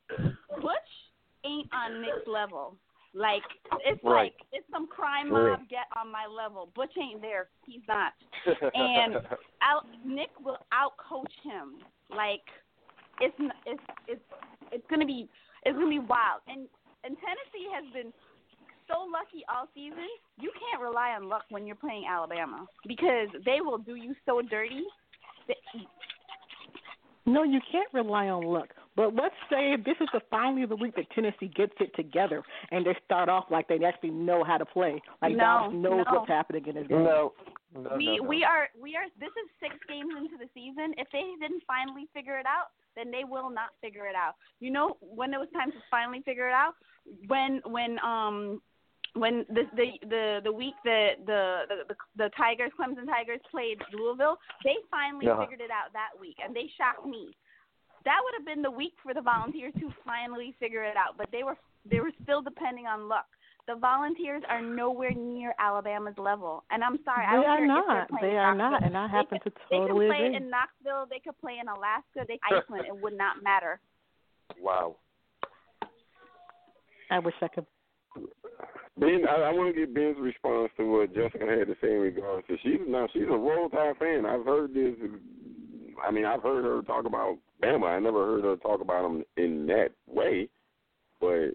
Butch 0.60 1.10
ain't 1.44 1.72
on 1.72 2.00
Nick's 2.02 2.26
level. 2.26 2.76
Like 3.14 3.42
it's 3.84 4.02
Right. 4.04 4.34
like 4.34 4.46
it's 4.52 4.68
some 4.70 4.86
crime 4.86 5.28
For 5.28 5.44
real. 5.44 5.56
mob 5.56 5.68
get 5.68 5.86
on 5.96 6.10
my 6.10 6.26
level. 6.26 6.66
Butch 6.74 6.96
ain't 6.96 7.20
there. 7.20 7.48
He's 7.66 7.86
not. 7.88 8.12
And 8.74 9.16
out 9.60 9.86
Nick 10.04 10.30
will 10.40 10.58
outcoach 10.72 11.32
him. 11.42 11.84
Like 12.08 12.42
it's 13.20 13.36
it's 13.66 13.82
it's 14.08 14.22
it's 14.70 14.86
gonna 14.88 15.06
be 15.06 15.28
it's 15.64 15.76
gonna 15.76 15.88
be 15.90 15.98
wild. 15.98 16.40
And 16.48 16.68
and 17.04 17.16
Tennessee 17.18 17.68
has 17.72 17.84
been 17.92 18.12
so 18.92 19.06
lucky 19.10 19.44
all 19.48 19.66
season. 19.74 20.06
You 20.40 20.50
can't 20.52 20.82
rely 20.82 21.10
on 21.10 21.28
luck 21.28 21.44
when 21.50 21.66
you're 21.66 21.76
playing 21.76 22.04
Alabama 22.08 22.66
because 22.86 23.28
they 23.44 23.60
will 23.60 23.78
do 23.78 23.94
you 23.94 24.14
so 24.26 24.42
dirty. 24.42 24.82
They, 25.48 25.54
No, 27.26 27.42
you 27.44 27.60
can't 27.70 27.88
rely 27.92 28.28
on 28.28 28.44
luck. 28.44 28.68
But 28.94 29.14
let's 29.14 29.34
say 29.50 29.76
this 29.76 29.96
is 30.00 30.08
the 30.12 30.20
finally 30.30 30.64
of 30.64 30.68
the 30.68 30.76
week 30.76 30.94
that 30.96 31.06
Tennessee 31.14 31.50
gets 31.54 31.72
it 31.80 31.90
together 31.96 32.42
and 32.70 32.84
they 32.84 32.94
start 33.06 33.28
off 33.30 33.44
like 33.50 33.66
they 33.68 33.78
actually 33.84 34.10
know 34.10 34.44
how 34.44 34.58
to 34.58 34.66
play. 34.66 35.00
Like 35.22 35.32
No, 35.32 35.38
Dallas 35.38 35.72
knows 35.74 36.04
no. 36.06 36.18
what's 36.18 36.28
happening 36.28 36.66
in 36.66 36.74
this 36.74 36.86
game. 36.88 37.04
no. 37.04 37.32
No, 37.74 37.96
we 37.96 38.04
no, 38.04 38.16
no. 38.16 38.22
we 38.28 38.44
are 38.44 38.68
we 38.78 38.96
are 38.96 39.04
this 39.18 39.30
is 39.30 39.48
six 39.58 39.74
games 39.88 40.12
into 40.18 40.36
the 40.36 40.44
season. 40.52 40.92
If 40.98 41.08
they 41.10 41.22
didn't 41.40 41.62
finally 41.66 42.06
figure 42.12 42.38
it 42.38 42.44
out, 42.44 42.66
then 42.96 43.10
they 43.10 43.24
will 43.24 43.48
not 43.48 43.70
figure 43.80 44.04
it 44.04 44.14
out. 44.14 44.34
You 44.60 44.70
know 44.70 44.98
when 45.00 45.32
it 45.32 45.38
was 45.38 45.48
time 45.54 45.70
to 45.72 45.78
finally 45.90 46.20
figure 46.22 46.46
it 46.46 46.52
out? 46.52 46.74
When 47.28 47.62
when 47.64 47.98
um 48.04 48.60
when 49.14 49.44
the 49.48 49.64
the 49.76 49.86
the 50.08 50.40
the 50.44 50.52
week 50.52 50.74
that 50.84 51.20
the 51.26 51.64
the 51.68 51.76
the, 51.88 51.96
the 52.16 52.30
Tigers 52.36 52.72
Clemson 52.78 53.06
Tigers 53.06 53.40
played 53.50 53.78
Louisville, 53.92 54.38
they 54.64 54.76
finally 54.90 55.28
Uh-huh. 55.28 55.42
figured 55.42 55.60
it 55.60 55.70
out 55.70 55.92
that 55.92 56.10
week 56.20 56.36
and 56.42 56.54
they 56.56 56.70
shocked 56.78 57.06
me. 57.06 57.36
That 58.04 58.18
would 58.24 58.34
have 58.36 58.46
been 58.46 58.62
the 58.62 58.70
week 58.70 58.94
for 59.02 59.14
the 59.14 59.20
Volunteers 59.22 59.72
to 59.78 59.92
finally 60.04 60.54
figure 60.58 60.82
it 60.82 60.96
out, 60.96 61.16
but 61.18 61.28
they 61.30 61.42
were 61.44 61.56
they 61.84 62.00
were 62.00 62.12
still 62.22 62.42
depending 62.42 62.86
on 62.86 63.08
luck. 63.08 63.26
The 63.68 63.76
Volunteers 63.76 64.42
are 64.48 64.60
nowhere 64.60 65.12
near 65.14 65.54
Alabama's 65.60 66.18
level, 66.18 66.64
and 66.70 66.82
I'm 66.82 66.98
sorry. 67.04 67.24
I 67.24 67.36
They 67.36 67.42
don't 67.42 67.50
are 67.50 67.56
care 67.58 67.64
if 67.64 67.68
not. 67.68 68.08
they're 68.20 68.30
They 68.30 68.36
are 68.36 68.54
Knoxville. 68.56 68.70
not, 68.80 68.82
and 68.82 68.96
I 68.98 69.06
They 69.06 69.12
happen 69.12 69.38
could- 69.38 69.54
to 69.54 69.60
totally 69.70 70.06
agree. 70.06 70.08
They 70.08 70.12
could 70.14 70.18
play 70.18 70.26
agree. 70.26 70.36
in 70.36 70.50
Knoxville. 70.50 71.06
They 71.10 71.18
could 71.20 71.38
play 71.38 71.58
in 71.60 71.68
Alaska. 71.68 72.24
They 72.26 72.40
Iceland. 72.50 72.86
it 72.88 72.96
would 73.02 73.16
not 73.16 73.42
matter. 73.42 73.78
Wow. 74.60 74.96
I 77.10 77.18
wish 77.20 77.34
I 77.40 77.48
could. 77.48 77.66
Ben, 78.98 79.22
I, 79.28 79.34
I 79.34 79.52
want 79.52 79.74
to 79.74 79.80
get 79.80 79.94
Ben's 79.94 80.18
response 80.20 80.70
to 80.76 80.84
what 80.84 81.14
Jessica 81.14 81.46
had 81.46 81.66
to 81.66 81.76
say 81.80 81.92
in 81.92 82.00
regards 82.00 82.46
to 82.46 82.56
she's 82.62 82.80
now 82.86 83.08
she's 83.12 83.22
a 83.22 83.36
Roll 83.36 83.70
Tide 83.70 83.96
fan. 83.98 84.26
I've 84.26 84.44
heard 84.44 84.74
this. 84.74 84.94
I 86.06 86.10
mean, 86.10 86.24
I've 86.24 86.42
heard 86.42 86.64
her 86.64 86.82
talk 86.82 87.06
about 87.06 87.38
Bama. 87.62 87.86
I 87.86 88.00
never 88.00 88.26
heard 88.26 88.44
her 88.44 88.56
talk 88.56 88.80
about 88.80 89.02
them 89.02 89.24
in 89.36 89.66
that 89.68 89.90
way, 90.06 90.48
but 91.20 91.50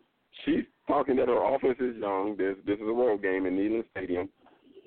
she's 0.46 0.64
talking 0.88 1.16
that 1.18 1.28
her 1.28 1.56
offense 1.56 1.78
is 1.80 1.98
young. 1.98 2.36
This 2.38 2.56
this 2.66 2.78
is 2.78 2.88
a 2.88 2.94
road 2.94 3.22
game 3.22 3.46
in 3.46 3.56
Neyland 3.56 3.86
Stadium. 3.92 4.30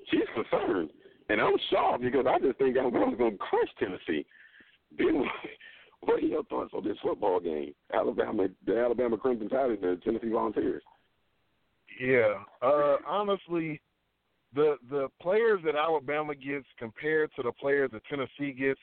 She's 0.09 0.27
concerned, 0.35 0.89
and 1.29 1.39
I'm 1.39 1.55
shocked 1.69 2.01
because 2.01 2.25
I 2.27 2.37
just 2.39 2.57
think 2.57 2.75
Alabama's 2.75 3.17
going 3.17 3.33
to 3.33 3.37
crush 3.37 3.69
Tennessee. 3.79 4.25
Ben, 4.97 5.23
what 6.01 6.21
are 6.21 6.25
your 6.25 6.43
thoughts 6.45 6.71
on 6.73 6.83
this 6.83 6.97
football 7.01 7.39
game? 7.39 7.73
Alabama, 7.93 8.47
the 8.65 8.77
Alabama 8.77 9.17
Crimson 9.17 9.47
Tide, 9.47 9.69
and 9.69 9.81
the 9.81 10.01
Tennessee 10.03 10.29
Volunteers. 10.29 10.83
Yeah. 12.01 12.43
Uh 12.61 12.97
honestly, 13.07 13.79
the 14.55 14.77
the 14.89 15.07
players 15.21 15.61
that 15.65 15.75
Alabama 15.75 16.33
gets 16.33 16.65
compared 16.79 17.31
to 17.35 17.43
the 17.43 17.51
players 17.51 17.91
that 17.93 18.01
Tennessee 18.09 18.53
gets 18.53 18.79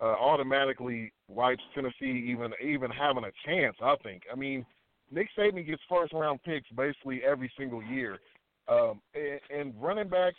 uh 0.00 0.16
automatically 0.20 1.12
wipes 1.28 1.62
Tennessee 1.74 2.26
even 2.28 2.52
even 2.62 2.90
having 2.90 3.24
a 3.24 3.32
chance, 3.46 3.76
I 3.80 3.94
think. 4.02 4.22
I 4.32 4.34
mean, 4.34 4.66
Nick 5.12 5.28
Saban 5.38 5.64
gets 5.64 5.82
first 5.88 6.12
round 6.12 6.42
picks 6.42 6.68
basically 6.70 7.22
every 7.24 7.50
single 7.56 7.82
year. 7.82 8.18
Um 8.68 9.00
and, 9.14 9.40
and 9.56 9.74
running 9.80 10.08
backs 10.08 10.38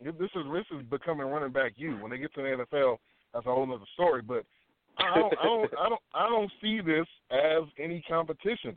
this 0.00 0.12
is 0.34 0.44
this 0.52 0.66
is 0.76 0.84
becoming 0.90 1.26
running 1.26 1.52
back 1.52 1.74
you. 1.76 1.96
When 1.98 2.10
they 2.10 2.18
get 2.18 2.34
to 2.34 2.42
the 2.42 2.64
NFL, 2.64 2.96
that's 3.32 3.46
a 3.46 3.50
whole 3.50 3.72
other 3.72 3.84
story. 3.94 4.22
But 4.22 4.44
I 4.98 5.14
don't 5.14 5.34
I 5.38 5.44
don't 5.44 5.70
I 5.78 5.88
don't 5.88 6.00
I 6.14 6.28
don't 6.28 6.50
see 6.60 6.80
this 6.80 7.06
as 7.30 7.62
any 7.78 8.02
competition. 8.08 8.74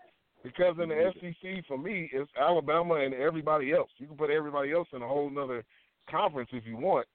Because 0.55 0.75
in 0.81 0.89
the 0.89 1.11
SEC, 1.19 1.65
for 1.67 1.77
me, 1.77 2.09
it's 2.13 2.29
Alabama 2.39 2.95
and 2.95 3.13
everybody 3.13 3.73
else. 3.73 3.89
You 3.97 4.07
can 4.07 4.17
put 4.17 4.29
everybody 4.29 4.71
else 4.71 4.87
in 4.93 5.01
a 5.01 5.07
whole 5.07 5.31
other 5.39 5.63
conference 6.09 6.49
if 6.53 6.65
you 6.65 6.77
want. 6.77 7.07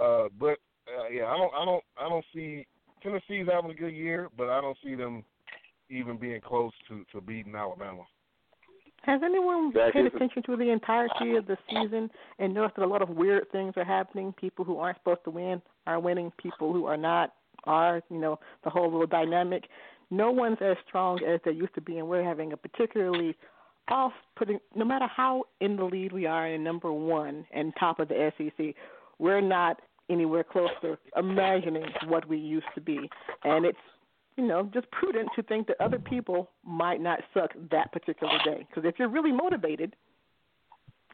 Uh, 0.00 0.28
but 0.38 0.58
uh, 0.88 1.08
yeah, 1.12 1.26
I 1.26 1.36
don't, 1.36 1.52
I 1.54 1.64
don't, 1.64 1.84
I 1.98 2.08
don't 2.08 2.24
see 2.34 2.66
Tennessee's 3.02 3.46
having 3.52 3.70
a 3.70 3.74
good 3.74 3.94
year, 3.94 4.28
but 4.36 4.48
I 4.48 4.60
don't 4.60 4.76
see 4.84 4.94
them 4.94 5.24
even 5.88 6.16
being 6.16 6.40
close 6.40 6.72
to 6.88 7.04
to 7.12 7.20
beating 7.20 7.54
Alabama. 7.54 8.02
Has 9.02 9.20
anyone 9.24 9.72
That 9.74 9.92
paid 9.92 10.06
is 10.06 10.12
a- 10.12 10.16
attention 10.16 10.42
to 10.44 10.56
the 10.56 10.70
entirety 10.70 11.36
of 11.36 11.46
the 11.46 11.56
season 11.70 12.10
and 12.40 12.52
noticed 12.52 12.76
that 12.76 12.84
a 12.84 12.88
lot 12.88 13.02
of 13.02 13.08
weird 13.10 13.50
things 13.52 13.72
are 13.76 13.84
happening? 13.84 14.32
People 14.32 14.64
who 14.64 14.78
aren't 14.78 14.98
supposed 14.98 15.22
to 15.24 15.30
win 15.30 15.62
are 15.86 16.00
winning. 16.00 16.32
People 16.42 16.72
who 16.72 16.86
are 16.86 16.96
not 16.96 17.34
are. 17.64 18.02
You 18.10 18.18
know, 18.18 18.38
the 18.64 18.70
whole 18.70 18.90
little 18.90 19.06
dynamic. 19.06 19.64
No 20.10 20.30
one's 20.30 20.58
as 20.60 20.76
strong 20.86 21.22
as 21.24 21.40
they 21.44 21.52
used 21.52 21.74
to 21.74 21.80
be, 21.80 21.98
and 21.98 22.08
we're 22.08 22.22
having 22.24 22.52
a 22.52 22.56
particularly 22.56 23.36
off-putting. 23.88 24.58
No 24.74 24.84
matter 24.84 25.06
how 25.06 25.44
in 25.60 25.76
the 25.76 25.84
lead 25.84 26.12
we 26.12 26.26
are 26.26 26.46
in 26.48 26.62
number 26.62 26.92
one 26.92 27.44
and 27.52 27.72
top 27.78 28.00
of 28.00 28.08
the 28.08 28.32
SEC, 28.38 28.74
we're 29.18 29.40
not 29.40 29.80
anywhere 30.08 30.44
close 30.44 30.70
to 30.82 30.96
imagining 31.16 31.86
what 32.06 32.28
we 32.28 32.38
used 32.38 32.66
to 32.74 32.80
be, 32.80 33.10
and 33.44 33.64
it's 33.64 33.78
you 34.36 34.46
know, 34.46 34.68
just 34.74 34.90
prudent 34.90 35.28
to 35.34 35.42
think 35.42 35.66
that 35.66 35.80
other 35.80 35.98
people 35.98 36.50
might 36.62 37.00
not 37.00 37.20
suck 37.32 37.52
that 37.70 37.90
particular 37.90 38.34
day. 38.44 38.66
Because 38.68 38.86
if 38.86 38.98
you're 38.98 39.08
really 39.08 39.32
motivated 39.32 39.96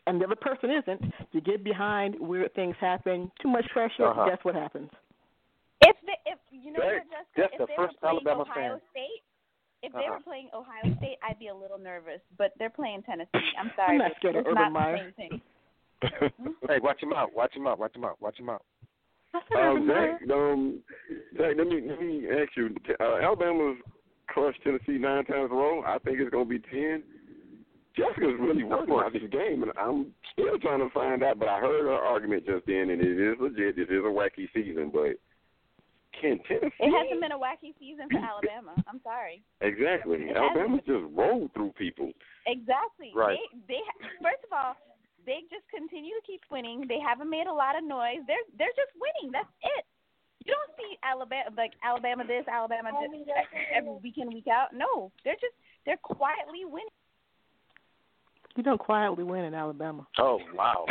and 0.09 0.21
the 0.21 0.25
other 0.25 0.35
person 0.35 0.71
isn't, 0.71 1.15
you 1.31 1.41
get 1.41 1.63
behind, 1.63 2.17
weird 2.19 2.53
things 2.55 2.75
happen, 2.81 3.31
too 3.41 3.49
much 3.49 3.65
pressure, 3.73 4.09
Uh-huh. 4.09 4.29
guess 4.29 4.39
what 4.43 4.57
happens? 4.57 4.91
If 5.83 5.97
they, 6.07 6.19
if 6.31 6.39
you 6.51 6.73
know 6.73 6.81
That- 6.81 7.07
what, 7.07 7.11
Jessica, 7.11 7.37
that's 7.37 7.53
if 7.55 7.59
the 7.59 7.67
they 7.67 7.77
first 7.77 7.95
were 7.95 8.01
playing 8.01 8.17
Alabama 8.27 8.43
Ohio 8.43 8.79
fan. 8.79 8.81
State, 8.91 9.23
if 9.83 9.93
they 9.93 9.99
Uh-huh. 10.07 10.15
were 10.15 10.21
playing 10.23 10.49
Ohio 10.55 10.95
State, 10.99 11.19
I'd 11.23 11.39
be 11.39 11.49
a 11.49 11.55
little 11.55 11.79
nervous. 11.79 12.21
But 12.39 12.53
they're 12.59 12.71
playing 12.71 13.03
Tennessee. 13.03 13.53
I'm 13.59 13.71
sorry, 13.77 13.93
I'm 13.95 13.99
not 13.99 14.13
but 14.13 14.17
scared 14.19 14.37
of 14.37 14.47
Urban 14.47 14.73
Meyer. 14.73 14.97
the 15.11 15.15
same 15.17 15.31
thing. 15.31 15.41
Hey, 16.69 16.79
watch 16.83 17.01
him 17.03 17.13
out. 17.13 17.33
Watch 17.35 17.55
him 17.55 17.67
out. 17.67 17.79
Watch 17.79 17.95
him 17.95 18.05
out. 18.05 18.21
Watch 18.21 18.39
him 18.39 18.49
out. 18.51 18.63
I 19.35 19.39
Um, 19.69 19.87
Zach, 19.87 20.31
um, 20.31 20.83
Zach, 21.39 21.55
let 21.57 21.67
me 21.67 21.81
let 21.89 22.01
me 22.01 22.27
ask 22.29 22.51
you. 22.57 22.75
Uh, 23.01 23.17
Alabama's 23.23 23.79
crushed 24.27 24.63
Tennessee 24.63 24.99
nine 24.99 25.25
times 25.25 25.51
in 25.51 25.57
a 25.57 25.61
row. 25.61 25.83
I 25.87 25.99
think 26.01 26.19
it's 26.21 26.31
going 26.31 26.45
to 26.45 26.51
be 26.51 26.59
ten. 26.59 27.03
Jessica's 27.97 28.37
really 28.41 28.65
working 28.65 28.95
on 28.95 29.13
this 29.13 29.23
game, 29.31 29.63
and 29.63 29.73
I'm 29.79 30.13
still 30.33 30.59
trying 30.59 30.81
to 30.81 30.89
find 30.91 31.23
out. 31.23 31.39
But 31.39 31.49
I 31.49 31.61
heard 31.61 31.85
her 31.85 31.93
argument 31.93 32.47
just 32.47 32.67
then, 32.67 32.91
and 32.91 33.01
it 33.01 33.21
is 33.21 33.37
legit. 33.41 33.77
This 33.77 33.89
is 33.89 34.03
a 34.05 34.09
wacky 34.09 34.49
season, 34.55 34.91
but 34.93 35.17
can 36.19 36.39
Tennessee? 36.49 36.81
It 36.81 36.93
hasn't 36.93 37.21
been 37.21 37.33
a 37.33 37.41
wacky 37.41 37.73
season 37.79 38.09
for 38.11 38.19
Alabama. 38.19 38.77
I'm 38.89 39.01
sorry. 39.03 39.43
Exactly. 39.61 40.29
It 40.29 40.37
Alabama 40.37 40.81
hasn't. 40.81 40.87
just 40.87 41.05
rolled 41.13 41.53
through 41.55 41.73
people. 41.79 42.13
Exactly. 42.47 43.13
Right. 43.15 43.39
They 43.69 43.79
they 43.79 43.83
first 44.21 44.45
of 44.45 44.53
all, 44.53 44.75
they 45.25 45.47
just 45.49 45.65
continue 45.71 46.15
to 46.19 46.25
keep 46.27 46.43
winning. 46.51 46.85
They 46.89 46.99
haven't 46.99 47.31
made 47.31 47.47
a 47.47 47.55
lot 47.55 47.79
of 47.79 47.85
noise. 47.85 48.21
They're 48.27 48.47
they're 48.59 48.77
just 48.77 48.93
winning. 48.99 49.33
That's 49.33 49.51
it. 49.79 49.85
You 50.45 50.55
don't 50.55 50.75
see 50.75 50.99
Alabama 51.07 51.55
like 51.57 51.73
Alabama 51.85 52.25
this, 52.27 52.45
Alabama 52.51 52.91
this 52.99 53.13
every 53.71 53.97
week 54.03 54.19
in 54.19 54.29
week 54.29 54.51
out. 54.51 54.75
No, 54.75 55.13
they're 55.25 55.39
just 55.39 55.55
they're 55.87 56.03
quietly 56.03 56.67
winning. 56.67 56.91
You 58.57 58.63
don't 58.63 58.81
quietly 58.81 59.25
win 59.25 59.45
in 59.45 59.55
Alabama. 59.55 60.07
Oh 60.19 60.39
wow. 60.55 60.85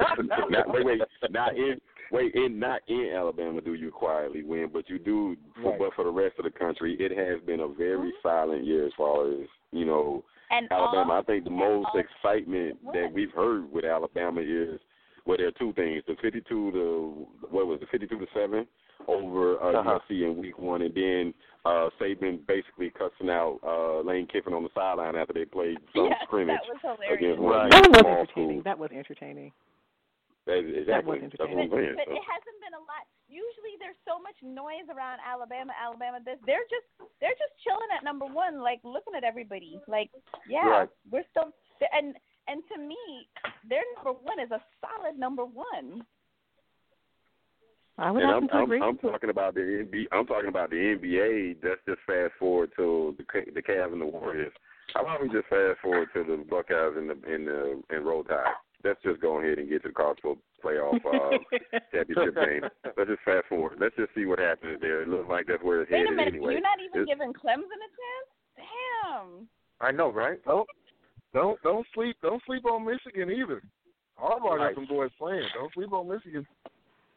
not, 0.22 0.72
wait, 0.72 0.86
wait, 0.86 1.00
not 1.30 1.56
in 1.56 1.80
wait 2.12 2.34
in 2.34 2.58
not 2.58 2.80
in 2.88 3.10
Alabama 3.16 3.60
do 3.60 3.74
you 3.74 3.90
quietly 3.90 4.42
win, 4.44 4.68
but 4.72 4.88
you 4.88 4.98
do. 4.98 5.36
For, 5.62 5.70
Right. 5.70 5.78
But 5.78 5.94
for 5.94 6.04
the 6.04 6.10
rest 6.10 6.34
of 6.38 6.44
the 6.44 6.50
country, 6.50 6.96
it 7.00 7.10
has 7.16 7.40
been 7.46 7.60
a 7.60 7.68
very 7.68 8.12
silent 8.22 8.64
year 8.64 8.86
as 8.86 8.92
far 8.96 9.26
as 9.28 9.46
you 9.72 9.84
know 9.84 10.22
And 10.50 10.70
Alabama. 10.70 11.12
all, 11.14 11.18
I 11.20 11.22
think 11.24 11.44
the 11.44 11.50
and 11.50 11.58
most 11.58 11.88
all- 11.94 12.00
excitement 12.00 12.78
that 12.92 13.10
we've 13.12 13.32
heard 13.32 13.72
with 13.72 13.84
Alabama 13.84 14.40
is 14.42 14.78
well, 15.24 15.36
there 15.38 15.46
are 15.48 15.52
two 15.52 15.72
things: 15.74 16.02
the 16.06 16.16
fifty-two 16.20 16.72
to 16.72 17.26
what 17.50 17.66
was 17.66 17.78
it, 17.80 17.88
fifty-two 17.90 18.18
to 18.18 18.26
seven 18.34 18.66
over 19.08 19.60
uh, 19.62 19.72
Uh-huh. 19.80 19.98
USC 20.10 20.22
in 20.24 20.36
week 20.36 20.58
one, 20.58 20.82
and 20.82 20.94
then 20.94 21.34
uh, 21.64 21.88
Saban 22.00 22.44
basically 22.46 22.90
cussing 22.90 23.30
out 23.30 23.58
uh, 23.66 24.00
Lane 24.00 24.26
Kiffin 24.26 24.52
on 24.52 24.62
the 24.64 24.68
sideline 24.74 25.14
after 25.16 25.32
they 25.32 25.44
played 25.44 25.76
some 25.94 26.06
yes, 26.10 26.18
scrimmage 26.24 26.58
that 26.60 26.68
was 26.68 26.96
hilarious. 27.00 27.18
against 27.18 27.40
one 27.40 27.52
Right. 27.52 27.66
of 27.66 27.70
That 27.70 27.88
was 27.90 28.00
small 28.00 28.12
entertaining. 28.12 28.50
schools. 28.50 28.64
That 28.64 28.78
was 28.78 28.90
entertaining. 28.92 29.52
That 30.46 30.58
is, 30.58 30.74
exactly. 30.82 31.22
was 31.22 31.30
That's 31.30 31.38
what 31.38 31.50
I'm 31.54 31.58
entertaining. 31.70 31.70
saying. 31.70 31.96
But 32.02 32.08
it 32.10 32.24
hasn't 32.26 32.58
been 32.58 32.74
a 32.74 32.82
lot. 32.82 33.04
Usually, 33.30 33.78
there's 33.78 33.98
so 34.02 34.18
much 34.18 34.34
noise 34.42 34.90
around 34.90 35.22
Alabama, 35.22 35.70
Alabama. 35.78 36.18
This 36.24 36.36
they're 36.44 36.66
just 36.66 36.88
they're 37.22 37.38
just 37.38 37.54
chilling 37.62 37.88
at 37.94 38.02
number 38.02 38.26
one, 38.26 38.58
like 38.60 38.82
looking 38.82 39.14
at 39.14 39.22
everybody. 39.22 39.78
Like, 39.86 40.10
yeah, 40.50 40.84
Right. 40.84 40.90
we're 41.10 41.24
still 41.30 41.54
and 41.94 42.18
and 42.50 42.58
to 42.74 42.76
me, 42.82 42.98
their 43.70 43.86
number 43.94 44.18
one 44.18 44.40
is 44.42 44.50
a 44.50 44.58
solid 44.82 45.14
number 45.18 45.44
one. 45.46 46.02
I 47.98 48.10
would 48.10 48.22
And 48.22 48.30
happen 48.32 48.42
I'm, 48.44 48.48
to 48.48 48.54
I'm, 48.56 48.64
agree. 48.64 48.80
I'm 48.82 48.98
talking 48.98 49.30
about 49.30 49.54
the 49.54 49.60
NBA. 49.60 50.06
I'm 50.12 50.26
talking 50.26 50.48
about 50.48 50.70
the 50.70 50.76
NBA. 50.98 51.56
Let's 51.62 51.80
just 51.86 52.00
fast 52.06 52.32
forward 52.38 52.72
to 52.76 53.14
the 53.18 53.24
Ca- 53.24 53.50
the 53.54 53.62
Cavs 53.62 53.92
and 53.92 54.00
the 54.00 54.06
Warriors. 54.06 54.52
How 54.94 55.02
about 55.02 55.22
we 55.22 55.28
just 55.28 55.46
fast 55.48 55.78
forward 55.80 56.08
to 56.14 56.24
the 56.24 56.44
Buckeyes 56.48 56.94
and 56.96 57.10
the 57.10 57.16
and 57.32 57.46
the 57.46 57.82
and 57.90 58.04
Roll 58.04 58.24
Tide? 58.24 58.54
Let's 58.84 59.00
just 59.02 59.20
go 59.20 59.38
ahead 59.40 59.58
and 59.58 59.68
get 59.68 59.82
to 59.82 59.88
the 59.88 59.94
college 59.94 60.18
football 60.22 60.42
playoff 60.64 60.98
uh, 61.06 61.38
championship 61.92 62.34
game. 62.34 62.62
Let's 62.96 63.10
just 63.10 63.22
fast 63.24 63.46
forward. 63.48 63.78
Let's 63.80 63.94
just 63.96 64.10
see 64.14 64.26
what 64.26 64.38
happens 64.38 64.78
there. 64.80 65.02
It 65.02 65.08
looks 65.08 65.28
like 65.28 65.46
that's 65.46 65.62
where 65.62 65.82
it's 65.82 65.90
Wait 65.90 65.98
a 65.98 66.02
headed 66.02 66.16
minute, 66.16 66.34
anyway. 66.34 66.52
you're 66.54 66.62
not 66.62 66.78
even 66.82 67.02
It's- 67.02 67.06
giving 67.10 67.32
Clemson 67.32 67.78
a 67.78 67.90
chance? 67.94 68.28
Damn. 68.58 69.48
I 69.80 69.90
know, 69.90 70.10
right? 70.12 70.38
Don't 70.44 70.68
don't 71.32 71.60
don't 71.62 71.86
sleep 71.94 72.16
don't 72.22 72.42
sleep 72.46 72.64
on 72.66 72.84
Michigan 72.84 73.30
either. 73.30 73.62
Harbaugh 74.20 74.58
Right. 74.58 74.74
got 74.74 74.82
some 74.82 74.86
boys 74.86 75.10
playing. 75.18 75.46
Don't 75.54 75.72
sleep 75.74 75.92
on 75.92 76.08
Michigan. 76.08 76.46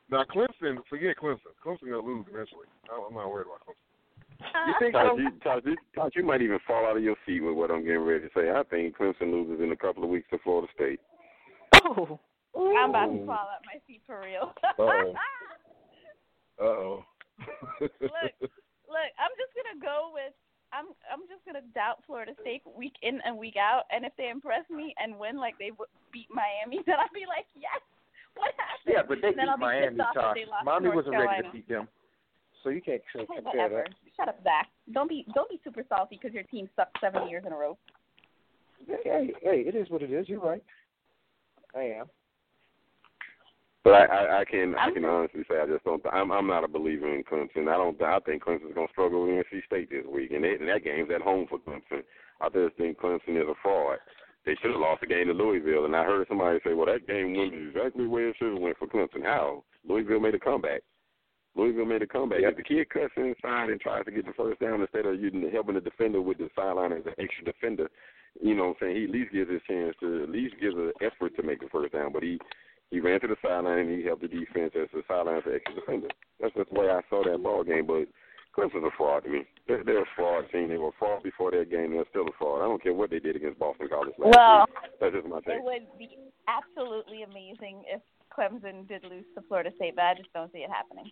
Now 0.09 0.23
Clemson, 0.23 0.77
forget 0.89 1.17
Clemson. 1.17 1.53
Clemson 1.63 1.89
gonna 1.89 1.99
lose 2.05 2.25
eventually. 2.31 2.65
I'm 2.91 3.05
I'm 3.09 3.13
not 3.13 3.29
worried 3.31 3.47
about 3.47 3.61
Clemson. 3.65 4.67
You 4.67 4.73
think 4.79 4.93
Todd, 4.93 5.17
you, 5.17 5.29
Todd, 5.43 5.61
you, 5.65 5.75
Todd, 5.95 6.11
you 6.15 6.23
might 6.23 6.41
even 6.41 6.59
fall 6.67 6.85
out 6.85 6.97
of 6.97 7.03
your 7.03 7.15
seat 7.25 7.39
with 7.41 7.55
what 7.55 7.71
I'm 7.71 7.83
getting 7.83 8.01
ready 8.01 8.21
to 8.27 8.29
say. 8.35 8.49
I 8.51 8.63
think 8.63 8.97
Clemson 8.97 9.31
loses 9.31 9.61
in 9.63 9.71
a 9.71 9.75
couple 9.77 10.03
of 10.03 10.09
weeks 10.09 10.27
to 10.31 10.37
Florida 10.39 10.67
State. 10.75 10.99
Oh, 11.85 12.19
I'm 12.55 12.89
about 12.89 13.13
to 13.13 13.25
fall 13.25 13.45
out 13.51 13.61
my 13.67 13.79
seat 13.85 14.01
for 14.05 14.21
real. 14.21 14.53
Uh-oh. 14.63 15.13
Uh 16.55 16.63
oh. 16.63 17.03
Look, 17.81 17.91
look, 18.87 19.11
I'm 19.19 19.35
just 19.35 19.51
gonna 19.51 19.75
go 19.83 20.15
with 20.15 20.31
I'm 20.71 20.95
I'm 21.11 21.27
just 21.27 21.43
gonna 21.43 21.67
doubt 21.75 21.99
Florida 22.07 22.31
State 22.39 22.63
week 22.63 22.95
in 23.03 23.19
and 23.27 23.35
week 23.37 23.59
out, 23.59 23.83
and 23.91 24.05
if 24.07 24.15
they 24.17 24.29
impress 24.31 24.63
me 24.71 24.95
and 25.03 25.19
win 25.19 25.35
like 25.35 25.59
they 25.59 25.75
w- 25.75 25.91
beat 26.15 26.31
Miami, 26.31 26.79
then 26.87 26.95
I'll 26.95 27.11
be 27.11 27.27
like, 27.27 27.43
yes. 27.59 27.83
What 28.39 28.55
happened? 28.55 28.87
Yeah, 28.87 29.03
but 29.03 29.19
they 29.19 29.35
beat 29.35 29.51
I'll 29.51 29.57
Miami, 29.59 29.99
pissed 29.99 29.99
off 29.99 30.15
Tosh. 30.15 30.23
that 30.23 30.39
they 30.39 30.47
lost 30.47 30.63
Miami 30.63 30.95
wasn't 30.95 31.19
ready 31.19 31.43
to 31.43 31.51
beat 31.51 31.67
them. 31.67 31.87
So 32.63 32.71
you 32.71 32.81
can't 32.81 33.03
so 33.11 33.27
Hey, 33.27 33.43
compare 33.43 33.67
whatever. 33.67 33.83
that. 33.83 34.15
Shut 34.15 34.29
up, 34.31 34.39
Zach. 34.43 34.71
Don't 34.95 35.11
be 35.11 35.27
don't 35.35 35.49
be 35.51 35.59
super 35.63 35.83
salty 35.87 36.15
because 36.15 36.33
your 36.33 36.47
team 36.47 36.71
sucked 36.75 36.95
seven 37.03 37.27
years 37.27 37.43
in 37.45 37.51
a 37.51 37.57
row. 37.59 37.77
Hey, 38.87 39.35
hey, 39.43 39.59
it 39.67 39.75
is 39.75 39.89
what 39.89 40.01
it 40.01 40.11
is. 40.11 40.27
You're 40.27 40.39
right. 40.39 40.63
I 41.75 41.81
am. 41.99 42.05
But 43.83 43.93
I, 43.93 44.05
I, 44.05 44.39
I 44.41 44.45
can 44.45 44.75
I 44.75 44.85
I'm- 44.85 44.93
can 44.93 45.05
honestly 45.05 45.43
say 45.49 45.59
I 45.61 45.67
just 45.67 45.83
don't. 45.83 46.03
I'm 46.11 46.31
I'm 46.31 46.47
not 46.47 46.63
a 46.63 46.67
believer 46.67 47.13
in 47.13 47.23
Clemson. 47.23 47.67
I 47.67 47.77
don't. 47.77 48.01
I 48.01 48.19
think 48.25 48.43
Clemson's 48.43 48.73
gonna 48.73 48.87
struggle 48.91 49.27
with 49.27 49.45
NC 49.45 49.65
State 49.65 49.89
this 49.91 50.05
week, 50.11 50.31
and, 50.31 50.43
they, 50.43 50.55
and 50.55 50.67
that 50.67 50.83
game's 50.83 51.11
at 51.13 51.21
home 51.21 51.45
for 51.47 51.59
Clemson. 51.59 52.01
I 52.41 52.49
just 52.49 52.75
think 52.77 52.97
Clemson 52.99 53.37
is 53.41 53.47
a 53.47 53.53
fraud. 53.61 53.99
They 54.45 54.55
should 54.61 54.71
have 54.71 54.79
lost 54.79 55.01
the 55.01 55.07
game 55.07 55.27
to 55.27 55.33
Louisville, 55.33 55.85
and 55.85 55.95
I 55.95 56.03
heard 56.03 56.27
somebody 56.27 56.59
say, 56.65 56.73
"Well, 56.73 56.87
that 56.87 57.07
game 57.07 57.35
went 57.35 57.53
exactly 57.53 58.07
where 58.07 58.29
it 58.29 58.35
should 58.37 58.53
have 58.53 58.61
went 58.61 58.77
for 58.77 58.87
Clemson." 58.87 59.23
How? 59.23 59.63
Louisville 59.87 60.19
made 60.19 60.35
a 60.35 60.39
comeback. 60.39 60.81
Louisville 61.55 61.85
made 61.85 62.01
a 62.01 62.07
comeback. 62.07 62.41
Yep. 62.41 62.51
If 62.51 62.57
the 62.57 62.63
kid 62.63 62.89
cuts 62.89 63.13
inside 63.17 63.69
and 63.69 63.79
tries 63.79 64.05
to 64.05 64.11
get 64.11 64.25
the 64.25 64.33
first 64.33 64.59
down 64.59 64.81
instead 64.81 65.05
of 65.05 65.19
using 65.21 65.47
helping 65.51 65.75
the 65.75 65.81
defender 65.81 66.21
with 66.21 66.37
the 66.39 66.49
sideline 66.55 66.91
as 66.91 67.05
an 67.05 67.13
extra 67.19 67.45
defender, 67.45 67.89
you 68.41 68.55
know 68.55 68.75
what 68.75 68.77
I'm 68.81 68.93
saying? 68.93 68.95
He 68.95 69.03
at 69.05 69.11
least 69.11 69.33
gives 69.33 69.51
his 69.51 69.61
chance 69.67 69.95
to 70.01 70.23
at 70.23 70.29
least 70.29 70.55
gives 70.59 70.75
an 70.75 70.91
effort 71.01 71.35
to 71.35 71.43
make 71.43 71.61
the 71.61 71.69
first 71.71 71.93
down. 71.93 72.11
But 72.11 72.23
he 72.23 72.39
he 72.91 72.99
ran 72.99 73.19
to 73.21 73.27
the 73.27 73.35
sideline 73.41 73.79
and 73.79 73.97
he 73.97 74.05
helped 74.05 74.21
the 74.21 74.27
defense 74.27 74.73
as 74.75 74.87
the 74.93 75.01
sideline 75.07 75.41
an 75.45 75.55
extra 75.55 75.75
defender. 75.75 76.09
That's 76.39 76.53
just 76.53 76.69
the 76.71 76.79
way 76.79 76.89
I 76.89 77.01
saw 77.09 77.23
that 77.23 77.41
ball 77.41 77.63
game. 77.63 77.87
But 77.87 78.07
Clemson's 78.55 78.87
a 78.87 78.91
fraud 78.95 79.23
to 79.23 79.29
me. 79.29 79.43
They're, 79.67 79.83
they're 79.83 80.03
a 80.03 80.15
fraud 80.15 80.45
team. 80.51 80.69
They 80.69 80.77
were 80.77 80.89
a 80.89 80.99
fraud 80.99 81.23
before 81.23 81.51
that 81.51 81.69
game. 81.69 81.91
They're 81.91 82.05
still 82.09 82.27
a 82.27 82.35
fraud. 82.39 82.61
I 82.61 82.65
don't 82.65 82.81
care 82.81 82.93
what 82.93 83.09
they 83.09 83.19
did 83.19 83.35
against 83.35 83.59
Boston 83.59 83.89
College 83.89 84.15
last 84.17 84.35
Well, 84.35 84.65
week. 84.67 84.93
That's 85.01 85.15
just 85.15 85.27
my 85.27 85.39
take. 85.41 85.59
It 85.59 85.63
would 85.63 85.87
be 85.99 86.15
absolutely 86.47 87.23
amazing 87.23 87.83
if 87.87 88.01
Clemson 88.31 88.87
did 88.87 89.03
lose 89.03 89.25
to 89.35 89.41
Florida 89.47 89.71
State, 89.75 89.95
but 89.95 90.05
I 90.05 90.13
just 90.15 90.31
don't 90.33 90.51
see 90.53 90.59
it 90.59 90.69
happening. 90.71 91.11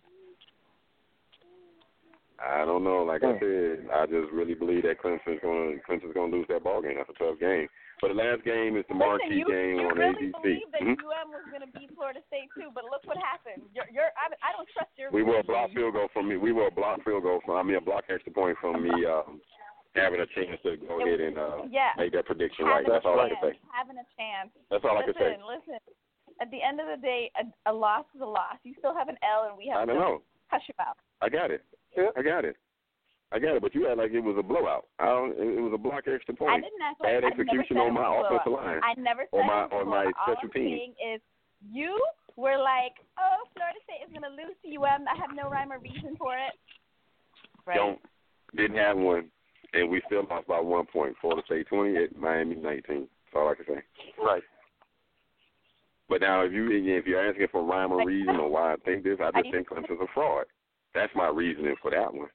I 2.42 2.64
don't 2.64 2.82
know. 2.82 3.04
Like 3.06 3.22
I 3.22 3.38
said, 3.38 3.86
I 3.94 4.06
just 4.06 4.32
really 4.34 4.54
believe 4.54 4.82
that 4.82 4.98
Clemson's 4.98 5.38
going 5.40 5.78
to 5.78 5.82
Clemson's 5.86 6.14
going 6.14 6.30
to 6.30 6.36
lose 6.36 6.46
that 6.50 6.64
ball 6.66 6.82
game. 6.82 6.98
That's 6.98 7.10
a 7.10 7.18
tough 7.18 7.38
game. 7.38 7.68
But 8.02 8.10
the 8.10 8.18
last 8.18 8.42
game 8.42 8.74
is 8.74 8.82
the 8.90 8.98
Listen, 8.98 9.06
marquee 9.06 9.38
you, 9.38 9.46
game 9.46 9.78
you 9.78 9.86
on 9.86 9.94
really 9.96 10.34
ABC. 10.34 10.42
believe 10.42 10.68
that 10.74 10.82
Mhm. 10.82 10.98
UM 10.98 11.30
was 11.30 11.46
going 11.54 11.62
to 11.62 11.70
beat 11.78 11.94
Florida 11.94 12.18
State 12.26 12.50
too, 12.58 12.74
but 12.74 12.84
look 12.90 13.06
what 13.06 13.16
happened. 13.22 13.62
You're, 13.70 13.86
you're 13.94 14.10
I, 14.18 14.34
I 14.42 14.50
don't 14.58 14.66
trust 14.74 14.90
your. 14.98 15.14
We 15.14 15.22
were 15.22 15.38
a 15.38 15.46
reasoning. 15.46 15.54
block 15.54 15.70
field 15.78 15.92
goal 15.94 16.08
from 16.12 16.28
me. 16.28 16.36
We 16.36 16.50
were 16.50 16.66
a 16.66 16.74
block 16.74 17.04
field 17.06 17.22
goal 17.22 17.38
from. 17.46 17.54
I 17.54 17.62
mean, 17.62 17.78
a 17.78 17.80
block 17.80 18.04
extra 18.10 18.34
point 18.34 18.58
from 18.60 18.82
me 18.82 19.06
um, 19.06 19.38
having 19.94 20.18
a 20.18 20.26
chance 20.34 20.58
to 20.66 20.74
go 20.76 21.00
ahead 21.06 21.22
and 21.22 21.38
uh, 21.38 21.70
Yeah. 21.70 21.94
make 21.96 22.12
that 22.18 22.26
prediction 22.26 22.66
right. 22.66 22.82
That's 22.82 23.06
a 23.06 23.08
all 23.08 23.20
I 23.22 23.30
chance, 23.30 23.40
can 23.40 23.52
say. 23.54 23.58
Having 23.70 23.98
a 24.02 24.06
chance. 24.18 24.50
That's 24.74 24.82
all 24.84 24.98
I 24.98 25.06
can 25.06 25.14
listen, 25.14 25.38
say. 25.38 25.46
listen. 25.46 25.78
At 26.42 26.50
the 26.50 26.58
end 26.60 26.82
of 26.82 26.90
the 26.90 26.98
day, 26.98 27.30
a, 27.38 27.70
a 27.70 27.72
loss 27.72 28.04
is 28.12 28.20
a 28.20 28.26
loss. 28.26 28.58
You 28.66 28.74
still 28.82 28.92
have 28.92 29.06
an 29.08 29.16
L, 29.22 29.46
and 29.48 29.54
we 29.56 29.70
have 29.70 29.78
I 29.80 29.86
don't 29.86 29.94
to 29.94 30.02
know. 30.02 30.22
hush 30.50 30.66
your 30.66 30.74
mouth. 30.82 30.98
I 31.22 31.30
got 31.30 31.54
it. 31.54 31.62
I 32.16 32.22
got 32.22 32.44
it. 32.44 32.56
I 33.32 33.38
got 33.38 33.56
it. 33.56 33.62
But 33.62 33.74
you 33.74 33.88
act 33.88 33.98
like 33.98 34.12
it 34.12 34.20
was 34.20 34.36
a 34.38 34.42
blowout. 34.42 34.86
I 34.98 35.06
don't. 35.06 35.32
It, 35.32 35.58
it 35.58 35.60
was 35.60 35.72
a 35.74 35.78
block 35.78 36.04
extra 36.06 36.34
I 36.34 36.38
point. 36.38 36.62
didn't 36.62 36.82
act 36.82 37.00
like 37.00 37.08
Bad 37.10 37.24
I 37.24 37.28
never 37.30 37.42
execution 37.42 37.76
on 37.78 37.94
my 37.94 38.08
was 38.08 38.26
a 38.30 38.34
offensive 38.34 38.52
line. 38.52 38.80
I 38.84 38.94
never 39.00 39.22
said 39.30 39.36
Or 39.36 39.42
it 39.42 39.46
my- 39.46 39.62
was 39.64 39.70
a 39.72 39.74
or 39.74 39.84
my 39.84 40.02
blowout. 40.02 40.14
All 40.14 40.34
special 40.34 40.48
I'm 40.48 40.54
saying 40.54 40.94
is 41.14 41.20
you 41.72 41.98
were 42.36 42.58
like, 42.58 42.94
oh, 43.18 43.46
Florida 43.54 43.78
State 43.86 44.02
is 44.06 44.10
going 44.12 44.26
to 44.26 44.34
lose 44.34 44.54
to 44.62 44.68
UM. 44.76 45.06
I 45.08 45.16
have 45.18 45.34
no 45.34 45.48
rhyme 45.50 45.72
or 45.72 45.78
reason 45.78 46.14
for 46.18 46.34
it. 46.34 46.54
Right. 47.66 47.76
Don't. 47.76 47.98
Didn't 48.54 48.76
have 48.76 48.96
one, 48.96 49.30
and 49.72 49.90
we 49.90 50.00
still 50.06 50.22
lost 50.30 50.46
by 50.46 50.60
one 50.60 50.86
point. 50.86 51.16
Florida 51.20 51.42
State 51.46 51.66
twenty 51.66 51.96
eight, 51.96 52.16
Miami 52.18 52.54
nineteen. 52.54 53.08
That's 53.26 53.34
all 53.34 53.48
I 53.50 53.54
can 53.56 53.66
say. 53.66 53.82
Right. 54.22 54.42
But 56.08 56.20
now, 56.20 56.42
if 56.42 56.52
you 56.52 56.70
if 56.70 57.06
you're 57.06 57.26
asking 57.26 57.48
for 57.50 57.64
rhyme 57.64 57.90
or 57.90 58.04
reason 58.06 58.36
or 58.36 58.48
why 58.50 58.74
I 58.74 58.76
think 58.84 59.02
this, 59.02 59.18
I 59.20 59.30
just 59.40 59.50
think 59.52 59.68
Clemson's 59.70 60.00
a 60.02 60.06
fraud. 60.12 60.44
That's 60.94 61.12
my 61.14 61.28
reasoning 61.28 61.74
for 61.82 61.90
that 61.90 62.12
one, 62.14 62.28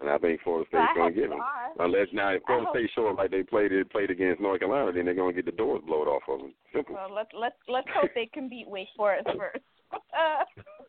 and 0.00 0.08
I 0.08 0.18
think 0.18 0.40
Florida 0.42 0.66
State's 0.68 0.88
I 0.90 0.94
going 0.94 1.14
to 1.14 1.20
get 1.20 1.30
them. 1.30 1.40
are. 1.40 1.84
Unless 1.84 2.08
now, 2.12 2.30
if 2.30 2.42
Florida 2.46 2.66
State 2.72 2.90
show 2.94 3.08
up 3.08 3.18
like 3.18 3.30
they 3.30 3.42
played 3.42 3.72
it 3.72 3.90
played 3.90 4.10
against 4.10 4.40
North 4.40 4.60
Carolina, 4.60 4.92
then 4.92 5.04
they're 5.04 5.14
going 5.14 5.34
to 5.34 5.42
get 5.42 5.50
the 5.50 5.56
doors 5.56 5.82
blown 5.86 6.06
off 6.08 6.22
of 6.28 6.40
them. 6.40 6.54
Simple. 6.74 6.94
Well, 6.94 7.12
let's 7.14 7.30
let's 7.38 7.56
let's 7.68 7.88
hope 7.94 8.10
they 8.14 8.26
can 8.32 8.48
beat 8.48 8.68
Wake 8.68 8.88
Forest 8.96 9.28
first. 9.36 9.64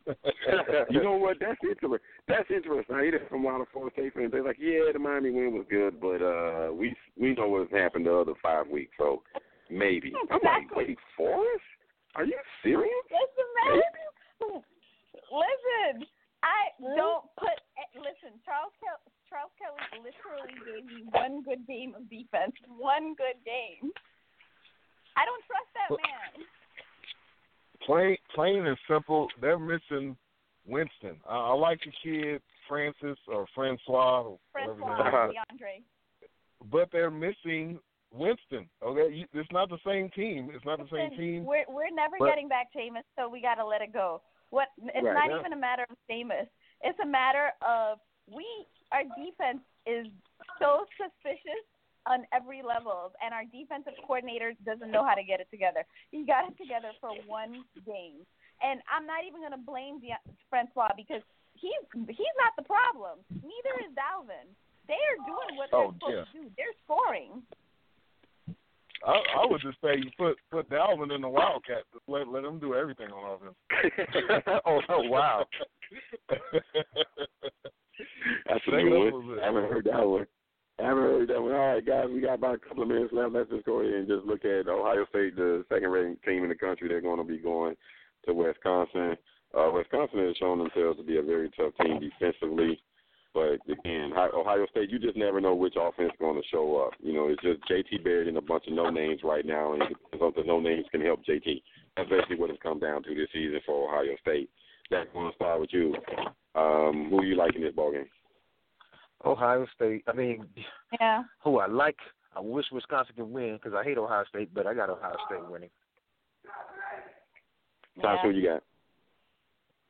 you 0.90 1.04
know 1.04 1.18
what? 1.18 1.38
That's 1.40 1.60
interesting. 1.62 1.98
That's 2.28 2.50
interesting. 2.50 2.96
I 2.96 3.04
hear 3.04 3.12
that 3.20 3.30
from 3.30 3.46
a 3.46 3.48
lot 3.48 3.62
of 3.62 3.68
Florida 3.72 3.94
State 3.94 4.14
fans. 4.14 4.32
They're 4.32 4.44
like, 4.44 4.58
"Yeah, 4.60 4.92
the 4.92 5.00
Miami 5.00 5.32
win 5.32 5.54
was 5.54 5.66
good, 5.70 6.00
but 6.02 6.22
uh, 6.22 6.74
we 6.74 6.96
we 7.20 7.36
know 7.36 7.48
what's 7.50 7.72
happened 7.72 8.06
the 8.06 8.16
other 8.16 8.34
five 8.42 8.68
weeks, 8.68 8.92
so 8.98 9.22
maybe." 9.70 10.14
I'm 10.16 10.40
like, 10.44 10.64
Exactly. 10.64 10.86
"Wait, 10.88 10.98
Forest? 11.16 11.64
Are 12.16 12.26
you 12.26 12.38
serious?" 12.64 12.90
listen, 13.12 13.48
man. 13.56 14.64
Listen, 15.30 16.08
I 16.44 16.72
don't 16.96 17.26
put. 17.38 17.58
eh, 17.78 18.00
Listen, 18.00 18.40
Charles 18.46 18.72
Kel- 18.80 19.04
Charles 19.30 19.52
Kelly 19.60 19.84
literally 20.04 20.56
gave 20.66 20.86
me 20.88 21.04
one 21.12 21.44
good 21.44 21.66
game 21.68 21.94
of 21.96 22.10
defense, 22.10 22.54
one 22.68 23.14
good 23.16 23.38
game. 23.46 23.92
I 25.18 25.26
don't 25.26 25.44
trust 25.46 25.70
that 25.76 25.90
man. 25.92 26.46
Plain, 27.86 28.18
plain 28.36 28.66
and 28.66 28.78
simple. 28.88 29.28
They're 29.42 29.60
missing 29.60 30.16
Winston. 30.66 31.18
I, 31.28 31.36
I 31.36 31.54
like 31.54 31.80
the 31.84 31.92
kid 32.04 32.42
Francis 32.68 33.18
or 33.28 33.46
Francois, 33.56 34.22
or 34.22 34.40
whatever 34.54 34.74
his 34.74 34.84
Francois. 34.84 35.28
Deondre. 35.34 35.84
but 36.72 36.90
they're 36.92 37.12
missing 37.12 37.80
Winston. 38.14 38.70
Okay, 38.84 39.26
it's 39.34 39.52
not 39.52 39.70
the 39.70 39.80
same 39.86 40.10
team. 40.12 40.50
It's 40.54 40.66
not 40.66 40.80
the 40.80 40.88
same 40.92 41.18
team. 41.18 41.46
We're 41.46 41.66
we're 41.68 41.90
never 41.94 42.16
But- 42.20 42.28
getting 42.30 42.48
back 42.48 42.68
Jameis, 42.74 43.04
so 43.18 43.28
we 43.30 43.42
gotta 43.42 43.66
let 43.66 43.82
it 43.82 43.92
go. 43.94 44.22
What? 44.50 44.70
It's 44.82 45.06
Right, 45.06 45.14
not 45.14 45.30
yeah. 45.30 45.40
even 45.40 45.54
a 45.54 45.60
matter 45.60 45.86
of 45.90 45.98
Jameis. 46.10 46.48
It's 46.82 47.00
a 47.00 47.06
matter 47.06 47.52
of 47.62 48.00
we. 48.28 48.46
Our 48.92 49.04
defense 49.18 49.62
is 49.86 50.08
so 50.58 50.86
suspicious 50.98 51.64
on 52.08 52.26
every 52.34 52.62
level, 52.64 53.12
and 53.22 53.34
our 53.34 53.46
defensive 53.46 53.94
coordinator 54.08 54.54
doesn't 54.66 54.90
know 54.90 55.06
how 55.06 55.14
to 55.14 55.24
get 55.24 55.40
it 55.40 55.48
together. 55.52 55.86
He 56.10 56.26
got 56.26 56.50
it 56.50 56.58
together 56.58 56.90
for 57.00 57.14
one 57.28 57.62
game, 57.86 58.26
and 58.64 58.82
I'm 58.90 59.06
not 59.06 59.22
even 59.28 59.42
gonna 59.42 59.62
blame 59.62 60.00
De- 60.00 60.18
Francois 60.50 60.90
because 60.98 61.22
he's 61.54 61.84
he's 62.08 62.36
not 62.42 62.56
the 62.58 62.66
problem. 62.66 63.20
Neither 63.30 63.74
is 63.86 63.92
Dalvin. 63.94 64.50
They 64.88 64.98
are 64.98 65.22
doing 65.30 65.54
what 65.54 65.70
oh, 65.72 65.78
they're 65.78 65.86
Oh, 65.86 65.94
supposed 65.94 66.34
yeah. 66.34 66.42
to 66.42 66.50
do. 66.50 66.52
They're 66.58 66.78
scoring. 66.82 67.44
I, 69.06 69.12
I 69.12 69.46
would 69.46 69.62
just 69.62 69.78
say 69.82 69.96
you 69.98 70.12
put 70.18 70.38
put 70.52 70.70
Dalvin 70.70 71.14
in 71.16 71.22
the 71.22 71.30
Wildcat. 71.30 71.84
Just 71.94 72.04
let 72.08 72.28
let 72.28 72.44
him 72.44 72.60
do 72.60 72.76
everything 72.76 73.10
on 73.10 73.38
offense. 73.38 73.56
oh, 74.66 74.82
oh, 74.90 75.10
wow. 75.10 75.46
That's 78.48 78.68
a 78.68 78.72
Take 78.72 78.86
new 78.86 79.04
it 79.04 79.08
up 79.08 79.14
a 79.14 79.18
one. 79.18 79.40
I 79.40 79.46
haven't 79.46 79.72
heard 79.72 79.86
that 79.86 80.08
one. 80.08 80.28
I 80.80 80.84
haven't 80.84 81.04
heard 81.04 81.30
that 81.30 81.42
one. 81.42 81.52
All 81.52 81.74
right, 81.74 81.86
guys, 81.86 82.06
we 82.12 82.22
got 82.22 82.36
about 82.36 82.56
a 82.56 82.60
couple 82.60 82.84
of 82.84 82.90
minutes 82.90 83.14
left. 83.14 83.34
Let's 83.34 83.50
just 83.50 83.66
go 83.66 83.82
ahead 83.82 83.94
and 83.94 84.08
just 84.08 84.26
look 84.26 84.46
at 84.46 84.68
Ohio 84.68 85.06
State, 85.10 85.36
the 85.36 85.66
second-ranked 85.68 86.24
team 86.24 86.44
in 86.44 86.50
the 86.50 86.56
country. 86.56 86.88
They're 86.88 87.02
going 87.02 87.18
to 87.18 87.24
be 87.26 87.38
going 87.38 87.76
to 88.26 88.34
Wisconsin. 88.34 89.18
Uh, 89.58 89.72
Wisconsin 89.74 90.26
has 90.26 90.38
shown 90.38 90.60
themselves 90.60 90.98
to 90.98 91.04
be 91.04 91.18
a 91.18 91.24
very 91.24 91.50
tough 91.58 91.74
team 91.82 92.00
defensively. 92.00 92.82
But 93.34 93.60
again, 93.70 94.12
Ohio 94.16 94.66
State, 94.72 94.90
you 94.90 94.98
just 94.98 95.16
never 95.16 95.40
know 95.40 95.54
which 95.54 95.76
offense 95.80 96.12
is 96.12 96.20
going 96.20 96.42
to 96.42 96.48
show 96.50 96.78
up. 96.78 96.94
You 97.00 97.14
know, 97.14 97.28
it's 97.30 97.42
just 97.44 97.62
JT 97.70 98.04
Barrett 98.04 98.28
and 98.28 98.38
a 98.38 98.42
bunch 98.42 98.66
of 98.68 98.74
no 98.74 98.90
names 98.90 99.22
right 99.24 99.46
now, 99.46 99.74
and 99.74 99.84
it 99.84 99.90
depends 100.12 100.36
the 100.36 100.44
no 100.44 100.60
names 100.60 100.86
can 100.92 101.02
help 101.02 101.24
JT. 101.26 101.62
That's 101.96 102.10
basically 102.10 102.38
what 102.38 102.50
it's 102.50 102.62
come 102.62 102.80
down 102.80 103.04
to 103.04 103.16
this 103.16 103.28
season 103.32 103.60
for 103.66 103.88
Ohio 103.88 104.16
State. 104.22 104.50
Jack, 104.92 105.08
I 105.14 105.18
want 105.18 105.32
to 105.32 105.36
start 105.36 105.62
with 105.62 105.70
you. 105.72 105.96
Um, 106.56 107.10
who 107.12 107.24
you 107.24 107.36
like 107.36 107.56
in 107.56 107.62
this 107.62 107.76
ball 107.76 107.92
game? 107.92 108.08
Ohio 109.24 109.68
State. 109.76 110.04
I 110.08 110.14
mean, 110.14 110.48
Yeah. 111.00 111.24
who 111.44 111.60
I 111.60 111.68
like. 111.68 112.00
I 112.36 112.40
wish 112.40 112.66
Wisconsin 112.72 113.16
could 113.16 113.26
win 113.30 113.56
because 113.56 113.74
I 113.74 113.84
hate 113.84 113.98
Ohio 113.98 114.24
State, 114.26 114.54
but 114.54 114.66
I 114.66 114.74
got 114.74 114.90
Ohio 114.90 115.16
State 115.28 115.46
winning. 115.46 115.70
Tosh, 118.02 118.20
who 118.24 118.30
you 118.30 118.48
got? 118.48 118.64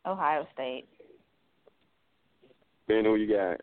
Ohio 0.06 0.48
State. 0.54 0.88
Ben, 2.90 3.06
who 3.06 3.16
you 3.16 3.30
got? 3.30 3.62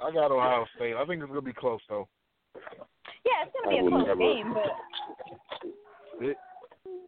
I 0.00 0.10
got 0.10 0.32
Ohio 0.32 0.64
State. 0.74 0.94
I 0.96 1.04
think 1.04 1.20
it's 1.22 1.28
gonna 1.28 1.42
be 1.42 1.52
close 1.52 1.80
though. 1.88 2.08
Yeah, 2.56 3.44
it's 3.44 3.52
gonna 3.52 3.68
be 3.76 3.76
I 3.76 3.86
a 3.86 3.88
close 3.90 4.06
never- 4.08 4.18
game, 4.18 4.54
but 4.54 6.36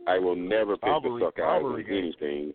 I 0.07 0.19
will 0.19 0.37
never 0.37 0.75
pick 0.77 0.83
Probably- 0.83 1.21
the 1.25 1.33
Suckeyes 1.33 1.45
out 1.45 1.79
in 1.81 1.87
game. 1.87 1.99
anything. 1.99 2.55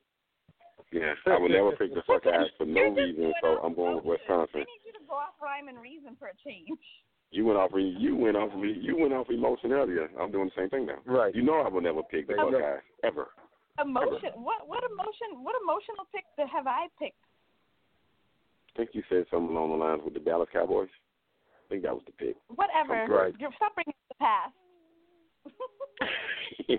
Yeah, 0.92 1.16
I 1.26 1.38
will 1.40 1.50
never 1.50 1.72
pick 1.76 1.94
the 1.94 2.02
Suckeyes 2.04 2.52
for 2.58 2.66
no 2.66 2.90
reason, 2.90 3.34
so 3.42 3.60
I'm 3.64 3.74
going 3.74 4.04
with 4.04 4.22
emotion. 4.28 4.62
I 4.62 4.72
need 4.72 4.86
you 4.86 4.94
to 4.94 5.04
go 5.10 5.16
off 5.16 5.42
rhyme 5.42 5.68
and 5.68 5.82
reason 5.82 6.16
for 6.18 6.28
a 6.28 6.36
change. 6.36 6.70
You 7.32 7.46
went 7.46 7.58
off 7.58 7.72
you 7.74 8.16
went 8.16 8.38
off 8.38 8.52
you 8.56 8.98
went 8.98 9.14
off 9.14 9.30
emotion 9.32 9.74
earlier. 9.74 10.12
I'm 10.20 10.32
doing 10.32 10.46
the 10.50 10.56
same 10.56 10.70
thing 10.70 10.86
now. 10.86 11.00
Right. 11.06 11.34
You 11.34 11.42
know 11.42 11.60
I 11.62 11.70
will 11.70 11.82
never 11.82 12.04
pick 12.04 12.28
the 12.28 12.36
There 12.36 12.46
you 12.46 12.52
go. 12.52 12.60
Buckeyes 12.60 12.84
ever. 13.04 13.28
Emotion. 13.82 14.32
What 14.44 14.68
what 14.68 14.84
emotion? 14.84 15.44
What 15.44 15.56
emotional 15.64 16.06
pick 16.14 16.24
have 16.48 16.68
I 16.68 16.88
picked? 17.00 17.25
I 18.76 18.78
think 18.78 18.90
you 18.94 19.02
said 19.10 19.26
something 19.32 19.56
along 19.56 19.72
the 19.72 19.78
lines 19.78 20.02
with 20.04 20.14
the 20.14 20.20
Dallas 20.20 20.50
Cowboys. 20.52 20.90
I 21.66 21.70
think 21.70 21.84
that 21.84 21.94
was 21.94 22.04
the 22.06 22.12
pick. 22.12 22.36
Whatever. 22.54 23.08
Right. 23.08 23.34
You're 23.40 23.54
stop 23.56 23.74
bringing 23.74 23.94
up 23.94 23.96
the 24.10 24.16
past. 24.20 24.54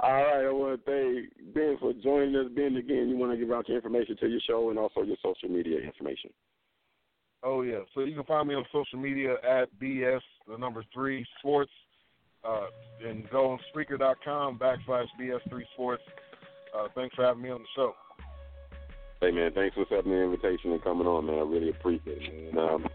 All 0.00 0.12
right, 0.12 0.46
I 0.46 0.50
want 0.50 0.84
to 0.84 0.90
thank 0.90 1.30
Ben 1.54 1.76
for 1.78 1.92
joining 1.92 2.34
us. 2.36 2.46
Ben, 2.54 2.76
again, 2.76 3.08
you 3.08 3.16
want 3.16 3.32
to 3.32 3.38
give 3.38 3.52
out 3.52 3.68
your 3.68 3.76
information 3.76 4.16
to 4.18 4.28
your 4.28 4.40
show 4.46 4.70
and 4.70 4.78
also 4.78 5.02
your 5.02 5.16
social 5.22 5.48
media 5.48 5.80
information. 5.80 6.30
Oh 7.42 7.62
yeah. 7.62 7.80
So 7.94 8.00
you 8.00 8.14
can 8.14 8.24
find 8.24 8.48
me 8.48 8.54
on 8.54 8.64
social 8.72 8.98
media 8.98 9.34
at 9.48 9.68
BS 9.80 10.20
the 10.48 10.56
number 10.56 10.84
three 10.92 11.24
sports. 11.38 11.70
Uh, 12.44 12.66
and 13.04 13.28
go 13.30 13.50
on 13.50 13.58
Spreaker.com 13.74 14.58
backslash 14.58 15.06
BS3 15.20 15.62
Sports. 15.74 16.02
Uh, 16.76 16.86
thanks 16.94 17.14
for 17.16 17.24
having 17.24 17.42
me 17.42 17.50
on 17.50 17.60
the 17.60 17.66
show. 17.74 17.94
Hey 19.20 19.30
man, 19.30 19.50
thanks 19.54 19.74
for 19.74 19.82
accepting 19.82 20.12
the 20.12 20.22
invitation 20.22 20.72
and 20.72 20.82
coming 20.82 21.06
on, 21.06 21.26
man. 21.26 21.36
I 21.36 21.42
really 21.42 21.70
appreciate 21.70 22.22
it. 22.22 22.50
And, 22.50 22.58
um, 22.58 22.86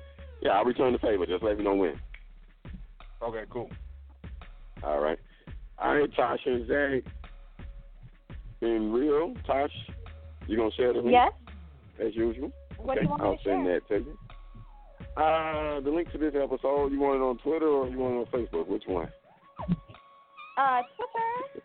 yeah, 0.42 0.52
I'll 0.52 0.66
return 0.66 0.94
the 0.94 1.00
favor. 1.00 1.26
Just 1.26 1.44
let 1.44 1.58
me 1.58 1.64
know 1.64 1.74
when. 1.76 2.00
Okay, 3.24 3.44
cool. 3.50 3.70
All 4.84 5.00
right. 5.00 5.18
All 5.80 5.96
right, 5.96 6.10
Tosh 6.16 6.40
and 6.46 6.68
Zach. 6.68 7.04
In 8.62 8.92
real, 8.94 9.34
Tosh, 9.48 9.72
you 10.48 10.58
gonna 10.58 10.70
share 10.72 10.94
the 10.94 11.00
link 11.00 11.12
Yes. 11.14 11.32
as 12.00 12.16
usual? 12.16 12.52
What 12.78 12.98
okay, 12.98 13.02
do 13.02 13.04
you 13.06 13.10
want 13.10 13.24
me 13.24 13.28
I'll 13.30 13.38
to 13.38 13.44
send 13.44 13.66
share? 13.66 13.80
that 13.80 13.88
to 13.88 13.96
you. 14.06 14.18
Uh, 15.18 15.80
the 15.82 15.90
link 15.90 16.12
to 16.12 16.18
this 16.20 16.34
episode, 16.36 16.92
you 16.92 17.00
want 17.00 17.16
it 17.20 17.24
on 17.24 17.38
Twitter 17.40 17.68
or 17.68 17.88
you 17.88 17.98
want 17.98 18.14
it 18.16 18.18
on 18.20 18.26
Facebook? 18.28 18.68
Which 18.68 18.84
one? 18.86 19.10
Uh, 20.58 20.82
Twitter. 20.96 21.64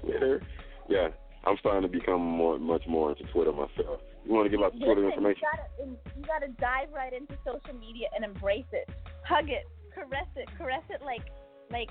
Twitter. 0.00 0.18
Twitter. 0.18 0.42
Yeah, 0.88 1.08
I'm 1.44 1.56
starting 1.58 1.82
to 1.82 1.88
become 1.88 2.20
more, 2.20 2.58
much 2.58 2.82
more 2.86 3.10
into 3.10 3.24
Twitter 3.32 3.52
myself. 3.52 4.00
You 4.24 4.32
want 4.32 4.46
to 4.46 4.50
give 4.50 4.64
out 4.64 4.72
the 4.72 4.84
Twitter 4.84 5.08
information? 5.08 5.42
You 5.42 5.48
gotta, 5.50 6.18
you 6.18 6.22
gotta 6.26 6.48
dive 6.60 6.94
right 6.94 7.12
into 7.12 7.34
social 7.44 7.74
media 7.78 8.06
and 8.14 8.24
embrace 8.24 8.68
it. 8.72 8.88
Hug 9.26 9.48
it, 9.50 9.66
caress 9.94 10.28
it, 10.36 10.48
caress 10.56 10.82
it 10.90 11.02
like, 11.04 11.26
like. 11.70 11.90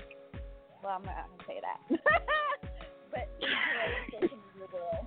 Well, 0.82 0.98
I'm 0.98 1.04
not 1.04 1.14
gonna 1.14 1.44
say 1.46 1.60
that. 1.60 2.00
but 3.10 3.28
social 4.10 4.36
media 4.36 4.66
world. 4.72 5.06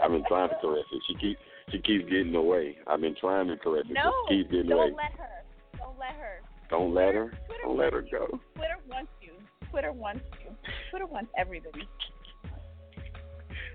I've 0.00 0.10
been 0.10 0.24
trying 0.28 0.50
to 0.50 0.56
caress 0.60 0.84
it. 0.92 1.02
She 1.08 1.14
keeps 1.14 1.40
she 1.70 1.78
keeps 1.78 2.04
getting 2.10 2.34
away. 2.34 2.76
I've 2.86 3.00
been 3.00 3.16
trying 3.18 3.48
to 3.48 3.56
caress 3.56 3.84
it, 3.88 3.94
No, 3.94 4.12
she 4.28 4.42
keeps 4.42 4.50
getting 4.50 4.68
don't 4.68 4.78
away. 4.78 4.92
let 4.96 5.12
her. 5.18 5.44
Don't 5.78 5.98
let 5.98 6.14
her. 6.14 6.40
Don't 6.68 6.94
let 6.94 7.14
her. 7.14 7.32
Twitter 7.46 7.62
Don't 7.64 7.78
let 7.78 7.92
her 7.94 8.02
go. 8.02 8.26
Twitter 8.54 8.76
wants 8.90 9.10
you. 9.22 9.32
Twitter 9.70 9.92
wants 9.92 10.24
you. 10.44 10.50
Twitter 10.90 11.06
wants 11.06 11.30
everybody. 11.38 11.88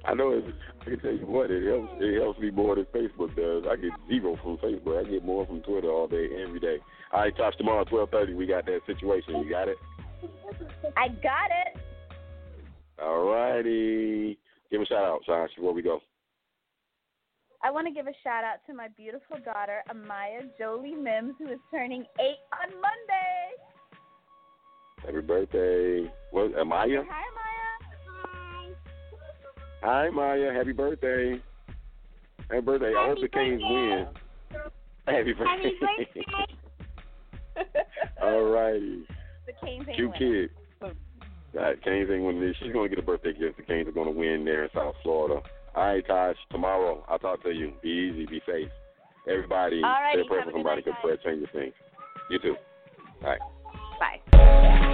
I 0.08 0.14
know 0.14 0.32
it. 0.32 0.46
I 0.82 0.86
can 0.86 1.00
tell 1.00 1.12
you 1.12 1.26
what, 1.26 1.52
it 1.52 1.68
helps. 1.68 1.92
It 2.00 2.22
helps 2.22 2.40
me 2.40 2.50
more 2.50 2.76
than 2.76 2.86
Facebook 2.86 3.36
does. 3.36 3.70
I 3.70 3.76
get 3.76 3.92
zero 4.08 4.38
from 4.42 4.58
Facebook. 4.58 5.06
I 5.06 5.10
get 5.10 5.26
more 5.26 5.46
from 5.46 5.62
Twitter 5.62 5.90
all 5.90 6.08
day, 6.08 6.30
every 6.42 6.62
day. 6.62 6.78
All 7.12 7.20
right, 7.22 7.36
Tosh, 7.36 7.56
tomorrow 7.58 7.82
at 7.82 7.90
twelve 7.90 8.10
thirty, 8.10 8.34
we 8.34 8.48
got 8.48 8.66
that 8.68 8.80
situation. 8.88 9.36
You 9.44 9.50
got 9.50 9.68
it. 9.68 9.78
I 10.96 11.10
got 11.10 11.52
it. 11.52 11.82
All 13.04 13.26
righty. 13.26 14.38
Give 14.72 14.82
a 14.82 14.86
shout 14.86 15.04
out, 15.04 15.20
Tosh, 15.26 15.50
before 15.56 15.74
we 15.74 15.82
go. 15.82 16.00
I 17.62 17.72
want 17.72 17.88
to 17.88 17.94
give 17.94 18.08
a 18.08 18.14
shout 18.24 18.46
out 18.46 18.60
to 18.68 18.74
my 18.74 18.88
beautiful 18.96 19.38
daughter, 19.44 19.84
Amaya 19.90 20.48
Jolie 20.58 20.96
Mims, 20.96 21.34
who 21.38 21.52
is 21.52 21.60
turning 21.70 22.06
eight 22.20 22.40
on 22.54 22.70
Monday. 22.72 23.58
Happy 25.06 25.22
birthday. 25.22 26.10
What? 26.32 26.54
Amaya? 26.56 27.04
Hi, 27.10 27.24
Amaya. 27.24 27.47
Hi, 29.84 30.10
Maya. 30.10 30.54
Happy 30.54 30.72
birthday. 30.74 31.40
Happy 32.50 32.62
birthday. 32.62 32.94
I 32.98 33.08
hope 33.10 33.20
the 33.22 33.28
Canes 33.28 33.62
win. 33.64 34.08
Happy 35.06 35.34
birthday. 35.34 35.74
All 38.22 38.44
righty. 38.46 39.06
the 39.46 39.54
Canes 39.66 39.86
ain't 39.88 39.96
Cute 39.98 40.12
winning. 40.20 40.50
kid. 40.82 40.96
That 41.54 41.84
Canes 41.84 42.10
ain't 42.12 42.24
winning 42.24 42.42
this. 42.42 42.56
She's 42.62 42.74
gonna 42.74 42.90
get 42.90 43.00
a 43.00 43.04
birthday 43.04 43.34
gift. 43.34 43.58
The 43.58 43.64
Canes 43.64 43.88
are 43.88 43.92
gonna 43.92 44.12
win 44.12 44.44
there 44.46 44.64
in 44.66 44.70
South 44.76 44.96
Florida. 45.04 45.42
All 45.76 45.88
right, 45.88 46.06
Tosh. 46.06 46.36
Tomorrow 46.52 47.04
I'll 47.08 47.20
talk 47.20 47.42
to 47.44 47.50
you. 47.52 47.74
Be 47.82 47.90
easy. 47.90 48.26
Be 48.26 48.42
safe. 48.46 48.70
Everybody, 49.30 49.82
say 50.14 50.22
a 50.22 50.26
prayer 50.26 50.44
for 50.46 50.52
somebody. 50.52 50.52
good 50.52 50.54
somebody 50.54 50.76
night, 50.76 50.86
because 50.86 50.94
guys. 50.94 51.04
prayer 51.04 51.18
changes 51.34 51.50
things. 51.54 51.74
You 52.30 52.40
too. 52.40 52.56
All 53.24 53.30
right. 53.30 53.40
Bye. 54.32 54.94